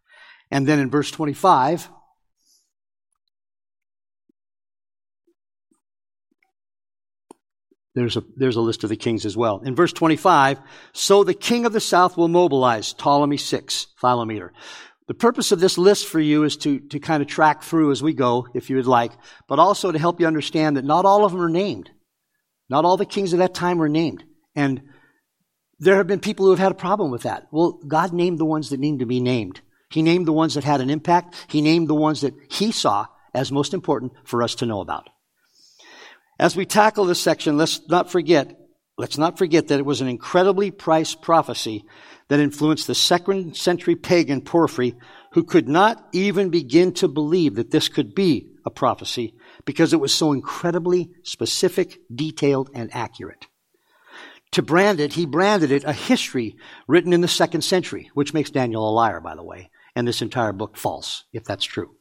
And 0.50 0.66
then 0.66 0.78
in 0.78 0.90
verse 0.90 1.10
25, 1.10 1.90
There's 7.94 8.16
a, 8.16 8.24
there's 8.36 8.56
a 8.56 8.60
list 8.60 8.82
of 8.82 8.90
the 8.90 8.96
kings 8.96 9.24
as 9.24 9.36
well. 9.36 9.60
In 9.64 9.76
verse 9.76 9.92
25, 9.92 10.58
so 10.92 11.22
the 11.22 11.32
king 11.32 11.64
of 11.64 11.72
the 11.72 11.80
south 11.80 12.16
will 12.16 12.26
mobilize 12.26 12.92
Ptolemy 12.92 13.36
6, 13.36 13.86
Philometor. 14.02 14.50
The 15.06 15.14
purpose 15.14 15.52
of 15.52 15.60
this 15.60 15.76
list 15.76 16.06
for 16.06 16.18
you 16.18 16.44
is 16.44 16.56
to, 16.58 16.80
to 16.80 16.98
kind 16.98 17.22
of 17.22 17.28
track 17.28 17.62
through 17.62 17.90
as 17.90 18.02
we 18.02 18.14
go, 18.14 18.48
if 18.54 18.70
you 18.70 18.76
would 18.76 18.86
like, 18.86 19.12
but 19.48 19.58
also 19.58 19.92
to 19.92 19.98
help 19.98 20.18
you 20.18 20.26
understand 20.26 20.76
that 20.76 20.84
not 20.84 21.04
all 21.04 21.24
of 21.24 21.32
them 21.32 21.42
are 21.42 21.50
named. 21.50 21.90
Not 22.70 22.86
all 22.86 22.96
the 22.96 23.04
kings 23.04 23.32
of 23.32 23.38
that 23.40 23.54
time 23.54 23.78
were 23.78 23.88
named. 23.88 24.24
And 24.54 24.82
there 25.78 25.96
have 25.96 26.06
been 26.06 26.20
people 26.20 26.46
who 26.46 26.52
have 26.52 26.58
had 26.58 26.72
a 26.72 26.76
problem 26.76 27.10
with 27.10 27.22
that. 27.22 27.48
Well, 27.50 27.80
God 27.86 28.12
named 28.12 28.38
the 28.38 28.46
ones 28.46 28.70
that 28.70 28.80
need 28.80 29.00
to 29.00 29.06
be 29.06 29.20
named. 29.20 29.60
He 29.90 30.00
named 30.00 30.26
the 30.26 30.32
ones 30.32 30.54
that 30.54 30.64
had 30.64 30.80
an 30.80 30.88
impact. 30.88 31.34
He 31.48 31.60
named 31.60 31.88
the 31.88 31.94
ones 31.94 32.22
that 32.22 32.34
He 32.50 32.72
saw 32.72 33.06
as 33.34 33.52
most 33.52 33.74
important 33.74 34.12
for 34.24 34.42
us 34.42 34.54
to 34.56 34.66
know 34.66 34.80
about. 34.80 35.10
As 36.38 36.56
we 36.56 36.64
tackle 36.64 37.04
this 37.04 37.20
section, 37.20 37.56
let's 37.56 37.86
not 37.88 38.10
forget, 38.10 38.58
let's 38.96 39.18
not 39.18 39.38
forget 39.38 39.68
that 39.68 39.78
it 39.78 39.86
was 39.86 40.00
an 40.00 40.08
incredibly 40.08 40.70
priced 40.70 41.22
prophecy 41.22 41.84
that 42.28 42.40
influenced 42.40 42.86
the 42.86 42.94
second 42.94 43.56
century 43.56 43.96
pagan 43.96 44.40
Porphyry, 44.40 44.94
who 45.32 45.44
could 45.44 45.68
not 45.68 46.08
even 46.12 46.50
begin 46.50 46.92
to 46.94 47.08
believe 47.08 47.56
that 47.56 47.70
this 47.70 47.88
could 47.88 48.14
be 48.14 48.50
a 48.64 48.70
prophecy 48.70 49.34
because 49.64 49.92
it 49.92 50.00
was 50.00 50.14
so 50.14 50.32
incredibly 50.32 51.10
specific, 51.22 51.98
detailed, 52.14 52.70
and 52.74 52.94
accurate. 52.94 53.46
To 54.52 54.62
brand 54.62 55.00
it, 55.00 55.14
he 55.14 55.26
branded 55.26 55.72
it 55.72 55.84
a 55.84 55.92
history 55.92 56.56
written 56.86 57.12
in 57.12 57.20
the 57.20 57.28
second 57.28 57.62
century, 57.62 58.10
which 58.14 58.32
makes 58.32 58.50
Daniel 58.50 58.88
a 58.88 58.92
liar, 58.92 59.20
by 59.20 59.34
the 59.34 59.42
way, 59.42 59.70
and 59.96 60.06
this 60.06 60.22
entire 60.22 60.52
book 60.52 60.76
false, 60.76 61.24
if 61.32 61.44
that's 61.44 61.64
true 61.64 61.96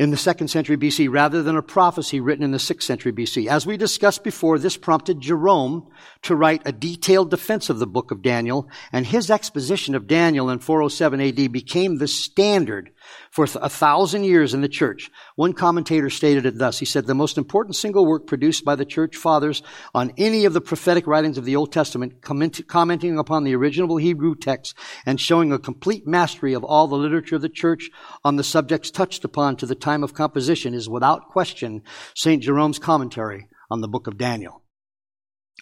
in 0.00 0.10
the 0.10 0.16
second 0.16 0.48
century 0.48 0.78
BC 0.78 1.12
rather 1.12 1.42
than 1.42 1.58
a 1.58 1.62
prophecy 1.62 2.20
written 2.20 2.42
in 2.42 2.52
the 2.52 2.58
sixth 2.58 2.86
century 2.86 3.12
BC. 3.12 3.48
As 3.48 3.66
we 3.66 3.76
discussed 3.76 4.24
before, 4.24 4.58
this 4.58 4.78
prompted 4.78 5.20
Jerome 5.20 5.90
to 6.22 6.34
write 6.34 6.62
a 6.64 6.72
detailed 6.72 7.30
defense 7.30 7.68
of 7.68 7.78
the 7.78 7.86
book 7.86 8.10
of 8.10 8.22
Daniel, 8.22 8.66
and 8.92 9.04
his 9.04 9.30
exposition 9.30 9.94
of 9.94 10.06
Daniel 10.06 10.48
in 10.48 10.58
407 10.58 11.20
AD 11.20 11.52
became 11.52 11.98
the 11.98 12.08
standard 12.08 12.92
for 13.30 13.44
a 13.44 13.68
thousand 13.68 14.24
years 14.24 14.54
in 14.54 14.60
the 14.60 14.68
church. 14.68 15.10
One 15.36 15.52
commentator 15.52 16.10
stated 16.10 16.46
it 16.46 16.58
thus. 16.58 16.78
He 16.78 16.84
said, 16.84 17.06
the 17.06 17.14
most 17.14 17.38
important 17.38 17.76
single 17.76 18.06
work 18.06 18.26
produced 18.26 18.64
by 18.64 18.76
the 18.76 18.84
church 18.84 19.16
fathers 19.16 19.62
on 19.94 20.12
any 20.16 20.44
of 20.44 20.52
the 20.52 20.60
prophetic 20.60 21.06
writings 21.06 21.38
of 21.38 21.44
the 21.44 21.56
Old 21.56 21.72
Testament, 21.72 22.22
commenting 22.22 23.18
upon 23.18 23.44
the 23.44 23.54
original 23.54 23.96
Hebrew 23.96 24.34
text 24.34 24.76
and 25.06 25.20
showing 25.20 25.52
a 25.52 25.58
complete 25.58 26.06
mastery 26.06 26.54
of 26.54 26.64
all 26.64 26.86
the 26.86 26.96
literature 26.96 27.36
of 27.36 27.42
the 27.42 27.48
church 27.48 27.90
on 28.24 28.36
the 28.36 28.44
subjects 28.44 28.90
touched 28.90 29.24
upon 29.24 29.56
to 29.56 29.66
the 29.66 29.74
time 29.74 30.02
of 30.02 30.14
composition 30.14 30.74
is 30.74 30.88
without 30.88 31.28
question 31.28 31.82
St. 32.14 32.42
Jerome's 32.42 32.78
commentary 32.78 33.48
on 33.70 33.80
the 33.80 33.88
book 33.88 34.06
of 34.06 34.18
Daniel. 34.18 34.62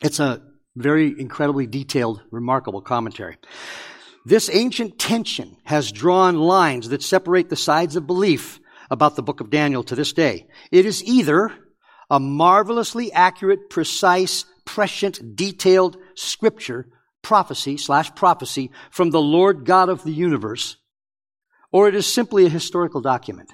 It's 0.02 0.20
a 0.20 0.42
very 0.76 1.14
incredibly 1.18 1.66
detailed, 1.66 2.22
remarkable 2.30 2.80
commentary. 2.80 3.36
This 4.28 4.50
ancient 4.52 4.98
tension 4.98 5.56
has 5.64 5.90
drawn 5.90 6.36
lines 6.36 6.90
that 6.90 7.02
separate 7.02 7.48
the 7.48 7.56
sides 7.56 7.96
of 7.96 8.06
belief 8.06 8.60
about 8.90 9.16
the 9.16 9.22
book 9.22 9.40
of 9.40 9.48
Daniel 9.48 9.82
to 9.84 9.94
this 9.94 10.12
day. 10.12 10.48
It 10.70 10.84
is 10.84 11.02
either 11.02 11.50
a 12.10 12.20
marvelously 12.20 13.10
accurate, 13.10 13.70
precise, 13.70 14.44
prescient, 14.66 15.34
detailed 15.34 15.96
scripture, 16.14 16.88
prophecy 17.22 17.78
slash 17.78 18.14
prophecy 18.14 18.70
from 18.90 19.08
the 19.08 19.20
Lord 19.20 19.64
God 19.64 19.88
of 19.88 20.04
the 20.04 20.12
universe, 20.12 20.76
or 21.72 21.88
it 21.88 21.94
is 21.94 22.06
simply 22.06 22.44
a 22.44 22.50
historical 22.50 23.00
document 23.00 23.50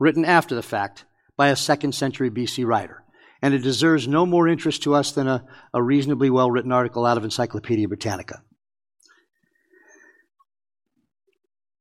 written 0.00 0.24
after 0.24 0.56
the 0.56 0.64
fact 0.64 1.04
by 1.36 1.50
a 1.50 1.54
second 1.54 1.94
century 1.94 2.28
BC 2.28 2.66
writer. 2.66 3.04
And 3.40 3.54
it 3.54 3.62
deserves 3.62 4.08
no 4.08 4.26
more 4.26 4.48
interest 4.48 4.82
to 4.82 4.96
us 4.96 5.12
than 5.12 5.28
a, 5.28 5.44
a 5.72 5.80
reasonably 5.80 6.28
well 6.28 6.50
written 6.50 6.72
article 6.72 7.06
out 7.06 7.18
of 7.18 7.22
Encyclopedia 7.22 7.86
Britannica. 7.86 8.42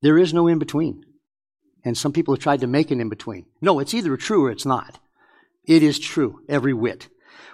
There 0.05 0.19
is 0.19 0.35
no 0.35 0.45
in 0.45 0.59
between. 0.59 1.03
And 1.83 1.97
some 1.97 2.13
people 2.13 2.35
have 2.35 2.43
tried 2.43 2.59
to 2.59 2.67
make 2.67 2.91
an 2.91 3.01
in 3.01 3.09
between. 3.09 3.47
No, 3.59 3.79
it's 3.79 3.95
either 3.95 4.15
true 4.17 4.45
or 4.45 4.51
it's 4.51 4.63
not. 4.63 4.99
It 5.63 5.81
is 5.81 5.97
true, 5.97 6.41
every 6.47 6.75
whit. 6.75 7.09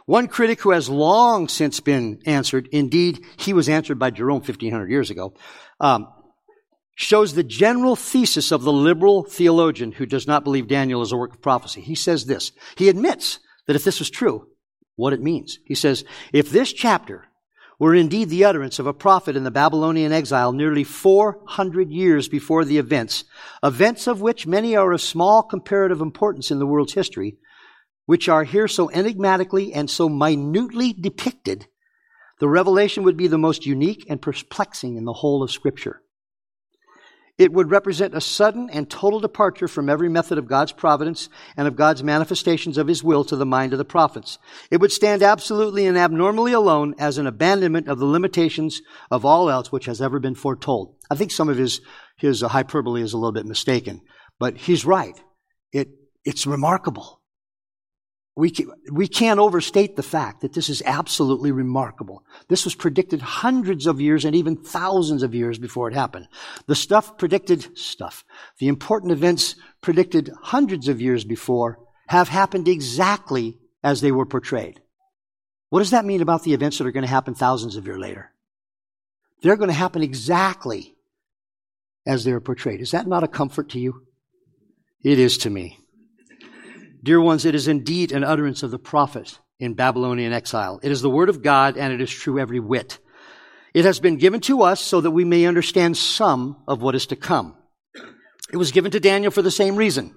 One 0.06 0.28
critic 0.28 0.60
who 0.60 0.72
has 0.72 0.90
long 0.90 1.48
since 1.48 1.80
been 1.80 2.20
answered, 2.26 2.68
indeed, 2.74 3.24
he 3.38 3.54
was 3.54 3.70
answered 3.70 4.00
by 4.00 4.10
Jerome 4.10 4.42
1500 4.42 4.90
years 4.90 5.10
ago, 5.10 5.34
um, 5.80 6.10
shows 6.98 7.36
the 7.36 7.44
general 7.46 7.96
thesis 7.96 8.52
of 8.52 8.64
the 8.64 8.74
liberal 8.74 9.24
theologian 9.24 9.94
who 9.94 10.06
does 10.06 10.28
not 10.28 10.44
believe 10.44 10.68
Daniel 10.68 11.02
is 11.02 11.14
a 11.14 11.18
work 11.18 11.36
of 11.36 11.42
prophecy. 11.42 11.80
He 11.80 11.96
says 11.96 12.26
this. 12.26 12.52
He 12.76 12.90
admits 12.90 13.40
that 13.68 13.78
if 13.78 13.86
this 13.86 14.00
was 14.00 14.10
true, 14.10 14.46
what 14.98 15.14
it 15.14 15.22
means. 15.22 15.58
He 15.64 15.76
says, 15.76 16.04
if 16.34 16.50
this 16.50 16.74
chapter 16.74 17.30
were 17.82 17.96
indeed 17.96 18.30
the 18.30 18.46
utterance 18.46 18.78
of 18.78 18.86
a 18.86 18.94
prophet 18.94 19.36
in 19.36 19.44
the 19.44 19.50
Babylonian 19.50 20.12
exile 20.12 20.52
nearly 20.52 20.84
400 20.84 21.90
years 21.90 22.28
before 22.28 22.64
the 22.64 22.78
events, 22.78 23.24
events 23.64 24.06
of 24.06 24.22
which 24.22 24.46
many 24.46 24.76
are 24.76 24.92
of 24.92 25.02
small 25.02 25.42
comparative 25.42 26.00
importance 26.00 26.52
in 26.52 26.60
the 26.60 26.68
world's 26.68 26.94
history, 26.94 27.40
which 28.06 28.30
are 28.30 28.44
here 28.44 28.68
so 28.68 28.92
enigmatically 28.92 29.74
and 29.74 29.90
so 29.90 30.08
minutely 30.08 30.94
depicted, 30.94 31.66
the 32.40 32.48
revelation 32.48 33.02
would 33.02 33.18
be 33.18 33.26
the 33.26 33.40
most 33.40 33.66
unique 33.66 34.06
and 34.08 34.22
perplexing 34.22 34.96
in 34.96 35.06
the 35.06 35.14
whole 35.14 35.42
of 35.42 35.50
Scripture. 35.50 36.04
It 37.42 37.52
would 37.52 37.72
represent 37.72 38.14
a 38.14 38.22
sudden 38.22 38.70
and 38.70 38.88
total 38.88 39.20
departure 39.20 39.68
from 39.68 39.90
every 39.90 40.10
method 40.10 40.38
of 40.38 40.46
God's 40.46 40.74
providence 40.74 41.28
and 41.58 41.68
of 41.68 41.76
God's 41.76 42.04
manifestations 42.04 42.78
of 42.78 42.86
His 42.88 43.04
will 43.04 43.24
to 43.24 43.36
the 43.36 43.48
mind 43.48 43.74
of 43.74 43.80
the 43.80 43.84
prophets. 43.84 44.38
It 44.70 44.80
would 44.80 44.92
stand 44.92 45.24
absolutely 45.24 45.88
and 45.88 45.98
abnormally 45.98 46.54
alone 46.54 46.94
as 47.00 47.18
an 47.18 47.26
abandonment 47.26 47.88
of 47.88 47.98
the 47.98 48.06
limitations 48.06 48.84
of 49.10 49.26
all 49.26 49.50
else 49.50 49.72
which 49.72 49.86
has 49.86 50.04
ever 50.04 50.20
been 50.20 50.36
foretold. 50.36 50.94
I 51.10 51.16
think 51.16 51.32
some 51.32 51.50
of 51.50 51.58
his, 51.58 51.82
his 52.16 52.42
hyperbole 52.42 53.02
is 53.02 53.14
a 53.14 53.18
little 53.18 53.32
bit 53.32 53.48
mistaken, 53.48 54.02
but 54.38 54.56
he's 54.56 54.86
right. 54.86 55.20
It, 55.74 55.88
it's 56.24 56.46
remarkable. 56.46 57.21
We, 58.36 58.50
can, 58.50 58.72
we 58.92 59.08
can't 59.08 59.42
overstate 59.42 59.98
the 59.98 60.04
fact 60.04 60.42
that 60.42 60.54
this 60.54 60.70
is 60.70 60.82
absolutely 60.86 61.52
remarkable. 61.52 62.24
This 62.48 62.64
was 62.64 62.76
predicted 62.76 63.22
hundreds 63.22 63.88
of 63.88 64.00
years 64.00 64.24
and 64.24 64.36
even 64.36 64.56
thousands 64.56 65.22
of 65.22 65.36
years 65.36 65.60
before 65.60 65.90
it 65.90 65.94
happened. 65.94 66.30
The 66.66 66.76
stuff 66.76 67.18
predicted, 67.18 67.78
stuff, 67.78 68.24
the 68.58 68.70
important 68.70 69.12
events 69.12 69.56
predicted 69.82 70.32
hundreds 70.42 70.88
of 70.88 71.02
years 71.02 71.26
before 71.26 71.80
have 72.08 72.30
happened 72.30 72.70
exactly 72.70 73.58
as 73.84 74.00
they 74.00 74.14
were 74.14 74.26
portrayed. 74.26 74.80
What 75.70 75.80
does 75.80 75.92
that 75.92 76.06
mean 76.06 76.22
about 76.22 76.44
the 76.44 76.54
events 76.54 76.78
that 76.78 76.88
are 76.88 76.92
going 76.92 77.06
to 77.06 77.10
happen 77.10 77.36
thousands 77.36 77.76
of 77.76 77.86
years 77.86 78.00
later? 78.00 78.32
They're 79.42 79.58
going 79.58 79.70
to 79.70 79.74
happen 79.74 80.04
exactly 80.04 80.96
as 82.06 82.24
they're 82.24 82.40
portrayed. 82.40 82.82
Is 82.82 82.92
that 82.92 83.08
not 83.08 83.24
a 83.24 83.28
comfort 83.28 83.70
to 83.70 83.80
you? 83.80 84.06
It 85.04 85.20
is 85.20 85.38
to 85.40 85.50
me. 85.50 85.81
Dear 87.04 87.20
ones, 87.20 87.46
it 87.46 87.56
is 87.56 87.68
indeed 87.68 88.12
an 88.12 88.24
utterance 88.24 88.62
of 88.64 88.72
the 88.72 88.80
prophet 88.80 89.40
in 89.60 89.74
Babylonian 89.74 90.34
exile. 90.34 90.80
It 90.84 90.92
is 90.92 91.02
the 91.02 91.10
word 91.10 91.30
of 91.30 91.42
God 91.42 91.78
and 91.78 91.92
it 91.94 92.02
is 92.02 92.12
true 92.12 92.40
every 92.40 92.60
whit. 92.60 93.00
It 93.74 93.86
has 93.86 94.00
been 94.00 94.18
given 94.18 94.42
to 94.42 94.64
us 94.64 94.82
so 94.82 95.02
that 95.02 95.12
we 95.12 95.24
may 95.24 95.46
understand 95.46 95.98
some 95.98 96.62
of 96.68 96.82
what 96.82 96.96
is 96.96 97.08
to 97.08 97.16
come. 97.16 97.56
It 98.52 98.58
was 98.58 98.72
given 98.72 98.92
to 98.92 99.00
Daniel 99.00 99.32
for 99.32 99.42
the 99.42 99.50
same 99.50 99.76
reason. 99.76 100.14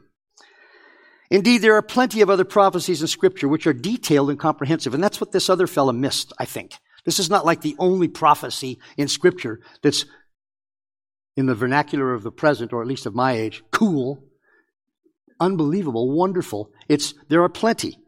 Indeed, 1.31 1.59
there 1.59 1.77
are 1.77 1.83
plenty 1.83 2.21
of 2.21 2.29
other 2.29 2.45
prophecies 2.45 3.01
in 3.01 3.07
scripture 3.07 3.49
which 3.49 3.67
are 3.67 3.73
detailed 3.73 4.29
and 4.31 4.39
comprehensive, 4.39 4.93
and 4.93 5.03
that's 5.03 5.21
what 5.21 5.33
this 5.33 5.49
other 5.49 5.67
fellow 5.67 5.93
missed, 5.93 6.33
I 6.39 6.45
think. 6.45 6.75
This 7.05 7.19
is 7.19 7.31
not 7.31 7.47
like 7.47 7.61
the 7.61 7.77
only 7.79 8.09
prophecy 8.09 8.79
in 8.97 9.09
scripture 9.09 9.61
that's 9.83 10.05
in 11.37 11.47
the 11.47 11.55
vernacular 11.55 12.13
of 12.13 12.23
the 12.23 12.31
present, 12.31 12.73
or 12.73 12.83
at 12.83 12.89
least 12.89 13.07
of 13.07 13.15
my 13.15 13.33
age, 13.33 13.63
cool 13.71 14.23
unbelievable, 15.41 16.11
wonderful. 16.11 16.71
It's, 16.89 17.15
there 17.29 17.43
are 17.43 17.49
plenty. 17.49 17.99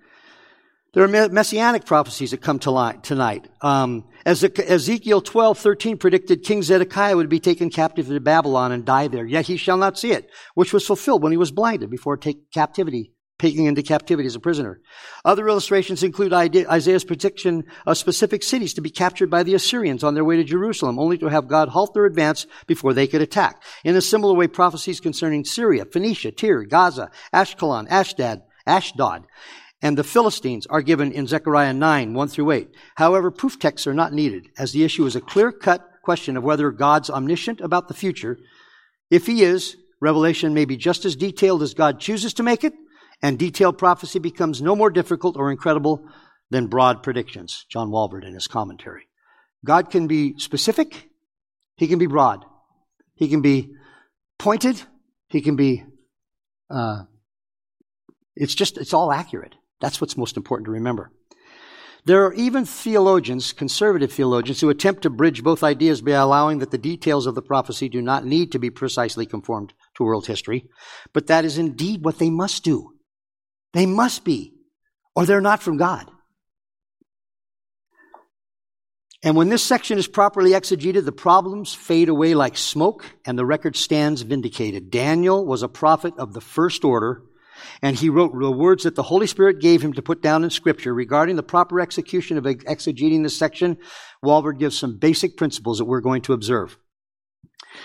There 0.94 1.04
are 1.04 1.28
messianic 1.28 1.84
prophecies 1.84 2.30
that 2.30 2.40
come 2.40 2.58
to 2.60 2.70
light 2.70 3.02
tonight. 3.02 3.48
Um, 3.60 4.04
as 4.24 4.42
Ezekiel 4.42 5.20
12, 5.20 5.58
13 5.58 5.98
predicted, 5.98 6.42
King 6.42 6.62
Zedekiah 6.62 7.16
would 7.16 7.28
be 7.28 7.38
taken 7.38 7.68
captive 7.68 8.08
to 8.08 8.18
Babylon 8.18 8.72
and 8.72 8.84
die 8.84 9.08
there. 9.08 9.26
Yet 9.26 9.46
he 9.46 9.58
shall 9.58 9.76
not 9.76 9.98
see 9.98 10.12
it, 10.12 10.30
which 10.54 10.72
was 10.72 10.86
fulfilled 10.86 11.22
when 11.22 11.32
he 11.32 11.38
was 11.38 11.50
blinded 11.50 11.90
before 11.90 12.16
take 12.16 12.50
captivity 12.50 13.12
taken 13.38 13.66
into 13.66 13.82
captivity 13.82 14.26
as 14.26 14.34
a 14.34 14.40
prisoner. 14.40 14.80
Other 15.24 15.46
illustrations 15.48 16.02
include 16.02 16.32
Isaiah's 16.32 17.04
prediction 17.04 17.64
of 17.86 17.98
specific 17.98 18.42
cities 18.42 18.74
to 18.74 18.80
be 18.80 18.90
captured 18.90 19.30
by 19.30 19.42
the 19.42 19.54
Assyrians 19.54 20.02
on 20.02 20.14
their 20.14 20.24
way 20.24 20.36
to 20.36 20.44
Jerusalem, 20.44 20.98
only 20.98 21.18
to 21.18 21.26
have 21.26 21.46
God 21.48 21.68
halt 21.68 21.92
their 21.92 22.06
advance 22.06 22.46
before 22.66 22.94
they 22.94 23.06
could 23.06 23.20
attack. 23.20 23.62
In 23.84 23.94
a 23.94 24.00
similar 24.00 24.34
way, 24.34 24.46
prophecies 24.48 25.00
concerning 25.00 25.44
Syria, 25.44 25.84
Phoenicia, 25.84 26.32
Tyre, 26.32 26.64
Gaza, 26.64 27.10
Ashkelon, 27.34 27.86
Ashdod, 27.90 28.42
Ashdod, 28.66 29.26
and 29.82 29.98
the 29.98 30.04
Philistines 30.04 30.66
are 30.66 30.80
given 30.80 31.12
in 31.12 31.26
Zechariah 31.26 31.74
9, 31.74 32.14
1 32.14 32.28
through 32.28 32.50
8. 32.50 32.68
However, 32.94 33.30
proof 33.30 33.58
texts 33.58 33.86
are 33.86 33.92
not 33.94 34.14
needed, 34.14 34.48
as 34.58 34.72
the 34.72 34.82
issue 34.84 35.04
is 35.04 35.14
a 35.14 35.20
clear-cut 35.20 35.86
question 36.02 36.38
of 36.38 36.42
whether 36.42 36.70
God's 36.70 37.10
omniscient 37.10 37.60
about 37.60 37.88
the 37.88 37.94
future. 37.94 38.38
If 39.10 39.26
he 39.26 39.42
is, 39.42 39.76
Revelation 40.00 40.54
may 40.54 40.64
be 40.64 40.76
just 40.76 41.04
as 41.04 41.16
detailed 41.16 41.62
as 41.62 41.74
God 41.74 42.00
chooses 42.00 42.32
to 42.34 42.42
make 42.42 42.64
it, 42.64 42.72
and 43.22 43.38
detailed 43.38 43.78
prophecy 43.78 44.18
becomes 44.18 44.62
no 44.62 44.76
more 44.76 44.90
difficult 44.90 45.36
or 45.36 45.50
incredible 45.50 46.06
than 46.50 46.66
broad 46.66 47.02
predictions. 47.02 47.66
John 47.68 47.90
Walvoord 47.90 48.24
in 48.26 48.34
his 48.34 48.46
commentary. 48.46 49.08
God 49.64 49.90
can 49.90 50.06
be 50.06 50.38
specific, 50.38 51.08
he 51.76 51.88
can 51.88 51.98
be 51.98 52.06
broad, 52.06 52.44
he 53.14 53.28
can 53.28 53.42
be 53.42 53.72
pointed, 54.38 54.80
he 55.28 55.40
can 55.40 55.56
be, 55.56 55.84
uh, 56.70 57.02
it's 58.36 58.54
just, 58.54 58.78
it's 58.78 58.94
all 58.94 59.10
accurate. 59.10 59.54
That's 59.80 60.00
what's 60.00 60.16
most 60.16 60.36
important 60.36 60.66
to 60.66 60.72
remember. 60.72 61.10
There 62.04 62.24
are 62.24 62.34
even 62.34 62.64
theologians, 62.64 63.52
conservative 63.52 64.12
theologians, 64.12 64.60
who 64.60 64.70
attempt 64.70 65.02
to 65.02 65.10
bridge 65.10 65.42
both 65.42 65.64
ideas 65.64 66.00
by 66.00 66.12
allowing 66.12 66.60
that 66.60 66.70
the 66.70 66.78
details 66.78 67.26
of 67.26 67.34
the 67.34 67.42
prophecy 67.42 67.88
do 67.88 68.00
not 68.00 68.24
need 68.24 68.52
to 68.52 68.60
be 68.60 68.70
precisely 68.70 69.26
conformed 69.26 69.74
to 69.96 70.04
world 70.04 70.28
history, 70.28 70.68
but 71.12 71.26
that 71.26 71.44
is 71.44 71.58
indeed 71.58 72.04
what 72.04 72.18
they 72.18 72.30
must 72.30 72.62
do. 72.62 72.95
They 73.72 73.86
must 73.86 74.24
be, 74.24 74.54
or 75.14 75.26
they're 75.26 75.40
not 75.40 75.62
from 75.62 75.76
God. 75.76 76.10
And 79.22 79.34
when 79.34 79.48
this 79.48 79.62
section 79.62 79.98
is 79.98 80.06
properly 80.06 80.52
exegeted, 80.52 81.04
the 81.04 81.12
problems 81.12 81.74
fade 81.74 82.08
away 82.08 82.34
like 82.34 82.56
smoke 82.56 83.04
and 83.24 83.38
the 83.38 83.46
record 83.46 83.74
stands 83.74 84.22
vindicated. 84.22 84.90
Daniel 84.90 85.44
was 85.44 85.62
a 85.62 85.68
prophet 85.68 86.14
of 86.18 86.32
the 86.32 86.40
first 86.40 86.84
order 86.84 87.22
And 87.82 87.96
he 87.96 88.08
wrote 88.08 88.32
the 88.38 88.50
words 88.50 88.84
that 88.84 88.94
the 88.94 89.02
Holy 89.02 89.26
Spirit 89.26 89.60
gave 89.60 89.82
him 89.82 89.92
to 89.94 90.02
put 90.02 90.22
down 90.22 90.44
in 90.44 90.50
Scripture 90.50 90.94
regarding 90.94 91.36
the 91.36 91.42
proper 91.42 91.80
execution 91.80 92.38
of 92.38 92.44
exegeting 92.44 93.22
this 93.22 93.38
section. 93.38 93.78
Walvoord 94.24 94.58
gives 94.58 94.78
some 94.78 94.98
basic 94.98 95.36
principles 95.36 95.78
that 95.78 95.84
we're 95.84 96.00
going 96.00 96.22
to 96.22 96.32
observe. 96.32 96.78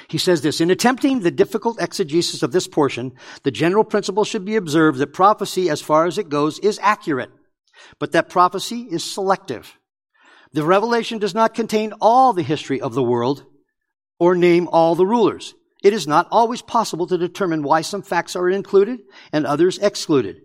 He 0.08 0.18
says 0.18 0.42
this, 0.42 0.62
in 0.62 0.72
attempting 0.72 1.20
the 1.20 1.32
difficult 1.32 1.82
exegesis 1.82 2.44
of 2.44 2.52
this 2.52 2.68
portion, 2.68 3.14
the 3.44 3.52
general 3.52 3.84
principle 3.84 4.24
should 4.24 4.46
be 4.46 4.56
observed 4.56 5.00
that 5.00 5.14
prophecy, 5.14 5.70
as 5.70 5.82
far 5.82 6.06
as 6.06 6.18
it 6.18 6.30
goes, 6.30 6.60
is 6.60 6.80
accurate, 6.82 7.32
but 8.00 8.12
that 8.14 8.30
prophecy 8.30 8.88
is 8.90 9.04
selective. 9.04 9.78
The 10.54 10.64
revelation 10.64 11.20
does 11.20 11.34
not 11.34 11.54
contain 11.54 11.94
all 12.02 12.34
the 12.34 12.44
history 12.44 12.82
of 12.82 12.94
the 12.94 13.04
world 13.04 13.46
or 14.20 14.36
name 14.36 14.68
all 14.72 14.96
the 14.96 15.06
rulers. 15.06 15.54
It 15.84 15.94
is 15.94 16.08
not 16.08 16.28
always 16.32 16.62
possible 16.62 17.08
to 17.08 17.18
determine 17.18 17.64
why 17.64 17.82
some 17.82 18.02
facts 18.02 18.36
are 18.36 18.50
included 18.50 19.00
and 19.34 19.46
others 19.46 19.78
excluded. 19.80 20.42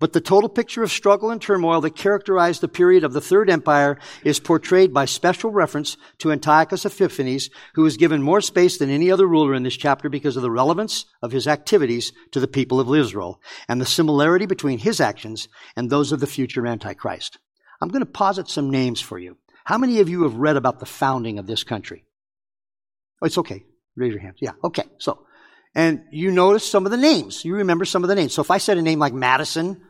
But 0.00 0.12
the 0.12 0.20
total 0.20 0.48
picture 0.48 0.84
of 0.84 0.92
struggle 0.92 1.30
and 1.30 1.42
turmoil 1.42 1.80
that 1.80 1.96
characterized 1.96 2.60
the 2.60 2.68
period 2.68 3.02
of 3.02 3.12
the 3.12 3.20
Third 3.20 3.50
Empire 3.50 3.98
is 4.22 4.38
portrayed 4.38 4.94
by 4.94 5.06
special 5.06 5.50
reference 5.50 5.96
to 6.18 6.30
Antiochus 6.30 6.84
Epiphanes, 6.84 7.50
who 7.74 7.84
is 7.84 7.96
given 7.96 8.22
more 8.22 8.40
space 8.40 8.78
than 8.78 8.90
any 8.90 9.10
other 9.10 9.26
ruler 9.26 9.54
in 9.54 9.64
this 9.64 9.76
chapter 9.76 10.08
because 10.08 10.36
of 10.36 10.42
the 10.42 10.52
relevance 10.52 11.04
of 11.20 11.32
his 11.32 11.48
activities 11.48 12.12
to 12.30 12.38
the 12.38 12.46
people 12.46 12.78
of 12.78 12.94
Israel 12.94 13.40
and 13.68 13.80
the 13.80 13.86
similarity 13.86 14.46
between 14.46 14.78
his 14.78 15.00
actions 15.00 15.48
and 15.74 15.90
those 15.90 16.12
of 16.12 16.20
the 16.20 16.28
future 16.28 16.64
Antichrist. 16.64 17.38
I'm 17.80 17.88
going 17.88 18.04
to 18.04 18.06
posit 18.06 18.48
some 18.48 18.70
names 18.70 19.00
for 19.00 19.18
you. 19.18 19.36
How 19.64 19.78
many 19.78 19.98
of 19.98 20.08
you 20.08 20.22
have 20.22 20.36
read 20.36 20.56
about 20.56 20.78
the 20.78 20.86
founding 20.86 21.40
of 21.40 21.48
this 21.48 21.64
country? 21.64 22.04
Oh, 23.20 23.26
it's 23.26 23.38
okay. 23.38 23.64
Raise 23.96 24.12
your 24.12 24.22
hands. 24.22 24.38
Yeah. 24.40 24.52
Okay. 24.62 24.84
So, 24.98 25.26
and 25.74 26.04
you 26.12 26.30
notice 26.30 26.68
some 26.68 26.86
of 26.86 26.92
the 26.92 26.96
names. 26.96 27.44
You 27.44 27.56
remember 27.56 27.84
some 27.84 28.04
of 28.04 28.08
the 28.08 28.14
names. 28.14 28.32
So 28.32 28.42
if 28.42 28.50
I 28.50 28.58
said 28.58 28.78
a 28.78 28.82
name 28.82 29.00
like 29.00 29.12
Madison, 29.12 29.82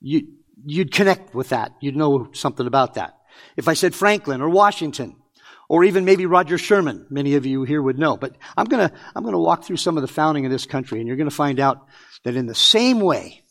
you, 0.00 0.28
you'd 0.64 0.92
connect 0.92 1.34
with 1.34 1.50
that. 1.50 1.72
You'd 1.80 1.96
know 1.96 2.30
something 2.32 2.66
about 2.66 2.94
that. 2.94 3.16
If 3.56 3.68
I 3.68 3.74
said 3.74 3.94
Franklin 3.94 4.40
or 4.40 4.48
Washington, 4.48 5.16
or 5.68 5.84
even 5.84 6.04
maybe 6.04 6.26
Roger 6.26 6.58
Sherman, 6.58 7.06
many 7.10 7.36
of 7.36 7.46
you 7.46 7.62
here 7.62 7.80
would 7.80 7.98
know. 7.98 8.16
But 8.16 8.36
I'm 8.56 8.66
gonna, 8.66 8.92
I'm 9.14 9.24
gonna 9.24 9.38
walk 9.38 9.64
through 9.64 9.76
some 9.76 9.96
of 9.96 10.02
the 10.02 10.08
founding 10.08 10.44
of 10.44 10.50
this 10.50 10.66
country, 10.66 10.98
and 10.98 11.06
you're 11.06 11.16
gonna 11.16 11.30
find 11.30 11.60
out 11.60 11.86
that 12.24 12.36
in 12.36 12.46
the 12.46 12.54
same 12.54 13.00
way, 13.00 13.44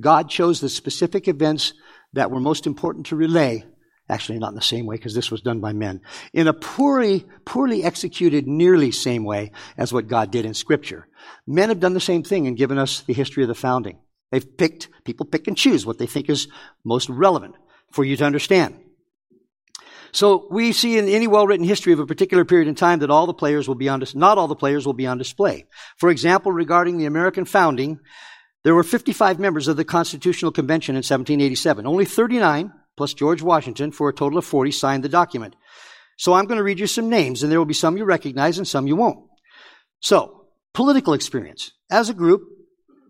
God 0.00 0.30
chose 0.30 0.60
the 0.60 0.68
specific 0.68 1.28
events 1.28 1.74
that 2.14 2.30
were 2.30 2.40
most 2.40 2.66
important 2.66 3.06
to 3.06 3.16
relay 3.16 3.64
Actually, 4.10 4.38
not 4.38 4.50
in 4.50 4.54
the 4.54 4.62
same 4.62 4.86
way, 4.86 4.96
because 4.96 5.14
this 5.14 5.30
was 5.30 5.42
done 5.42 5.60
by 5.60 5.74
men. 5.74 6.00
In 6.32 6.48
a 6.48 6.54
poorly, 6.54 7.26
poorly 7.44 7.84
executed, 7.84 8.46
nearly 8.46 8.90
same 8.90 9.24
way 9.24 9.52
as 9.76 9.92
what 9.92 10.08
God 10.08 10.30
did 10.30 10.46
in 10.46 10.54
Scripture. 10.54 11.06
Men 11.46 11.68
have 11.68 11.80
done 11.80 11.92
the 11.92 12.00
same 12.00 12.22
thing 12.22 12.46
and 12.46 12.56
given 12.56 12.78
us 12.78 13.00
the 13.02 13.12
history 13.12 13.42
of 13.42 13.48
the 13.48 13.54
founding. 13.54 13.98
They've 14.30 14.56
picked, 14.56 14.88
people 15.04 15.26
pick 15.26 15.48
and 15.48 15.56
choose 15.56 15.86
what 15.86 15.98
they 15.98 16.06
think 16.06 16.28
is 16.28 16.48
most 16.84 17.08
relevant 17.08 17.54
for 17.92 18.04
you 18.04 18.16
to 18.16 18.24
understand. 18.24 18.78
So 20.12 20.46
we 20.50 20.72
see 20.72 20.98
in 20.98 21.08
any 21.08 21.26
well-written 21.26 21.66
history 21.66 21.92
of 21.92 22.00
a 22.00 22.06
particular 22.06 22.44
period 22.44 22.68
in 22.68 22.74
time 22.74 23.00
that 23.00 23.10
all 23.10 23.26
the 23.26 23.34
players 23.34 23.68
will 23.68 23.74
be 23.74 23.88
on, 23.88 24.02
not 24.14 24.38
all 24.38 24.48
the 24.48 24.54
players 24.54 24.86
will 24.86 24.94
be 24.94 25.06
on 25.06 25.18
display. 25.18 25.66
For 25.98 26.08
example, 26.08 26.50
regarding 26.50 26.98
the 26.98 27.06
American 27.06 27.44
founding, 27.44 28.00
there 28.64 28.74
were 28.74 28.82
55 28.82 29.38
members 29.38 29.68
of 29.68 29.76
the 29.76 29.84
Constitutional 29.84 30.52
Convention 30.52 30.94
in 30.94 30.98
1787. 30.98 31.86
Only 31.86 32.04
39 32.04 32.72
plus 32.96 33.14
George 33.14 33.42
Washington, 33.42 33.92
for 33.92 34.08
a 34.08 34.14
total 34.14 34.38
of 34.38 34.44
40, 34.44 34.72
signed 34.72 35.04
the 35.04 35.08
document. 35.08 35.54
So 36.18 36.34
I'm 36.34 36.46
going 36.46 36.58
to 36.58 36.64
read 36.64 36.80
you 36.80 36.88
some 36.88 37.08
names, 37.08 37.42
and 37.42 37.52
there 37.52 37.60
will 37.60 37.64
be 37.64 37.74
some 37.74 37.96
you 37.96 38.04
recognize 38.04 38.58
and 38.58 38.66
some 38.66 38.88
you 38.88 38.96
won't. 38.96 39.24
So, 40.00 40.48
political 40.74 41.14
experience. 41.14 41.72
As 41.90 42.10
a 42.10 42.14
group, 42.14 42.42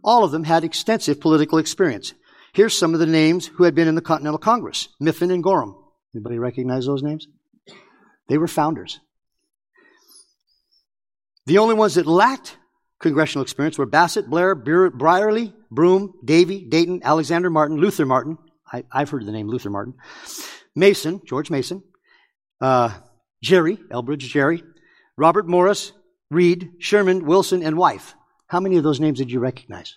all 0.02 0.24
of 0.24 0.30
them 0.30 0.44
had 0.44 0.64
extensive 0.64 1.20
political 1.20 1.58
experience. 1.58 2.14
Here's 2.52 2.76
some 2.76 2.94
of 2.94 3.00
the 3.00 3.06
names 3.06 3.46
who 3.46 3.64
had 3.64 3.74
been 3.74 3.88
in 3.88 3.94
the 3.94 4.00
Continental 4.00 4.38
Congress. 4.38 4.88
Mifflin 5.00 5.30
and 5.30 5.42
Gorham. 5.42 5.76
Anybody 6.14 6.38
recognize 6.38 6.86
those 6.86 7.02
names? 7.02 7.26
They 8.28 8.38
were 8.38 8.48
founders. 8.48 9.00
The 11.46 11.58
only 11.58 11.74
ones 11.74 11.94
that 11.94 12.06
lacked 12.06 12.56
congressional 13.00 13.42
experience 13.42 13.78
were 13.78 13.86
Bassett, 13.86 14.28
Blair, 14.28 14.54
Brearley, 14.54 15.54
Broom, 15.70 16.14
Davie, 16.24 16.66
Dayton, 16.68 17.00
Alexander 17.04 17.50
Martin, 17.50 17.76
Luther 17.78 18.06
Martin, 18.06 18.38
I, 18.70 18.84
have 18.92 19.10
heard 19.10 19.24
the 19.24 19.32
name 19.32 19.48
Luther 19.48 19.70
Martin. 19.70 19.94
Mason, 20.74 21.20
George 21.26 21.50
Mason. 21.50 21.82
Uh, 22.60 22.92
Gerry, 23.42 23.76
Elbridge 23.90 24.28
Gerry, 24.28 24.62
Robert 25.16 25.46
Morris, 25.46 25.92
Read, 26.30 26.72
Sherman, 26.78 27.24
Wilson, 27.24 27.62
and 27.62 27.76
Wythe. 27.76 28.02
How 28.48 28.60
many 28.60 28.76
of 28.76 28.82
those 28.82 29.00
names 29.00 29.18
did 29.18 29.30
you 29.30 29.40
recognize? 29.40 29.96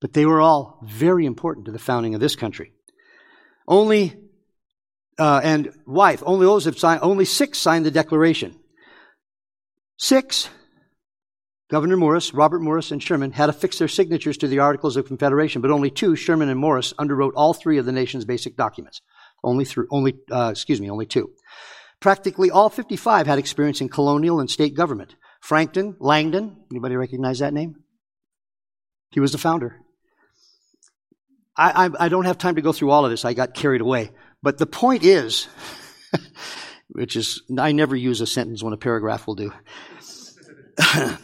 But 0.00 0.12
they 0.12 0.24
were 0.24 0.40
all 0.40 0.78
very 0.82 1.26
important 1.26 1.66
to 1.66 1.72
the 1.72 1.78
founding 1.78 2.14
of 2.14 2.20
this 2.20 2.36
country. 2.36 2.72
Only, 3.66 4.16
uh, 5.18 5.40
and 5.42 5.72
wife, 5.86 6.22
only 6.24 6.46
those 6.46 6.66
have 6.66 6.78
signed, 6.78 7.00
only 7.02 7.24
six 7.24 7.58
signed 7.58 7.84
the 7.84 7.90
Declaration. 7.90 8.54
Six 9.96 10.48
Gouverneur 11.70 11.96
Morris, 11.96 12.34
Robert 12.34 12.60
Morris, 12.60 12.90
and 12.90 13.00
Sherman 13.00 13.30
had 13.30 13.48
affixed 13.48 13.78
their 13.78 13.86
signatures 13.86 14.36
to 14.38 14.48
the 14.48 14.58
Articles 14.58 14.96
of 14.96 15.06
Confederation, 15.06 15.62
but 15.62 15.70
only 15.70 15.88
two, 15.88 16.16
Sherman 16.16 16.48
and 16.48 16.58
Morris, 16.58 16.92
underwrote 16.94 17.32
all 17.36 17.54
three 17.54 17.78
of 17.78 17.86
the 17.86 17.92
nation's 17.92 18.24
basic 18.24 18.56
documents. 18.56 19.02
Only 19.44 19.64
through, 19.64 19.86
only, 19.90 20.18
uh, 20.32 20.48
excuse 20.50 20.80
me, 20.80 20.90
only 20.90 21.06
two. 21.06 21.30
Practically 22.00 22.50
all 22.50 22.70
55 22.70 23.28
had 23.28 23.38
experience 23.38 23.80
in 23.80 23.88
colonial 23.88 24.40
and 24.40 24.50
state 24.50 24.74
government. 24.74 25.14
Franklin, 25.40 25.96
Langdon, 25.98 26.56
anybody 26.70 26.96
recognize 26.96 27.38
that 27.40 27.54
name? 27.54 27.76
He 29.10 29.20
was 29.20 29.32
the 29.32 29.38
founder. 29.38 29.80
I, 31.56 31.86
I, 31.86 31.90
I 32.06 32.08
don't 32.08 32.26
have 32.26 32.38
time 32.38 32.54
to 32.54 32.62
go 32.62 32.72
through 32.72 32.90
all 32.90 33.04
of 33.04 33.10
this. 33.10 33.24
I 33.24 33.34
got 33.34 33.54
carried 33.54 33.80
away. 33.80 34.12
But 34.42 34.58
the 34.58 34.66
point 34.66 35.04
is, 35.04 35.48
which 36.88 37.16
is, 37.16 37.42
I 37.58 37.72
never 37.72 37.96
use 37.96 38.20
a 38.20 38.26
sentence 38.26 38.62
when 38.62 38.72
a 38.72 38.78
paragraph 38.78 39.26
will 39.26 39.34
do. 39.34 39.52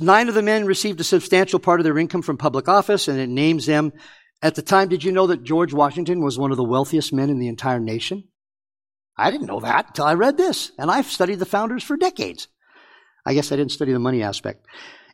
Nine 0.00 0.28
of 0.28 0.34
the 0.34 0.42
men 0.42 0.64
received 0.64 1.00
a 1.00 1.04
substantial 1.04 1.58
part 1.58 1.80
of 1.80 1.84
their 1.84 1.98
income 1.98 2.22
from 2.22 2.36
public 2.36 2.68
office, 2.68 3.08
and 3.08 3.18
it 3.18 3.28
names 3.28 3.66
them. 3.66 3.92
At 4.40 4.54
the 4.54 4.62
time, 4.62 4.88
did 4.88 5.04
you 5.04 5.12
know 5.12 5.26
that 5.26 5.42
George 5.42 5.72
Washington 5.72 6.22
was 6.22 6.38
one 6.38 6.50
of 6.50 6.56
the 6.56 6.64
wealthiest 6.64 7.12
men 7.12 7.30
in 7.30 7.38
the 7.38 7.48
entire 7.48 7.80
nation? 7.80 8.24
I 9.16 9.30
didn't 9.30 9.46
know 9.46 9.60
that 9.60 9.88
until 9.88 10.06
I 10.06 10.14
read 10.14 10.36
this, 10.36 10.72
and 10.78 10.90
I've 10.90 11.06
studied 11.06 11.38
the 11.38 11.46
founders 11.46 11.84
for 11.84 11.96
decades. 11.96 12.48
I 13.26 13.34
guess 13.34 13.52
I 13.52 13.56
didn't 13.56 13.72
study 13.72 13.92
the 13.92 13.98
money 13.98 14.22
aspect. 14.22 14.66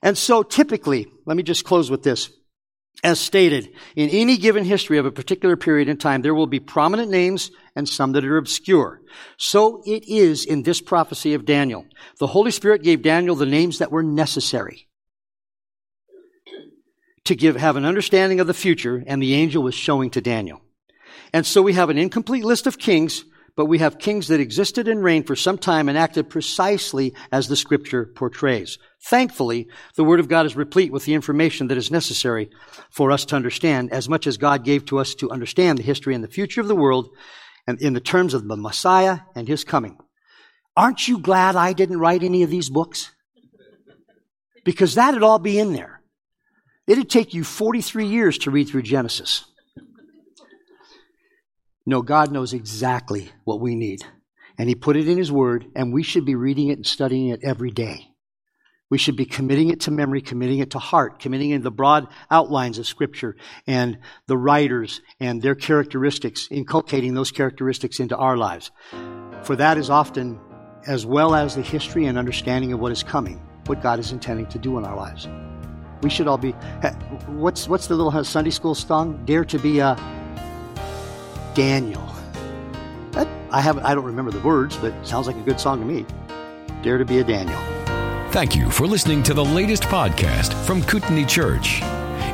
And 0.03 0.17
so 0.17 0.43
typically, 0.43 1.07
let 1.27 1.37
me 1.37 1.43
just 1.43 1.65
close 1.65 1.91
with 1.91 2.03
this. 2.03 2.31
As 3.03 3.19
stated, 3.19 3.71
in 3.97 4.11
any 4.11 4.37
given 4.37 4.65
history 4.65 4.99
of 4.99 5.07
a 5.07 5.13
particular 5.13 5.57
period 5.57 5.89
in 5.89 5.97
time, 5.97 6.21
there 6.21 6.35
will 6.35 6.47
be 6.47 6.61
prominent 6.61 7.11
names 7.11 7.51
and 7.75 7.89
some 7.89 8.13
that 8.13 8.25
are 8.25 8.37
obscure. 8.37 9.01
So 9.39 9.83
it 9.87 10.07
is 10.07 10.45
in 10.45 10.65
this 10.65 10.83
prophecy 10.83 11.33
of 11.33 11.47
Daniel. 11.47 11.87
The 12.19 12.27
Holy 12.27 12.51
Spirit 12.51 12.83
gave 12.83 13.03
Daniel 13.03 13.37
the 13.37 13.47
names 13.47 13.79
that 13.79 13.91
were 13.91 14.03
necessary 14.03 14.89
to 17.25 17.35
give, 17.35 17.57
have 17.57 17.77
an 17.77 17.87
understanding 17.87 18.41
of 18.41 18.47
the 18.47 18.55
future, 18.55 19.03
and 19.07 19.23
the 19.23 19.35
angel 19.35 19.63
was 19.63 19.75
showing 19.75 20.11
to 20.11 20.21
Daniel. 20.21 20.61
And 21.33 21.47
so 21.47 21.63
we 21.63 21.75
have 21.75 21.89
an 21.89 21.99
incomplete 21.99 22.45
list 22.45 22.67
of 22.67 22.77
kings 22.77 23.25
but 23.61 23.67
we 23.67 23.77
have 23.77 23.99
kings 23.99 24.29
that 24.29 24.41
existed 24.41 24.89
and 24.89 25.05
reigned 25.05 25.27
for 25.27 25.37
some 25.37 25.59
time 25.59 25.91
and 25.91 25.99
acted 25.99 26.31
precisely 26.31 27.13
as 27.31 27.47
the 27.47 27.57
scripture 27.57 28.07
portrays. 28.07 28.79
Thankfully, 29.05 29.69
the 29.97 30.03
Word 30.03 30.19
of 30.19 30.29
God 30.29 30.47
is 30.47 30.57
replete 30.57 30.91
with 30.91 31.05
the 31.05 31.13
information 31.13 31.67
that 31.67 31.77
is 31.77 31.91
necessary 31.91 32.49
for 32.91 33.13
us 33.13 33.27
to 33.27 33.37
understand 33.37 33.93
as 33.93 34.09
much 34.09 34.27
as 34.27 34.39
God 34.39 34.65
gave 34.65 34.87
to 34.87 34.99
us 34.99 35.15
to 35.17 35.31
understand 35.31 35.79
the 35.79 35.83
history 35.83 36.15
and 36.15 36.25
the 36.25 36.29
future 36.29 36.63
of 36.63 36.69
the 36.69 36.75
world 36.75 37.11
and 37.67 37.79
in 37.83 37.93
the 37.93 38.01
terms 38.01 38.33
of 38.33 38.49
the 38.49 38.57
Messiah 38.57 39.19
and 39.35 39.47
His 39.47 39.63
coming. 39.63 39.99
Aren't 40.75 41.07
you 41.07 41.19
glad 41.19 41.55
I 41.55 41.75
didn't 41.75 42.01
write 42.01 42.23
any 42.23 42.43
of 42.43 42.49
these 42.49 42.71
books? 42.71 43.11
Because 44.65 44.95
that'd 44.95 45.23
all 45.23 45.39
be 45.39 45.59
in 45.59 45.75
there. 45.75 46.01
It'd 46.87 47.11
take 47.11 47.35
you 47.35 47.45
43 47.45 48.07
years 48.07 48.39
to 48.39 48.51
read 48.51 48.71
through 48.71 48.85
Genesis. 48.85 49.45
No, 51.87 52.03
God 52.03 52.31
knows 52.31 52.53
exactly 52.53 53.31
what 53.45 53.61
we 53.61 53.75
need. 53.75 54.05
And 54.59 54.69
He 54.69 54.75
put 54.75 54.97
it 54.97 55.09
in 55.09 55.19
His 55.19 55.33
Word, 55.33 55.67
and 55.75 55.93
we 55.93 56.03
should 56.03 56.25
be 56.25 56.35
reading 56.35 56.69
it 56.69 56.79
and 56.79 56.87
studying 56.87 57.29
it 57.29 57.41
every 57.43 57.71
day. 57.71 58.11
We 58.91 58.99
should 58.99 59.17
be 59.17 59.25
committing 59.25 59.71
it 59.71 59.81
to 59.83 59.93
memory, 59.93 60.21
committing 60.21 60.59
it 60.59 60.73
to 60.73 60.81
heart, 60.81 61.21
committing 61.21 61.51
it 61.51 61.63
the 61.63 61.71
broad 61.71 62.09
outlines 62.29 62.79
of 62.79 62.89
Scripture 62.89 63.37
and 63.67 63.99
the 64.27 64.37
writers 64.37 65.01
and 65.21 65.41
their 65.41 65.55
characteristics, 65.55 66.49
inculcating 66.51 67.15
those 67.15 67.31
characteristics 67.31 68.01
into 68.01 68.17
our 68.17 68.37
lives. 68.37 68.73
For 69.45 69.55
that 69.57 69.79
is 69.79 69.91
often, 69.91 70.41
as 70.89 71.07
well 71.07 71.37
as 71.37 71.55
the 71.55 71.63
history 71.63 72.07
and 72.07 72.19
understanding 72.19 72.73
of 72.73 72.81
what 72.81 72.91
is 72.91 73.05
coming, 73.05 73.41
what 73.67 73.81
God 73.81 74.01
is 74.01 74.11
intending 74.11 74.47
to 74.49 74.59
do 74.59 74.77
in 74.77 74.85
our 74.85 74.97
lives. 74.97 75.29
We 76.03 76.11
should 76.11 76.27
all 76.27 76.39
be. 76.39 76.51
What's 77.27 77.69
what's 77.69 77.87
the 77.87 77.95
little 77.95 78.11
uh, 78.11 78.25
Sunday 78.25 78.51
school 78.51 78.75
song? 78.75 79.23
Dare 79.25 79.45
to 79.45 79.59
be 79.59 79.79
a 79.79 79.95
Daniel. 81.55 82.07
That, 83.13 83.29
I 83.51 83.61
haven't 83.61 83.85
I 83.85 83.95
don't 83.95 84.05
remember 84.05 84.31
the 84.31 84.41
words, 84.41 84.77
but 84.77 84.93
it 84.93 85.07
sounds 85.07 85.27
like 85.27 85.37
a 85.37 85.41
good 85.41 85.61
song 85.61 85.81
to 85.81 85.87
me. 85.87 86.07
Dare 86.83 86.99
to 86.99 87.05
be 87.05 87.19
a 87.19 87.25
Daniel. 87.25 87.59
Thank 88.31 88.55
you 88.55 88.71
for 88.71 88.87
listening 88.87 89.23
to 89.25 89.35
the 89.35 89.45
latest 89.45 89.83
podcast 89.85 90.53
from 90.65 90.83
Kootenai 90.83 91.25
Church. 91.25 91.81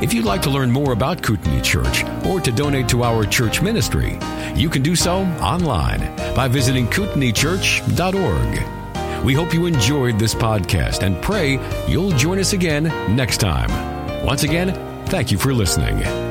If 0.02 0.12
you'd 0.12 0.26
like 0.26 0.42
to 0.42 0.50
learn 0.50 0.70
more 0.70 0.92
about 0.92 1.22
Kootenai 1.22 1.62
Church 1.62 2.04
or 2.26 2.38
to 2.40 2.52
donate 2.52 2.86
to 2.90 3.02
our 3.02 3.24
church 3.24 3.62
ministry, 3.62 4.18
you 4.54 4.68
can 4.68 4.82
do 4.82 4.94
so 4.94 5.20
online 5.40 6.14
by 6.34 6.48
visiting 6.48 6.86
kootenaichurch.org. 6.88 9.24
We 9.24 9.32
hope 9.32 9.54
you 9.54 9.64
enjoyed 9.64 10.18
this 10.18 10.34
podcast 10.34 11.02
and 11.02 11.20
pray 11.22 11.58
you'll 11.88 12.10
join 12.10 12.38
us 12.38 12.52
again 12.52 12.84
next 13.16 13.38
time. 13.38 13.70
Once 14.24 14.42
again, 14.42 14.74
thank 15.06 15.32
you 15.32 15.38
for 15.38 15.54
listening. 15.54 16.25